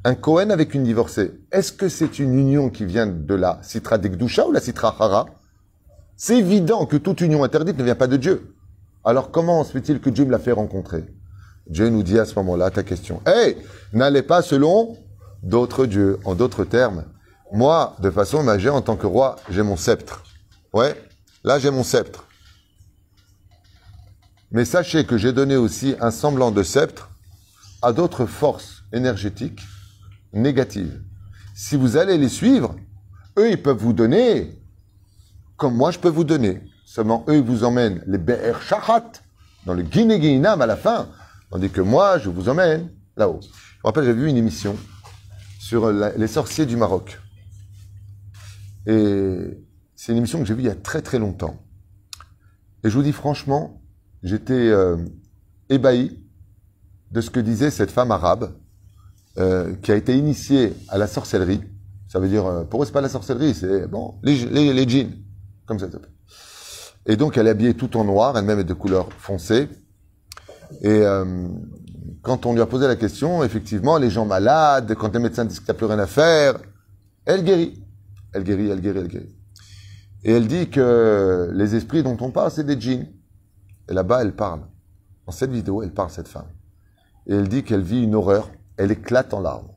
Un 0.04 0.16
Cohen 0.16 0.50
avec 0.50 0.74
une 0.74 0.84
divorcée, 0.84 1.32
est-ce 1.52 1.72
que 1.72 1.88
c'est 1.88 2.20
une 2.20 2.38
union 2.38 2.70
qui 2.70 2.86
vient 2.86 3.08
de 3.08 3.36
la 3.36 3.60
Sitra 3.62 3.98
Dekdusha 3.98 4.48
ou 4.48 4.52
la 4.52 4.60
Sitra 4.60 4.90
Achara 4.90 5.28
C'est 6.18 6.38
évident 6.38 6.86
que 6.86 6.98
toute 6.98 7.22
union 7.22 7.44
interdite 7.44 7.78
ne 7.78 7.84
vient 7.84 7.96
pas 7.96 8.08
de 8.08 8.18
Dieu. 8.18 8.56
Alors 9.04 9.32
comment 9.32 9.64
se 9.64 9.72
fait-il 9.72 10.00
que 10.02 10.10
Dieu 10.10 10.26
me 10.26 10.32
l'a 10.32 10.40
fait 10.40 10.52
rencontrer? 10.52 11.06
Dieu 11.68 11.90
nous 11.90 12.04
dit 12.04 12.20
à 12.20 12.26
ce 12.26 12.36
moment-là 12.36 12.70
ta 12.70 12.84
question. 12.84 13.22
Hey, 13.26 13.58
n'allez 13.94 14.24
pas 14.24 14.42
selon 14.42 14.98
d'autres 15.44 15.86
dieux. 15.86 16.20
En 16.26 16.36
d'autres 16.36 16.64
termes, 16.64 17.06
moi, 17.52 17.96
de 18.00 18.10
façon 18.10 18.44
majeure, 18.44 18.76
en 18.76 18.82
tant 18.82 18.96
que 18.96 19.08
roi, 19.08 19.36
j'ai 19.50 19.62
mon 19.62 19.76
sceptre. 19.76 20.24
Ouais, 20.74 20.96
là 21.44 21.60
j'ai 21.60 21.70
mon 21.70 21.84
sceptre. 21.84 22.26
Mais 24.52 24.66
sachez 24.66 25.06
que 25.06 25.18
j'ai 25.18 25.34
donné 25.34 25.56
aussi 25.56 25.96
un 26.00 26.12
semblant 26.12 26.52
de 26.52 26.64
sceptre 26.64 27.10
à 27.82 27.94
d'autres 27.94 28.26
forces 28.26 28.84
énergétiques 28.94 29.62
négatives. 30.34 31.02
Si 31.56 31.76
vous 31.76 31.98
allez 31.98 32.18
les 32.18 32.30
suivre, 32.30 32.76
eux, 33.38 33.52
ils 33.52 33.62
peuvent 33.62 33.78
vous 33.78 33.94
donner 33.94 34.58
comme 35.58 35.76
moi 35.76 35.92
je 35.92 36.00
peux 36.00 36.10
vous 36.10 36.24
donner. 36.24 36.60
Seulement, 36.86 37.24
eux, 37.28 37.36
ils 37.36 37.44
vous 37.44 37.64
emmènent 37.64 38.04
les 38.08 38.18
Be'er 38.18 38.60
Shahat, 38.62 39.12
dans 39.66 39.76
le 39.76 39.84
Guinéguinam 39.84 40.60
à 40.60 40.66
la 40.66 40.76
fin, 40.76 41.08
tandis 41.52 41.70
que 41.70 41.82
moi, 41.82 42.18
je 42.18 42.30
vous 42.30 42.50
emmène 42.50 42.90
là-haut. 43.16 43.40
Je 43.42 43.48
me 43.48 43.84
rappelle, 43.84 44.06
j'avais 44.06 44.20
vu 44.20 44.28
une 44.28 44.38
émission 44.38 44.76
sur 45.60 45.92
les 45.92 46.28
sorciers 46.28 46.66
du 46.66 46.76
Maroc. 46.76 47.21
Et 48.88 49.58
c'est 49.96 50.12
une 50.12 50.20
émission 50.20 50.40
que 50.40 50.46
j'ai 50.46 50.54
vue 50.54 50.64
il 50.64 50.68
y 50.68 50.70
a 50.70 50.76
très 50.76 51.02
très 51.02 51.20
longtemps. 51.20 51.62
Et 52.84 52.90
je 52.90 52.96
vous 52.96 53.04
dis 53.04 53.12
franchement, 53.12 53.82
j'étais 54.24 54.54
euh, 54.54 54.98
ébahi 55.70 56.20
de 57.12 57.22
ce 57.22 57.30
que 57.30 57.40
disait 57.40 57.72
cette 57.72 57.92
femme 57.92 58.12
arabe 58.12 58.54
euh, 59.38 59.76
qui 59.82 59.92
a 59.92 59.96
été 59.96 60.18
initiée 60.18 60.74
à 60.90 60.98
la 60.98 61.08
sorcellerie. 61.08 61.62
Ça 62.08 62.20
veut 62.20 62.28
dire, 62.28 62.46
euh, 62.46 62.64
pour 62.64 62.84
eux, 62.84 62.86
c'est 62.86 62.92
pas 62.92 63.02
la 63.02 63.10
sorcellerie, 63.10 63.54
c'est 63.54 63.88
bon, 63.88 64.16
les, 64.24 64.74
les, 64.74 64.88
djinns, 64.88 65.14
comme 65.66 65.80
ça 65.80 65.90
s'appelle. 65.90 66.12
Et 67.06 67.16
donc, 67.16 67.38
elle 67.38 67.48
est 67.48 67.52
habillée 67.52 67.74
tout 67.74 67.96
en 67.96 68.04
noir, 68.04 68.38
elle-même 68.38 68.60
est 68.60 68.66
de 68.66 68.74
couleur 68.74 69.08
foncée. 69.14 69.70
Et 70.82 70.90
euh, 70.90 71.48
quand 72.22 72.46
on 72.46 72.54
lui 72.54 72.62
a 72.62 72.66
posé 72.66 72.88
la 72.88 72.96
question, 72.96 73.44
effectivement, 73.44 73.98
les 73.98 74.10
gens 74.10 74.26
malades, 74.26 74.96
quand 74.96 75.14
les 75.14 75.20
médecins 75.20 75.46
disent 75.46 75.60
qu'il 75.60 75.68
n'y 75.68 75.72
a 75.72 75.76
plus 75.76 75.86
rien 75.86 76.00
à 76.00 76.08
faire, 76.08 76.60
elle 77.26 77.44
guérit. 77.44 77.81
Elle 78.34 78.44
guérit, 78.44 78.70
elle 78.70 78.82
guérit, 78.82 79.00
elle 79.00 79.08
guérit. 79.08 79.36
Et 80.24 80.32
elle 80.32 80.48
dit 80.48 80.70
que 80.70 81.52
les 81.54 81.76
esprits 81.76 82.04
dont 82.04 82.18
on 82.22 82.32
parle, 82.32 82.52
c'est 82.52 82.64
des 82.64 82.80
djinns. 82.80 83.08
Et 83.90 83.94
là-bas, 83.94 84.22
elle 84.22 84.36
parle. 84.36 84.62
Dans 85.26 85.32
cette 85.32 85.52
vidéo, 85.52 85.82
elle 85.82 85.94
parle, 85.94 86.10
cette 86.10 86.28
femme. 86.28 86.48
Et 87.28 87.34
elle 87.36 87.48
dit 87.48 87.64
qu'elle 87.64 87.82
vit 87.82 88.04
une 88.04 88.16
horreur. 88.16 88.52
Elle 88.78 88.92
éclate 88.92 89.34
en 89.34 89.42
larmes. 89.42 89.70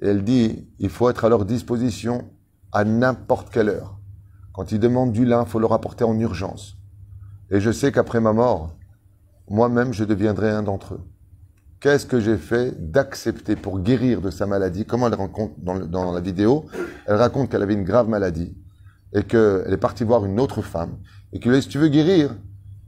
Et 0.00 0.08
elle 0.08 0.24
dit, 0.24 0.68
il 0.78 0.90
faut 0.90 1.08
être 1.08 1.24
à 1.24 1.28
leur 1.28 1.44
disposition 1.44 2.30
à 2.72 2.84
n'importe 2.84 3.50
quelle 3.50 3.68
heure. 3.68 3.98
Quand 4.52 4.72
ils 4.72 4.80
demandent 4.80 5.12
du 5.12 5.24
lin, 5.24 5.44
il 5.44 5.48
faut 5.48 5.58
leur 5.58 5.72
apporter 5.72 6.04
en 6.04 6.18
urgence. 6.18 6.76
Et 7.50 7.60
je 7.60 7.70
sais 7.70 7.92
qu'après 7.92 8.20
ma 8.20 8.32
mort, 8.32 8.76
moi-même, 9.48 9.92
je 9.92 10.04
deviendrai 10.04 10.50
un 10.50 10.62
d'entre 10.62 10.94
eux. 10.94 11.00
Qu'est-ce 11.82 12.06
que 12.06 12.20
j'ai 12.20 12.36
fait 12.36 12.92
d'accepter 12.92 13.56
pour 13.56 13.80
guérir 13.80 14.20
de 14.20 14.30
sa 14.30 14.46
maladie? 14.46 14.84
Comment 14.84 15.08
elle 15.08 15.16
raconte 15.16 15.54
dans, 15.58 15.80
dans 15.80 16.12
la 16.12 16.20
vidéo? 16.20 16.66
Elle 17.06 17.16
raconte 17.16 17.50
qu'elle 17.50 17.62
avait 17.62 17.74
une 17.74 17.82
grave 17.82 18.08
maladie 18.08 18.56
et 19.12 19.24
qu'elle 19.24 19.66
est 19.68 19.78
partie 19.78 20.04
voir 20.04 20.24
une 20.24 20.38
autre 20.38 20.62
femme 20.62 20.98
et 21.32 21.40
qu'il 21.40 21.50
lui 21.50 21.56
a 21.56 21.60
dit, 21.60 21.64
si 21.64 21.70
tu 21.70 21.78
veux 21.78 21.88
guérir, 21.88 22.36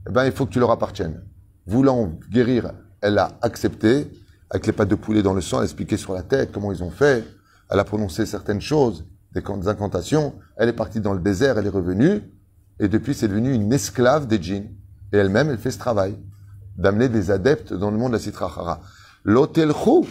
eh 0.07 0.11
ben, 0.13 0.23
il 0.23 0.31
faut 0.31 0.45
que 0.45 0.51
tu 0.51 0.61
leur 0.61 0.71
appartiennes. 0.71 1.21
Voulant 1.67 2.17
guérir, 2.31 2.71
elle 3.01 3.17
a 3.17 3.37
accepté, 3.41 4.09
avec 4.49 4.65
les 4.65 4.71
pattes 4.71 4.87
de 4.87 4.95
poulet 4.95 5.21
dans 5.21 5.33
le 5.33 5.41
sang, 5.41 5.57
elle 5.57 5.63
a 5.63 5.65
expliqué 5.65 5.97
sur 5.97 6.13
la 6.13 6.23
tête 6.23 6.53
comment 6.53 6.71
ils 6.71 6.81
ont 6.81 6.89
fait, 6.89 7.25
elle 7.69 7.79
a 7.79 7.83
prononcé 7.83 8.25
certaines 8.25 8.61
choses, 8.61 9.05
des 9.33 9.41
can- 9.41 9.57
des 9.57 9.67
incantations, 9.67 10.35
elle 10.55 10.69
est 10.69 10.73
partie 10.73 11.01
dans 11.01 11.13
le 11.13 11.19
désert, 11.19 11.57
elle 11.57 11.65
est 11.65 11.69
revenue, 11.69 12.21
et 12.79 12.87
depuis 12.87 13.13
c'est 13.13 13.27
devenue 13.27 13.53
une 13.53 13.73
esclave 13.73 14.25
des 14.25 14.41
djinns. 14.41 14.69
Et 15.11 15.17
elle-même, 15.17 15.49
elle 15.49 15.57
fait 15.57 15.71
ce 15.71 15.79
travail, 15.79 16.15
d'amener 16.77 17.09
des 17.09 17.31
adeptes 17.31 17.73
dans 17.73 17.91
le 17.91 17.97
monde 17.97 18.11
de 18.11 18.17
la 18.17 18.21
Sitra 18.21 18.47
Achara. 18.47 18.81
L'otelchou, 19.23 20.07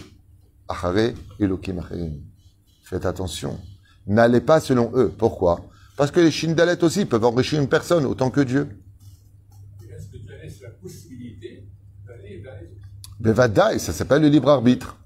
achare 0.68 1.14
elokim 1.38 1.78
acherim. 1.78 2.20
Faites 2.82 3.06
attention. 3.06 3.58
N'allez 4.06 4.40
pas 4.40 4.60
selon 4.60 4.90
eux. 4.94 5.12
Pourquoi? 5.16 5.60
Parce 5.96 6.10
que 6.10 6.20
les 6.20 6.30
Shindalets 6.30 6.82
aussi 6.82 7.04
peuvent 7.04 7.24
enrichir 7.24 7.60
une 7.60 7.68
personne 7.68 8.04
autant 8.04 8.30
que 8.30 8.40
Dieu. 8.40 8.68
Est-ce 9.82 10.06
que 13.26 13.78
ça 13.78 13.92
s'appelle 13.92 14.22
le 14.22 14.28
libre 14.28 14.50
arbitre. 14.50 14.96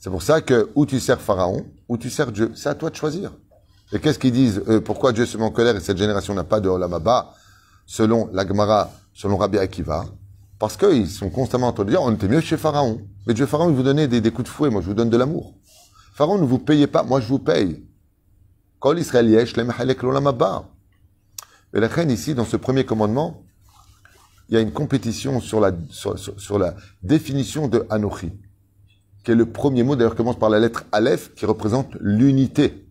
C'est 0.00 0.10
pour 0.10 0.22
ça 0.22 0.40
que 0.40 0.70
ou 0.74 0.86
tu 0.86 0.98
sers 0.98 1.20
Pharaon, 1.20 1.66
ou 1.88 1.96
tu 1.96 2.10
sers 2.10 2.32
Dieu. 2.32 2.50
C'est 2.56 2.68
à 2.68 2.74
toi 2.74 2.90
de 2.90 2.96
choisir. 2.96 3.32
Et 3.92 4.00
qu'est-ce 4.00 4.18
qu'ils 4.18 4.32
disent 4.32 4.62
Pourquoi 4.84 5.12
Dieu 5.12 5.26
se 5.26 5.36
met 5.36 5.44
en 5.44 5.50
colère 5.50 5.76
et 5.76 5.80
cette 5.80 5.98
génération 5.98 6.34
n'a 6.34 6.44
pas 6.44 6.60
de 6.60 6.68
Olam 6.68 6.92
Abba 6.94 7.34
Selon 7.86 8.28
la 8.32 8.46
Gemara, 8.46 8.90
selon 9.12 9.36
Rabbi 9.36 9.58
Akiva, 9.58 10.06
parce 10.62 10.76
qu'ils 10.76 11.10
sont 11.10 11.28
constamment 11.28 11.66
en 11.66 11.72
train 11.72 11.84
de 11.84 11.90
dire 11.90 12.00
on 12.02 12.14
était 12.14 12.28
mieux 12.28 12.40
chez 12.40 12.56
Pharaon. 12.56 13.00
Mais 13.26 13.34
Dieu 13.34 13.46
Pharaon, 13.46 13.70
il 13.70 13.74
vous 13.74 13.82
donnait 13.82 14.06
des, 14.06 14.20
des 14.20 14.30
coups 14.30 14.48
de 14.48 14.54
fouet, 14.54 14.70
moi 14.70 14.80
je 14.80 14.86
vous 14.86 14.94
donne 14.94 15.10
de 15.10 15.16
l'amour. 15.16 15.56
Pharaon, 16.14 16.38
ne 16.38 16.46
vous 16.46 16.60
payez 16.60 16.86
pas, 16.86 17.02
moi 17.02 17.20
je 17.20 17.26
vous 17.26 17.40
paye. 17.40 17.84
Kol 18.78 19.00
Israël 19.00 19.28
yesh. 19.28 19.58
Et 19.58 19.64
la 21.80 21.88
reine 21.88 22.12
ici, 22.12 22.36
dans 22.36 22.44
ce 22.44 22.56
premier 22.56 22.84
commandement, 22.84 23.42
il 24.48 24.54
y 24.54 24.56
a 24.56 24.60
une 24.60 24.70
compétition 24.70 25.40
sur 25.40 25.58
la, 25.58 25.72
sur, 25.90 26.16
sur- 26.16 26.40
sur 26.40 26.60
la 26.60 26.76
définition 27.02 27.66
de 27.66 27.84
Anochi, 27.90 28.30
qui 29.24 29.32
est 29.32 29.34
le 29.34 29.46
premier 29.46 29.82
mot, 29.82 29.96
d'ailleurs 29.96 30.14
commence 30.14 30.38
par 30.38 30.48
la 30.48 30.60
lettre 30.60 30.84
Aleph, 30.92 31.34
qui 31.34 31.44
représente 31.44 31.96
l'unité. 31.98 32.86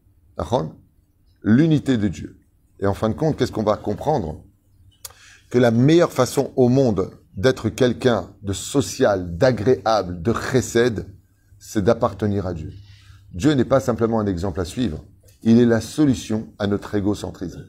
L'unité 1.42 1.96
de 1.96 2.10
Dieu. 2.10 2.38
Et 2.82 2.86
en 2.86 2.94
fin 2.94 3.08
de 3.08 3.14
compte, 3.14 3.38
qu'est-ce 3.38 3.54
qu'on 3.54 3.64
va 3.64 3.78
comprendre? 3.78 4.44
Que 5.50 5.58
la 5.58 5.72
meilleure 5.72 6.12
façon 6.12 6.52
au 6.58 6.68
monde 6.68 7.12
d'être 7.36 7.70
quelqu'un 7.70 8.30
de 8.42 8.54
social, 8.54 9.38
d'agréable, 9.38 10.22
de 10.22 10.34
chesed, 10.34 11.06
c'est 11.60 11.84
d'appartenir 11.84 12.48
à 12.48 12.54
Dieu. 12.54 12.74
Dieu 13.34 13.54
n'est 13.54 13.66
pas 13.66 13.80
simplement 13.80 14.20
un 14.20 14.26
exemple 14.26 14.60
à 14.60 14.66
suivre, 14.66 15.04
il 15.44 15.60
est 15.60 15.66
la 15.66 15.82
solution 15.82 16.48
à 16.60 16.68
notre 16.68 16.94
égocentrisme. 16.96 17.66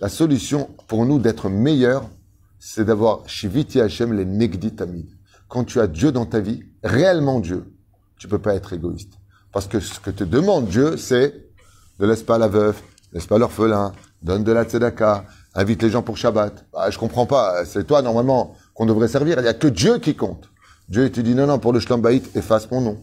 La 0.00 0.08
solution 0.08 0.70
pour 0.86 1.04
nous 1.04 1.18
d'être 1.18 1.48
meilleurs, 1.48 2.08
c'est 2.58 2.84
d'avoir 2.84 3.28
Shiviti 3.28 3.80
Hashem 3.80 4.12
les 4.12 4.24
Negdi 4.24 4.74
Tamid. 4.74 5.08
Quand 5.48 5.64
tu 5.64 5.80
as 5.80 5.86
Dieu 5.86 6.12
dans 6.12 6.26
ta 6.26 6.40
vie, 6.40 6.62
réellement 6.82 7.40
Dieu, 7.40 7.74
tu 8.18 8.28
peux 8.28 8.38
pas 8.38 8.54
être 8.54 8.72
égoïste. 8.72 9.12
Parce 9.52 9.66
que 9.66 9.80
ce 9.80 9.98
que 9.98 10.10
te 10.10 10.24
demande 10.24 10.68
Dieu, 10.68 10.96
c'est 10.96 11.34
ne 11.98 12.06
laisse 12.06 12.22
pas 12.22 12.38
la 12.38 12.48
veuve, 12.48 12.80
ne 13.12 13.18
laisse 13.18 13.26
pas 13.26 13.38
l'orphelin, 13.38 13.92
donne 14.22 14.44
de 14.44 14.52
la 14.52 14.64
tzedaka, 14.64 15.26
invite 15.54 15.82
les 15.82 15.90
gens 15.90 16.02
pour 16.02 16.16
Shabbat. 16.16 16.66
Ah, 16.74 16.90
je 16.90 16.98
comprends 16.98 17.26
pas, 17.26 17.64
c'est 17.64 17.84
toi 17.84 18.02
normalement 18.02 18.56
qu'on 18.74 18.86
devrait 18.86 19.08
servir, 19.08 19.38
il 19.38 19.42
n'y 19.42 19.48
a 19.48 19.54
que 19.54 19.68
Dieu 19.68 19.98
qui 19.98 20.14
compte. 20.14 20.50
Dieu 20.88 21.10
te 21.10 21.20
dit 21.20 21.34
non, 21.34 21.46
non, 21.46 21.58
pour 21.58 21.72
le 21.72 21.80
shlambaït, 21.80 22.34
efface 22.36 22.70
mon 22.70 22.80
nom. 22.80 23.02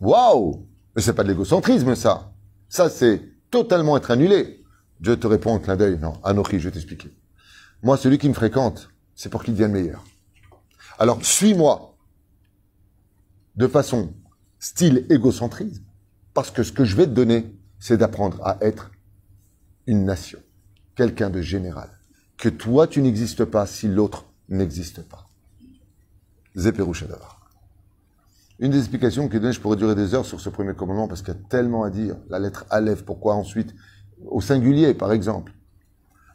Waouh 0.00 0.66
Mais 0.94 1.02
c'est 1.02 1.12
pas 1.12 1.22
de 1.22 1.28
l'égocentrisme, 1.28 1.94
ça. 1.94 2.32
Ça, 2.68 2.90
c'est 2.90 3.22
totalement 3.50 3.96
être 3.96 4.10
annulé. 4.10 4.64
Dieu 5.00 5.16
te 5.16 5.26
répond 5.26 5.52
en 5.52 5.58
clin 5.58 5.76
d'œil. 5.76 5.98
Non, 6.00 6.14
Anochi, 6.24 6.58
je 6.58 6.68
vais 6.68 6.72
t'expliquer. 6.72 7.10
Moi, 7.82 7.96
celui 7.96 8.18
qui 8.18 8.28
me 8.28 8.34
fréquente, 8.34 8.90
c'est 9.14 9.28
pour 9.28 9.44
qu'il 9.44 9.54
devienne 9.54 9.72
meilleur. 9.72 10.04
Alors, 10.98 11.24
suis-moi 11.24 11.96
de 13.54 13.66
façon 13.66 14.12
style 14.58 15.06
égocentrisme, 15.10 15.84
parce 16.34 16.50
que 16.50 16.62
ce 16.62 16.72
que 16.72 16.84
je 16.84 16.96
vais 16.96 17.06
te 17.06 17.12
donner, 17.12 17.54
c'est 17.78 17.96
d'apprendre 17.96 18.40
à 18.44 18.58
être 18.60 18.90
une 19.86 20.04
nation, 20.04 20.40
quelqu'un 20.98 21.30
de 21.30 21.40
général. 21.40 21.88
Que 22.36 22.48
toi, 22.48 22.88
tu 22.88 23.00
n'existes 23.00 23.44
pas 23.44 23.66
si 23.66 23.86
l'autre 23.86 24.26
n'existe 24.48 25.00
pas. 25.02 25.28
Zéperouchadavar. 26.56 27.48
Une 28.58 28.72
des 28.72 28.78
explications 28.78 29.28
donne, 29.28 29.52
je 29.52 29.60
pourrais 29.60 29.76
durer 29.76 29.94
des 29.94 30.16
heures 30.16 30.26
sur 30.26 30.40
ce 30.40 30.48
premier 30.48 30.74
commandement 30.74 31.06
parce 31.06 31.22
qu'il 31.22 31.32
y 31.32 31.36
a 31.36 31.40
tellement 31.48 31.84
à 31.84 31.90
dire. 31.90 32.16
La 32.28 32.40
lettre 32.40 32.66
Aleph, 32.68 33.04
pourquoi 33.04 33.36
ensuite 33.36 33.76
Au 34.26 34.40
singulier, 34.40 34.92
par 34.92 35.12
exemple. 35.12 35.52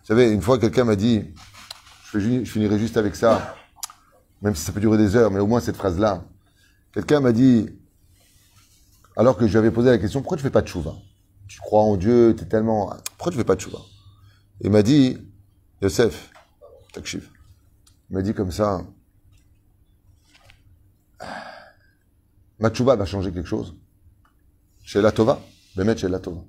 Vous 0.01 0.07
savez, 0.07 0.31
une 0.31 0.41
fois, 0.41 0.57
quelqu'un 0.57 0.85
m'a 0.85 0.95
dit, 0.95 1.33
je 2.13 2.45
finirai 2.45 2.79
juste 2.79 2.95
avec 2.95 3.17
ça, 3.17 3.55
même 4.41 4.55
si 4.55 4.63
ça 4.63 4.71
peut 4.71 4.79
durer 4.79 4.97
des 4.97 5.17
heures, 5.17 5.29
mais 5.29 5.41
au 5.41 5.47
moins 5.47 5.59
cette 5.59 5.75
phrase-là. 5.75 6.23
Quelqu'un 6.93 7.19
m'a 7.19 7.33
dit, 7.33 7.67
alors 9.17 9.35
que 9.35 9.45
je 9.45 9.51
lui 9.51 9.57
avais 9.57 9.71
posé 9.71 9.89
la 9.89 9.97
question, 9.97 10.21
pourquoi 10.21 10.37
tu 10.37 10.43
fais 10.43 10.49
pas 10.49 10.61
de 10.61 10.67
chouva 10.67 10.95
tu 11.47 11.59
crois 11.59 11.81
en 11.81 11.97
Dieu, 11.97 12.33
tu 12.35 12.45
es 12.45 12.47
tellement. 12.47 12.93
Pourquoi 13.17 13.31
tu 13.31 13.37
fais 13.37 13.43
pas 13.43 13.55
de 13.55 13.61
chouva 13.61 13.79
Il 14.63 14.71
m'a 14.71 14.81
dit, 14.81 15.17
Yosef, 15.81 16.31
Takshif, 16.93 17.29
il 18.09 18.13
m'a 18.15 18.21
dit 18.21 18.33
comme 18.33 18.51
ça, 18.51 18.81
ma 22.59 22.69
tchouva 22.69 22.95
va 22.95 23.05
changer 23.05 23.33
quelque 23.33 23.47
chose 23.47 23.75
Chez 24.81 25.01
la 25.01 25.11
Tova 25.11 25.41
Bémet 25.75 25.97
chez 25.97 26.07
la 26.07 26.19
Tova. 26.19 26.41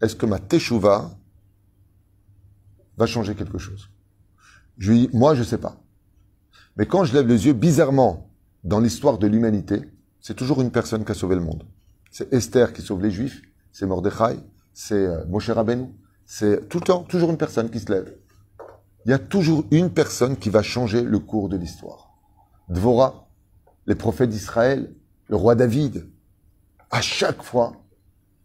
Est-ce 0.00 0.14
que 0.14 0.26
ma 0.26 0.38
teshuva 0.38 1.18
va 2.96 3.06
changer 3.06 3.34
quelque 3.34 3.58
chose? 3.58 3.88
Je 4.78 4.92
lui 4.92 5.00
dis, 5.00 5.16
moi 5.16 5.34
je 5.34 5.42
sais 5.42 5.58
pas. 5.58 5.82
Mais 6.76 6.86
quand 6.86 7.04
je 7.04 7.14
lève 7.14 7.26
les 7.26 7.46
yeux, 7.46 7.54
bizarrement, 7.54 8.30
dans 8.62 8.78
l'histoire 8.78 9.18
de 9.18 9.26
l'humanité, 9.26 9.90
c'est 10.20 10.34
toujours 10.34 10.60
une 10.60 10.70
personne 10.70 11.04
qui 11.04 11.12
a 11.12 11.14
sauvé 11.14 11.34
le 11.34 11.40
monde. 11.40 11.64
C'est 12.10 12.32
Esther 12.32 12.72
qui 12.72 12.82
sauve 12.82 13.02
les 13.02 13.10
Juifs, 13.10 13.42
c'est 13.72 13.86
Mordechai, 13.86 14.38
c'est 14.74 15.06
euh, 15.06 15.24
Moshe 15.26 15.48
Rabbeinu, 15.48 15.88
c'est 16.26 16.68
tout 16.68 16.78
le 16.78 16.84
temps, 16.84 17.04
toujours 17.04 17.30
une 17.30 17.38
personne 17.38 17.70
qui 17.70 17.78
se 17.80 17.90
lève. 17.90 18.14
Il 19.04 19.10
y 19.10 19.14
a 19.14 19.18
toujours 19.18 19.64
une 19.70 19.90
personne 19.90 20.36
qui 20.36 20.50
va 20.50 20.62
changer 20.62 21.02
le 21.02 21.20
cours 21.20 21.48
de 21.48 21.56
l'histoire. 21.56 22.10
Dvora, 22.68 23.28
les 23.86 23.94
prophètes 23.94 24.30
d'Israël, 24.30 24.92
le 25.28 25.36
roi 25.36 25.54
David. 25.54 26.10
À 26.90 27.00
chaque 27.00 27.42
fois, 27.42 27.72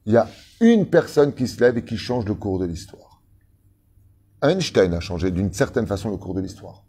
il 0.05 0.13
y 0.13 0.17
a 0.17 0.29
une 0.59 0.86
personne 0.86 1.34
qui 1.34 1.47
se 1.47 1.59
lève 1.59 1.77
et 1.77 1.84
qui 1.84 1.97
change 1.97 2.25
le 2.25 2.36
cours 2.36 2.59
de 2.59 2.65
l'histoire. 2.65 3.23
Einstein 4.43 4.93
a 4.93 4.99
changé 4.99 5.32
d'une 5.32 5.51
certaine 5.51 5.88
façon 5.88 6.11
le 6.11 6.17
cours 6.17 6.36
de 6.36 6.41
l'histoire. 6.41 6.84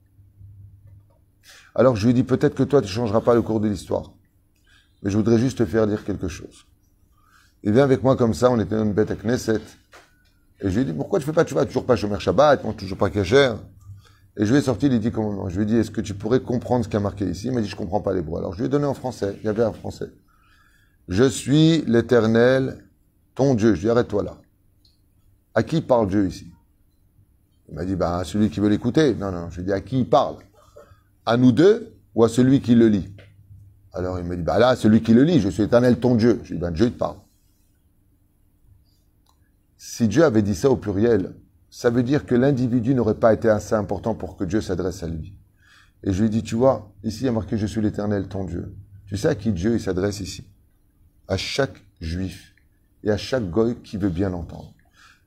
Alors 1.75 1.97
je 1.97 2.07
lui 2.07 2.15
dis 2.15 2.23
peut-être 2.23 2.55
que 2.55 2.63
toi 2.63 2.83
tu 2.83 2.89
ne 2.89 2.93
changeras 2.93 3.23
pas 3.23 3.35
le 3.35 3.43
cours 3.43 3.61
de 3.61 3.69
l'histoire, 3.69 4.13
mais 5.03 5.11
je 5.11 5.17
voudrais 5.17 5.39
juste 5.39 5.59
te 5.59 5.65
faire 5.65 5.87
dire 5.87 6.05
quelque 6.05 6.29
chose. 6.29 6.67
Il 7.63 7.73
vient 7.73 7.85
avec 7.85 8.03
moi 8.03 8.17
comme 8.17 8.35
ça, 8.35 8.51
on 8.51 8.61
était 8.61 8.77
dans 8.77 8.85
une 8.85 8.93
bête 8.93 9.11
à 9.11 9.17
Knesset, 9.17 9.61
et 10.63 10.71
je 10.71 10.75
lui 10.75 10.83
ai 10.83 10.85
dit 10.85 10.93
pourquoi 10.93 11.19
tu 11.19 11.27
fais 11.27 11.33
pas, 11.33 11.45
tu 11.45 11.55
vas 11.55 11.67
toujours 11.67 11.85
pas 11.85 11.97
Shomer 11.97 12.19
Shabbat, 12.19 12.63
tu 12.63 12.75
toujours 12.77 12.99
pas 12.99 13.11
Kacher. 13.11 13.55
Et 14.37 14.47
je 14.47 14.51
lui 14.51 14.61
ai 14.61 14.63
sorti 14.63 14.89
les 14.89 14.99
dix 14.99 15.11
commandements. 15.11 15.49
Je 15.49 15.57
lui 15.57 15.65
ai 15.65 15.67
dit 15.67 15.77
est-ce 15.77 15.91
que 15.91 16.01
tu 16.01 16.15
pourrais 16.15 16.41
comprendre 16.41 16.85
ce 16.85 16.89
qui 16.89 16.97
a 16.97 17.01
marqué 17.01 17.27
ici? 17.27 17.49
Il 17.49 17.53
m'a 17.53 17.61
dit 17.61 17.69
je 17.69 17.77
comprends 17.77 18.01
pas 18.01 18.13
les 18.13 18.21
l'hébreu. 18.21 18.39
Alors 18.39 18.55
je 18.55 18.61
lui 18.61 18.67
ai 18.67 18.69
donné 18.69 18.87
en 18.87 18.95
français, 18.95 19.37
il 19.41 19.47
y 19.47 19.49
avait 19.49 19.63
un 19.63 19.73
français. 19.73 20.11
Je 21.09 21.25
suis 21.25 21.83
l'Éternel, 21.87 22.85
ton 23.35 23.55
Dieu. 23.55 23.75
Je 23.75 23.81
lui 23.81 23.87
ai 23.87 23.89
dit 23.89 23.91
arrête-toi 23.91 24.23
là. 24.23 24.39
À 25.55 25.63
qui 25.63 25.83
parle 25.83 26.09
Dieu 26.09 26.27
ici? 26.27 26.47
Il 27.69 27.75
m'a 27.75 27.85
dit 27.85 27.97
bah 27.97 28.19
à 28.19 28.25
celui 28.25 28.49
qui 28.49 28.61
veut 28.61 28.69
l'écouter. 28.69 29.15
Non 29.15 29.31
non, 29.33 29.51
je 29.51 29.57
lui 29.57 29.63
ai 29.63 29.67
dit 29.67 29.73
à 29.73 29.81
qui 29.81 29.99
il 30.01 30.09
parle? 30.09 30.37
À 31.27 31.37
nous 31.37 31.53
deux 31.53 31.95
ou 32.15 32.25
à 32.25 32.29
celui 32.29 32.61
qui 32.61 32.75
le 32.75 32.89
lit? 32.89 33.13
Alors 33.95 34.19
il 34.19 34.25
me 34.25 34.37
dit, 34.37 34.43
bah 34.43 34.59
là, 34.59 34.75
celui 34.75 35.03
qui 35.03 35.13
le 35.13 35.23
lit, 35.23 35.41
je 35.41 35.49
suis 35.49 35.65
éternel 35.65 35.99
ton 35.99 36.15
Dieu. 36.15 36.41
Je 36.45 36.51
lui 36.51 36.57
dis, 36.57 36.61
ben 36.61 36.71
Dieu 36.71 36.91
te 36.91 36.99
parle. 36.99 37.17
Si 39.85 40.07
Dieu 40.07 40.23
avait 40.23 40.43
dit 40.43 40.55
ça 40.55 40.71
au 40.71 40.77
pluriel, 40.77 41.35
ça 41.69 41.91
veut 41.91 42.05
dire 42.05 42.25
que 42.25 42.37
l'individu 42.37 42.95
n'aurait 42.95 43.17
pas 43.17 43.35
été 43.35 43.49
assez 43.49 43.75
important 43.75 44.15
pour 44.15 44.37
que 44.37 44.45
Dieu 44.45 44.61
s'adresse 44.61 45.03
à 45.03 45.09
lui. 45.09 45.37
Et 46.05 46.13
je 46.13 46.21
lui 46.21 46.27
ai 46.27 46.31
dit, 46.31 46.45
tu 46.45 46.55
vois, 46.55 46.95
ici 47.03 47.23
il 47.23 47.27
y 47.27 47.29
a 47.29 47.33
marqué, 47.33 47.59
je 47.59 47.67
suis 47.67 47.81
l'éternel 47.81 48.29
ton 48.29 48.45
Dieu. 48.45 48.77
Tu 49.07 49.17
sais 49.17 49.27
à 49.27 49.35
qui 49.35 49.51
Dieu 49.51 49.75
il 49.75 49.81
s'adresse 49.81 50.21
ici? 50.21 50.47
À 51.27 51.37
chaque 51.37 51.83
juif 52.01 52.55
et 53.03 53.11
à 53.11 53.17
chaque 53.17 53.51
goy 53.51 53.75
qui 53.83 53.97
veut 53.97 54.09
bien 54.09 54.31
l'entendre. 54.31 54.73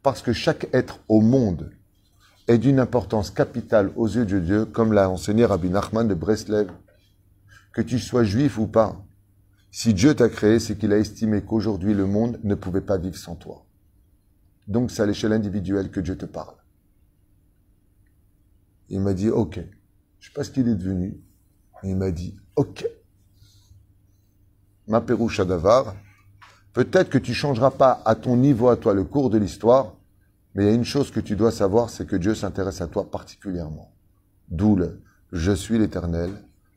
Parce 0.02 0.22
que 0.22 0.32
chaque 0.32 0.70
être 0.74 1.02
au 1.10 1.20
monde 1.20 1.72
est 2.48 2.58
d'une 2.58 2.80
importance 2.80 3.32
capitale 3.32 3.92
aux 3.98 4.08
yeux 4.08 4.26
de 4.26 4.40
Dieu, 4.40 4.64
comme 4.64 4.94
l'a 4.94 5.10
enseigné 5.10 5.44
Rabbi 5.44 5.70
Nachman 5.70 6.08
de 6.08 6.14
Breslev. 6.14 6.72
Que 7.74 7.82
tu 7.82 8.00
sois 8.00 8.24
juif 8.24 8.58
ou 8.58 8.68
pas, 8.68 9.06
si 9.70 9.94
Dieu 9.94 10.16
t'a 10.16 10.30
créé, 10.30 10.60
c'est 10.60 10.78
qu'il 10.78 10.94
a 10.94 10.98
estimé 10.98 11.42
qu'aujourd'hui 11.42 11.94
le 11.94 12.06
monde 12.06 12.40
ne 12.46 12.56
pouvait 12.56 12.80
pas 12.80 12.98
vivre 12.98 13.18
sans 13.18 13.36
toi. 13.36 13.65
Donc 14.68 14.92
c'est 14.92 15.04
à 15.04 15.06
l'échelle 15.06 15.34
individuelle 15.34 15.92
que 15.92 16.00
Dieu 16.00 16.18
te 16.18 16.26
parle. 16.26 16.56
Il 18.90 19.02
m'a 19.02 19.14
dit, 19.14 19.30
ok. 19.30 19.60
Je 20.20 20.28
sais 20.28 20.34
pas 20.34 20.44
ce 20.44 20.52
qu'il 20.52 20.68
est 20.68 20.76
devenu. 20.76 21.20
il 21.84 21.96
m'a 21.96 22.12
dit, 22.12 22.36
ok. 22.56 22.86
Ma 24.88 25.02
Pérouche 25.02 25.42
Davar, 25.42 25.96
peut-être 26.74 27.10
que 27.10 27.18
tu 27.18 27.34
changeras 27.34 27.72
pas 27.72 28.02
à 28.06 28.16
ton 28.16 28.38
niveau, 28.38 28.70
à 28.70 28.78
toi, 28.78 28.94
le 28.94 29.04
cours 29.04 29.30
de 29.30 29.38
l'histoire, 29.38 29.96
mais 30.54 30.64
il 30.64 30.68
y 30.68 30.72
a 30.72 30.74
une 30.74 30.86
chose 30.86 31.12
que 31.12 31.20
tu 31.20 31.36
dois 31.36 31.52
savoir, 31.52 31.90
c'est 31.90 32.06
que 32.06 32.16
Dieu 32.16 32.36
s'intéresse 32.36 32.82
à 32.82 32.88
toi 32.88 33.10
particulièrement. 33.10 33.94
D'où 34.50 34.76
le 34.76 35.02
je 35.32 35.52
suis 35.52 35.78
l'éternel, 35.78 36.32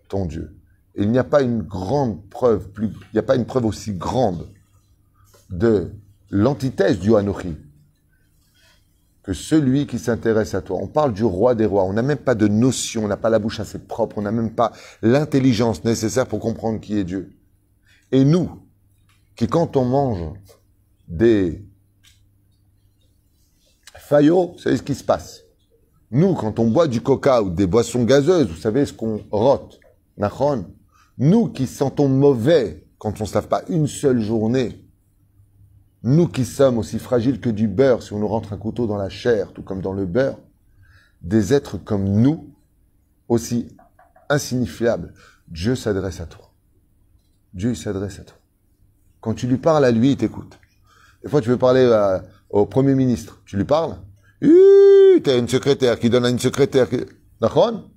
ton 0.08 0.24
Dieu. 0.24 0.56
Il 0.96 1.10
n'y 1.12 1.18
a 1.18 1.24
pas 1.24 1.42
une 1.42 1.62
grande 1.62 2.28
preuve, 2.28 2.70
plus, 2.70 2.86
il 2.88 3.14
n'y 3.14 3.20
a 3.20 3.22
pas 3.22 3.36
une 3.36 3.44
preuve 3.44 3.66
aussi 3.66 3.92
grande 3.92 4.48
de 5.50 5.92
l'antithèse 6.30 6.98
du 6.98 7.14
Anochi 7.14 7.56
que 9.28 9.34
celui 9.34 9.86
qui 9.86 9.98
s'intéresse 9.98 10.54
à 10.54 10.62
toi. 10.62 10.78
On 10.80 10.86
parle 10.86 11.12
du 11.12 11.22
roi 11.22 11.54
des 11.54 11.66
rois. 11.66 11.84
On 11.84 11.92
n'a 11.92 12.00
même 12.00 12.16
pas 12.16 12.34
de 12.34 12.48
notion, 12.48 13.04
on 13.04 13.08
n'a 13.08 13.18
pas 13.18 13.28
la 13.28 13.38
bouche 13.38 13.60
assez 13.60 13.78
propre, 13.78 14.16
on 14.16 14.22
n'a 14.22 14.32
même 14.32 14.54
pas 14.54 14.72
l'intelligence 15.02 15.84
nécessaire 15.84 16.26
pour 16.26 16.40
comprendre 16.40 16.80
qui 16.80 16.96
est 16.98 17.04
Dieu. 17.04 17.36
Et 18.10 18.24
nous, 18.24 18.48
qui 19.36 19.46
quand 19.46 19.76
on 19.76 19.84
mange 19.84 20.32
des 21.08 21.62
Fayot, 23.98 24.52
vous 24.52 24.58
savez 24.60 24.78
ce 24.78 24.82
qui 24.82 24.94
se 24.94 25.04
passe? 25.04 25.42
Nous, 26.10 26.32
quand 26.32 26.58
on 26.58 26.70
boit 26.70 26.88
du 26.88 27.02
coca 27.02 27.42
ou 27.42 27.50
des 27.50 27.66
boissons 27.66 28.04
gazeuses, 28.04 28.48
vous 28.48 28.56
savez 28.56 28.86
ce 28.86 28.94
qu'on 28.94 29.20
rote. 29.30 29.78
Nachon? 30.16 30.72
Nous 31.18 31.48
qui 31.48 31.66
sentons 31.66 32.08
mauvais 32.08 32.86
quand 32.96 33.20
on 33.20 33.24
ne 33.24 33.28
se 33.28 33.34
lave 33.34 33.48
pas 33.48 33.60
une 33.68 33.88
seule 33.88 34.22
journée. 34.22 34.87
Nous 36.02 36.28
qui 36.28 36.44
sommes 36.44 36.78
aussi 36.78 36.98
fragiles 36.98 37.40
que 37.40 37.50
du 37.50 37.68
beurre 37.68 38.02
si 38.02 38.12
on 38.12 38.18
nous 38.18 38.28
rentre 38.28 38.52
un 38.52 38.56
couteau 38.56 38.86
dans 38.86 38.96
la 38.96 39.08
chair, 39.08 39.52
tout 39.52 39.62
comme 39.62 39.80
dans 39.80 39.92
le 39.92 40.06
beurre. 40.06 40.38
Des 41.22 41.52
êtres 41.52 41.78
comme 41.78 42.04
nous, 42.04 42.54
aussi 43.28 43.68
insignifiables. 44.28 45.12
Dieu 45.48 45.74
s'adresse 45.74 46.20
à 46.20 46.26
toi. 46.26 46.52
Dieu 47.52 47.74
s'adresse 47.74 48.20
à 48.20 48.24
toi. 48.24 48.36
Quand 49.20 49.34
tu 49.34 49.46
lui 49.46 49.56
parles 49.56 49.84
à 49.84 49.90
lui, 49.90 50.12
il 50.12 50.16
t'écoute. 50.16 50.58
Des 51.22 51.28
fois, 51.28 51.40
tu 51.40 51.48
veux 51.48 51.58
parler 51.58 51.84
à 51.90 52.22
au 52.50 52.66
Premier 52.66 52.94
ministre, 52.94 53.42
tu 53.44 53.56
lui 53.56 53.64
parles 53.64 53.96
Tu 54.40 55.22
as 55.26 55.36
une 55.36 55.48
secrétaire 55.48 55.98
qui 55.98 56.08
donne 56.08 56.24
à 56.24 56.30
une 56.30 56.38
secrétaire. 56.38 56.88
Qui... 56.88 56.98
D'accord? 57.40 57.90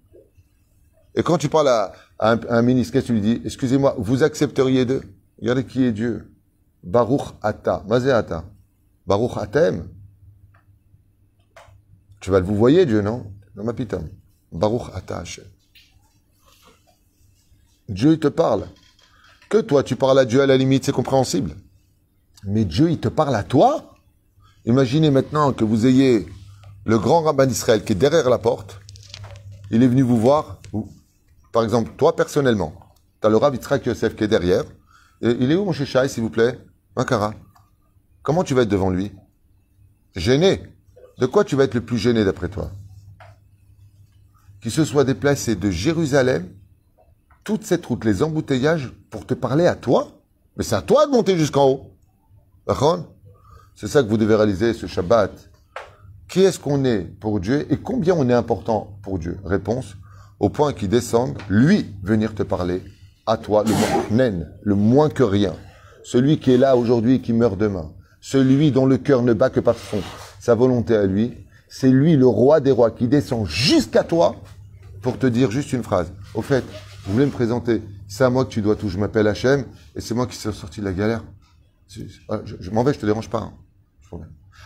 Et 1.15 1.23
quand 1.23 1.37
tu 1.37 1.49
parles 1.49 1.69
à, 1.69 1.93
un, 2.19 2.61
ministre, 2.61 2.93
qu'est-ce 2.93 3.07
que 3.07 3.13
tu 3.13 3.13
lui 3.13 3.21
dis? 3.21 3.41
Excusez-moi, 3.45 3.95
vous 3.97 4.23
accepteriez 4.23 4.85
de... 4.85 5.01
Regardez 5.41 5.65
qui 5.65 5.83
est 5.83 5.91
Dieu. 5.91 6.30
Baruch 6.83 7.35
Ata. 7.41 7.83
Mazé 7.87 8.11
Ata. 8.11 8.43
Baruch 9.05 9.37
Atem. 9.37 9.87
Tu 12.19 12.29
vas 12.31 12.39
le 12.39 12.45
vous 12.45 12.55
voyez 12.55 12.85
Dieu, 12.85 13.01
non? 13.01 13.31
Dans 13.55 13.63
ma 13.63 13.73
pitam. 13.73 14.07
Baruch 14.51 14.89
Ata. 14.93 15.23
Dieu, 17.89 18.13
il 18.13 18.19
te 18.19 18.27
parle. 18.27 18.67
Que 19.49 19.57
toi, 19.57 19.83
tu 19.83 19.95
parles 19.95 20.19
à 20.19 20.25
Dieu 20.25 20.41
à 20.41 20.45
la 20.45 20.55
limite, 20.55 20.85
c'est 20.85 20.91
compréhensible. 20.91 21.55
Mais 22.45 22.63
Dieu, 22.63 22.89
il 22.89 22.99
te 22.99 23.09
parle 23.09 23.35
à 23.35 23.43
toi? 23.43 23.95
Imaginez 24.65 25.11
maintenant 25.11 25.51
que 25.53 25.63
vous 25.63 25.85
ayez 25.85 26.27
le 26.85 26.99
grand 26.99 27.21
rabbin 27.21 27.45
d'Israël 27.45 27.83
qui 27.83 27.91
est 27.93 27.95
derrière 27.95 28.29
la 28.29 28.37
porte. 28.37 28.79
Il 29.71 29.83
est 29.83 29.87
venu 29.87 30.03
vous 30.03 30.19
voir. 30.19 30.59
Par 31.51 31.63
exemple, 31.63 31.91
toi 31.97 32.15
personnellement, 32.15 32.73
tu 33.19 33.27
as 33.27 33.29
le 33.29 33.37
rabbin 33.37 33.57
Yitzhak 33.57 33.85
Yosef 33.85 34.15
qui 34.15 34.23
est 34.23 34.27
derrière. 34.27 34.63
Il 35.21 35.51
est 35.51 35.55
où 35.55 35.65
mon 35.65 35.73
chéchaï, 35.73 36.09
s'il 36.09 36.23
vous 36.23 36.29
plaît? 36.29 36.57
Makara. 36.95 37.33
Comment 38.21 38.43
tu 38.43 38.53
vas 38.53 38.63
être 38.63 38.69
devant 38.69 38.89
lui? 38.89 39.11
Gêné? 40.15 40.61
De 41.19 41.25
quoi 41.25 41.43
tu 41.43 41.55
vas 41.55 41.63
être 41.63 41.73
le 41.73 41.85
plus 41.85 41.97
gêné 41.97 42.25
d'après 42.25 42.49
toi? 42.49 42.71
Qu'il 44.61 44.71
se 44.71 44.85
soit 44.85 45.03
déplacé 45.03 45.55
de 45.55 45.71
Jérusalem, 45.71 46.49
toute 47.43 47.63
cette 47.63 47.85
route, 47.85 48.05
les 48.05 48.21
embouteillages, 48.23 48.93
pour 49.09 49.25
te 49.25 49.33
parler 49.33 49.67
à 49.67 49.75
toi? 49.75 50.21
Mais 50.57 50.63
c'est 50.63 50.75
à 50.75 50.81
toi 50.81 51.05
de 51.05 51.11
monter 51.11 51.37
jusqu'en 51.37 51.67
haut. 51.67 51.97
C'est 53.75 53.87
ça 53.87 54.03
que 54.03 54.09
vous 54.09 54.17
devez 54.17 54.35
réaliser 54.35 54.73
ce 54.73 54.85
Shabbat. 54.85 55.49
Qui 56.27 56.41
est-ce 56.41 56.59
qu'on 56.59 56.85
est 56.85 57.01
pour 57.01 57.39
Dieu 57.39 57.71
et 57.71 57.77
combien 57.77 58.13
on 58.15 58.29
est 58.29 58.33
important 58.33 58.99
pour 59.01 59.17
Dieu? 59.17 59.39
Réponse, 59.43 59.95
au 60.39 60.49
point 60.49 60.73
qu'il 60.73 60.89
descende, 60.89 61.37
lui, 61.49 61.95
venir 62.03 62.35
te 62.35 62.43
parler, 62.43 62.83
à 63.25 63.37
toi, 63.37 63.63
le 63.63 63.71
moins, 64.15 64.45
le 64.61 64.75
moins 64.75 65.09
que 65.09 65.23
rien. 65.23 65.55
Celui 66.03 66.39
qui 66.39 66.51
est 66.51 66.57
là 66.57 66.75
aujourd'hui 66.75 67.15
et 67.15 67.21
qui 67.21 67.33
meurt 67.33 67.57
demain. 67.57 67.91
Celui 68.19 68.71
dont 68.71 68.85
le 68.85 68.97
cœur 68.97 69.23
ne 69.23 69.33
bat 69.33 69.49
que 69.49 69.59
par 69.59 69.75
son, 69.75 69.99
sa 70.39 70.55
volonté 70.55 70.95
à 70.95 71.05
lui. 71.05 71.33
C'est 71.67 71.89
lui, 71.89 72.15
le 72.17 72.27
roi 72.27 72.59
des 72.59 72.71
rois, 72.71 72.91
qui 72.91 73.07
descend 73.07 73.47
jusqu'à 73.47 74.03
toi 74.03 74.35
pour 75.01 75.17
te 75.17 75.25
dire 75.25 75.51
juste 75.51 75.73
une 75.73 75.83
phrase. 75.83 76.11
Au 76.33 76.41
fait, 76.41 76.63
vous 77.05 77.13
voulez 77.13 77.25
me 77.25 77.31
présenter, 77.31 77.81
c'est 78.07 78.23
à 78.23 78.29
moi 78.29 78.45
que 78.45 78.49
tu 78.49 78.61
dois 78.61 78.75
tout. 78.75 78.89
Je 78.89 78.97
m'appelle 78.97 79.27
Hachem 79.27 79.65
et 79.95 80.01
c'est 80.01 80.13
moi 80.13 80.27
qui 80.27 80.35
suis 80.35 80.51
sorti 80.51 80.81
de 80.81 80.85
la 80.85 80.93
galère. 80.93 81.23
Ah, 82.29 82.41
je, 82.45 82.69
m'en 82.71 82.83
vais, 82.83 82.93
je 82.93 82.99
te 82.99 83.05
dérange 83.05 83.29
pas. 83.29 83.39
Hein. 83.39 84.19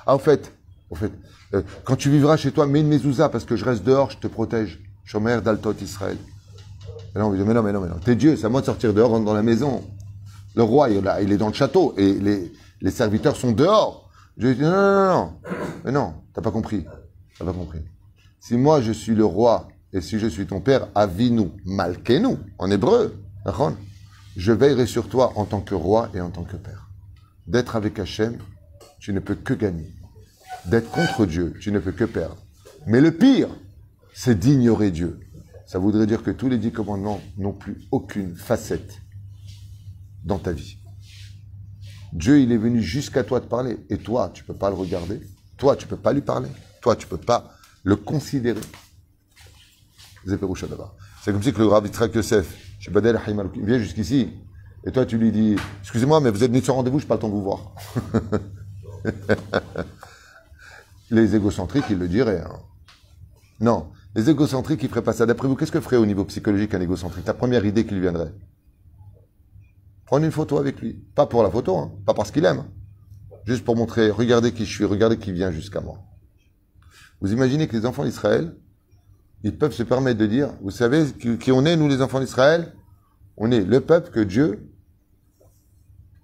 Ah, 0.06 0.16
au 0.16 0.20
fait, 0.20 0.52
au 0.90 0.96
fait 0.96 1.12
euh, 1.54 1.62
quand 1.84 1.96
tu 1.96 2.10
vivras 2.10 2.38
chez 2.38 2.52
toi, 2.52 2.66
mets 2.66 2.82
une 2.82 2.88
mezouza 2.88 3.30
parce 3.30 3.46
que 3.46 3.56
je 3.56 3.66
reste 3.66 3.84
dehors, 3.84 4.12
je 4.12 4.18
te 4.18 4.28
protège. 4.28 4.80
Shomer 5.04 5.40
d'Altot 5.44 5.76
Israël. 5.82 6.18
Mais 7.14 7.22
non, 7.22 7.30
mais 7.30 7.54
non, 7.54 7.62
mais 7.62 7.72
non, 7.72 7.82
mais 7.82 7.90
non. 7.90 8.00
T'es 8.04 8.16
Dieu, 8.16 8.36
c'est 8.36 8.46
à 8.46 8.50
moi 8.50 8.62
de 8.62 8.66
sortir 8.66 8.94
dehors, 8.94 9.12
rentre 9.12 9.26
dans 9.26 9.36
la 9.36 9.44
maison. 9.44 9.84
Le 10.56 10.64
roi, 10.64 10.90
il, 10.90 11.12
il 11.22 11.32
est 11.32 11.38
dans 11.38 11.48
le 11.48 11.54
château 11.54 11.94
et 11.98 12.14
les, 12.14 12.92
serviteurs 12.92 13.36
sont 13.36 13.52
dehors. 13.52 14.10
Dieu 14.38 14.56
dit 14.56 14.62
non, 14.62 14.72
non, 14.72 14.94
non, 14.94 15.14
non. 15.14 15.34
Mais 15.84 15.92
non, 15.92 16.14
t'as 16.34 16.42
pas 16.42 16.52
compris. 16.52 16.86
T'as 17.38 17.46
pas 17.46 17.54
compris. 17.54 17.80
Si 18.40 18.56
moi 18.56 18.82
je 18.82 18.92
suis 18.92 19.16
le 19.16 19.26
roi 19.26 19.68
et 19.92 20.02
si 20.02 20.20
je 20.20 20.28
suis 20.28 20.46
ton 20.46 20.62
père, 20.62 20.88
avinu, 20.96 21.50
malkenu, 21.66 22.38
en 22.58 22.72
hébreu, 22.72 23.16
je 24.36 24.52
veillerai 24.52 24.86
sur 24.86 25.10
toi 25.10 25.34
en 25.36 25.46
tant 25.46 25.62
que 25.62 25.76
roi 25.76 26.10
et 26.14 26.22
en 26.22 26.30
tant 26.30 26.44
que 26.44 26.58
père. 26.58 26.90
D'être 27.48 27.76
avec 27.76 28.00
Hachem, 28.00 28.38
tu 29.00 29.14
ne 29.14 29.20
peux 29.20 29.36
que 29.36 29.54
gagner. 29.54 29.94
D'être 30.66 30.90
contre 30.92 31.26
Dieu, 31.26 31.54
tu 31.60 31.72
ne 31.72 31.80
peux 31.80 31.92
que 31.92 32.06
perdre. 32.06 32.38
Mais 32.88 33.02
le 33.02 33.12
pire, 33.12 33.50
c'est 34.14 34.40
d'ignorer 34.40 34.92
Dieu. 34.92 35.20
Ça 35.66 35.80
voudrait 35.80 36.08
dire 36.08 36.24
que 36.24 36.32
tous 36.32 36.50
les 36.50 36.58
dix 36.58 36.72
commandements 36.72 37.22
n'ont 37.38 37.54
plus 37.54 37.82
aucune 37.92 38.36
facette 38.36 39.02
dans 40.26 40.40
ta 40.40 40.52
vie. 40.52 40.78
Dieu, 42.12 42.40
il 42.42 42.52
est 42.52 42.58
venu 42.58 42.82
jusqu'à 42.82 43.24
toi 43.24 43.40
te 43.40 43.46
parler. 43.46 43.78
Et 43.90 43.98
toi, 43.98 44.32
tu 44.34 44.44
peux 44.44 44.54
pas 44.54 44.70
le 44.70 44.76
regarder. 44.76 45.22
Toi, 45.58 45.76
tu 45.76 45.88
peux 45.88 45.98
pas 45.98 46.12
lui 46.14 46.22
parler. 46.22 46.50
Toi, 46.82 46.96
tu 46.96 47.08
peux 47.08 47.18
pas 47.18 47.52
le 47.84 47.96
considérer. 47.96 48.60
C'est 50.28 51.32
comme 51.32 51.44
si 51.44 51.54
que 51.54 51.60
le 51.60 51.68
Rav 51.68 51.86
Yitzhak 51.86 52.16
Yosef, 52.16 52.56
je 52.80 52.90
Badel 52.90 53.20
Haïm 53.26 53.40
Alouki, 53.40 53.62
vient 53.62 53.78
jusqu'ici. 53.80 54.30
Et 54.86 54.92
toi, 54.92 55.06
tu 55.06 55.18
lui 55.18 55.32
dis, 55.32 55.56
excusez-moi, 55.82 56.20
mais 56.20 56.30
vous 56.32 56.44
êtes 56.44 56.52
venu 56.52 56.62
sur 56.62 56.76
rendez-vous, 56.76 57.00
je 57.00 57.06
n'ai 57.06 57.08
pas 57.08 57.16
le 57.16 57.20
temps 57.22 57.30
de 57.30 57.34
vous 57.34 57.44
voir. 57.44 57.74
les 61.12 61.36
égocentriques, 61.36 61.86
ils 61.90 61.98
le 61.98 62.08
diraient. 62.08 62.42
hein. 62.42 62.60
Non, 63.60 63.92
les 64.16 64.30
égocentriques, 64.30 64.82
ils 64.84 64.90
feraient 64.90 65.04
pas 65.04 65.14
ça. 65.14 65.26
D'après 65.26 65.48
vous, 65.48 65.56
qu'est-ce 65.56 65.72
que 65.72 65.82
ferait 65.82 65.98
au 65.98 66.06
niveau 66.06 66.26
psychologique 66.26 66.74
un 66.74 66.82
égocentrique? 66.82 67.26
Ta 67.26 67.34
première 67.34 67.66
idée 67.66 67.86
qui 67.86 67.94
lui 67.94 68.02
viendrait? 68.02 68.34
Prendre 70.06 70.26
une 70.26 70.32
photo 70.32 70.58
avec 70.58 70.80
lui. 70.80 70.94
Pas 71.16 71.26
pour 71.26 71.44
la 71.44 71.50
photo, 71.50 71.78
hein. 71.78 71.92
pas 72.06 72.14
parce 72.14 72.32
qu'il 72.32 72.46
aime. 72.46 72.66
Juste 73.46 73.64
pour 73.64 73.76
montrer, 73.76 74.10
regardez 74.10 74.52
qui 74.54 74.66
je 74.66 74.72
suis, 74.72 74.86
regardez 74.86 75.18
qui 75.18 75.32
vient 75.32 75.52
jusqu'à 75.52 75.82
moi. 75.82 76.00
Vous 77.22 77.32
imaginez 77.32 77.68
que 77.68 77.76
les 77.76 77.86
enfants 77.86 78.04
d'Israël, 78.04 78.56
ils 79.44 79.58
peuvent 79.58 79.74
se 79.74 79.84
permettre 79.84 80.20
de 80.20 80.26
dire, 80.26 80.54
vous 80.62 80.72
savez 80.72 81.06
qui, 81.14 81.52
on 81.52 81.66
est, 81.66 81.76
nous 81.76 81.88
les 81.88 82.02
enfants 82.02 82.20
d'Israël? 82.20 82.74
On 83.38 83.52
est 83.52 83.62
le 83.62 83.82
peuple 83.82 84.12
que 84.12 84.20
Dieu 84.20 84.72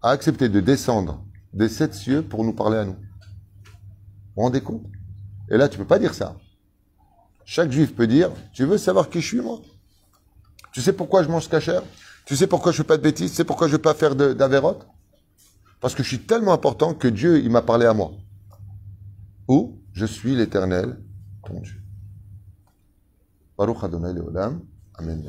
a 0.01 0.09
accepté 0.09 0.49
de 0.49 0.59
descendre 0.59 1.23
des 1.53 1.69
sept 1.69 1.93
cieux 1.93 2.23
pour 2.23 2.43
nous 2.43 2.53
parler 2.53 2.77
à 2.77 2.86
nous. 2.86 2.93
Vous 2.95 4.38
vous 4.38 4.41
rendez 4.43 4.61
compte? 4.61 4.86
Et 5.49 5.57
là, 5.57 5.69
tu 5.69 5.77
peux 5.77 5.86
pas 5.86 5.99
dire 5.99 6.13
ça. 6.13 6.38
Chaque 7.45 7.71
juif 7.71 7.95
peut 7.95 8.07
dire, 8.07 8.32
tu 8.53 8.65
veux 8.65 8.77
savoir 8.77 9.09
qui 9.09 9.21
je 9.21 9.27
suis, 9.27 9.41
moi? 9.41 9.59
Tu 10.71 10.82
sais 10.82 10.93
pourquoi 10.93 11.21
je 11.21 11.29
mange 11.29 11.49
cachère? 11.49 11.84
Tu 12.26 12.36
sais 12.36 12.47
pourquoi 12.47 12.72
je 12.72 12.78
fais 12.78 12.84
pas 12.84 12.97
de 12.97 13.01
bêtises? 13.01 13.32
Tu 13.32 13.38
sais 13.38 13.43
pourquoi 13.43 13.67
je 13.67 13.72
ne 13.74 13.78
veux 13.78 13.82
pas 13.82 13.93
faire 13.93 14.15
d'avérote 14.15 14.88
Parce 15.80 15.95
que 15.95 16.03
je 16.03 16.07
suis 16.07 16.26
tellement 16.26 16.53
important 16.53 16.93
que 16.93 17.07
Dieu, 17.07 17.39
il 17.39 17.49
m'a 17.49 17.61
parlé 17.61 17.86
à 17.86 17.93
moi. 17.93 18.11
Ou, 19.47 19.80
je 19.93 20.05
suis 20.05 20.36
l'éternel, 20.36 20.97
ton 21.45 21.59
Dieu. 21.59 21.82
Baruch 23.57 23.84
Adonai 23.84 24.13
Leolam. 24.13 24.61
Amen. 24.95 25.24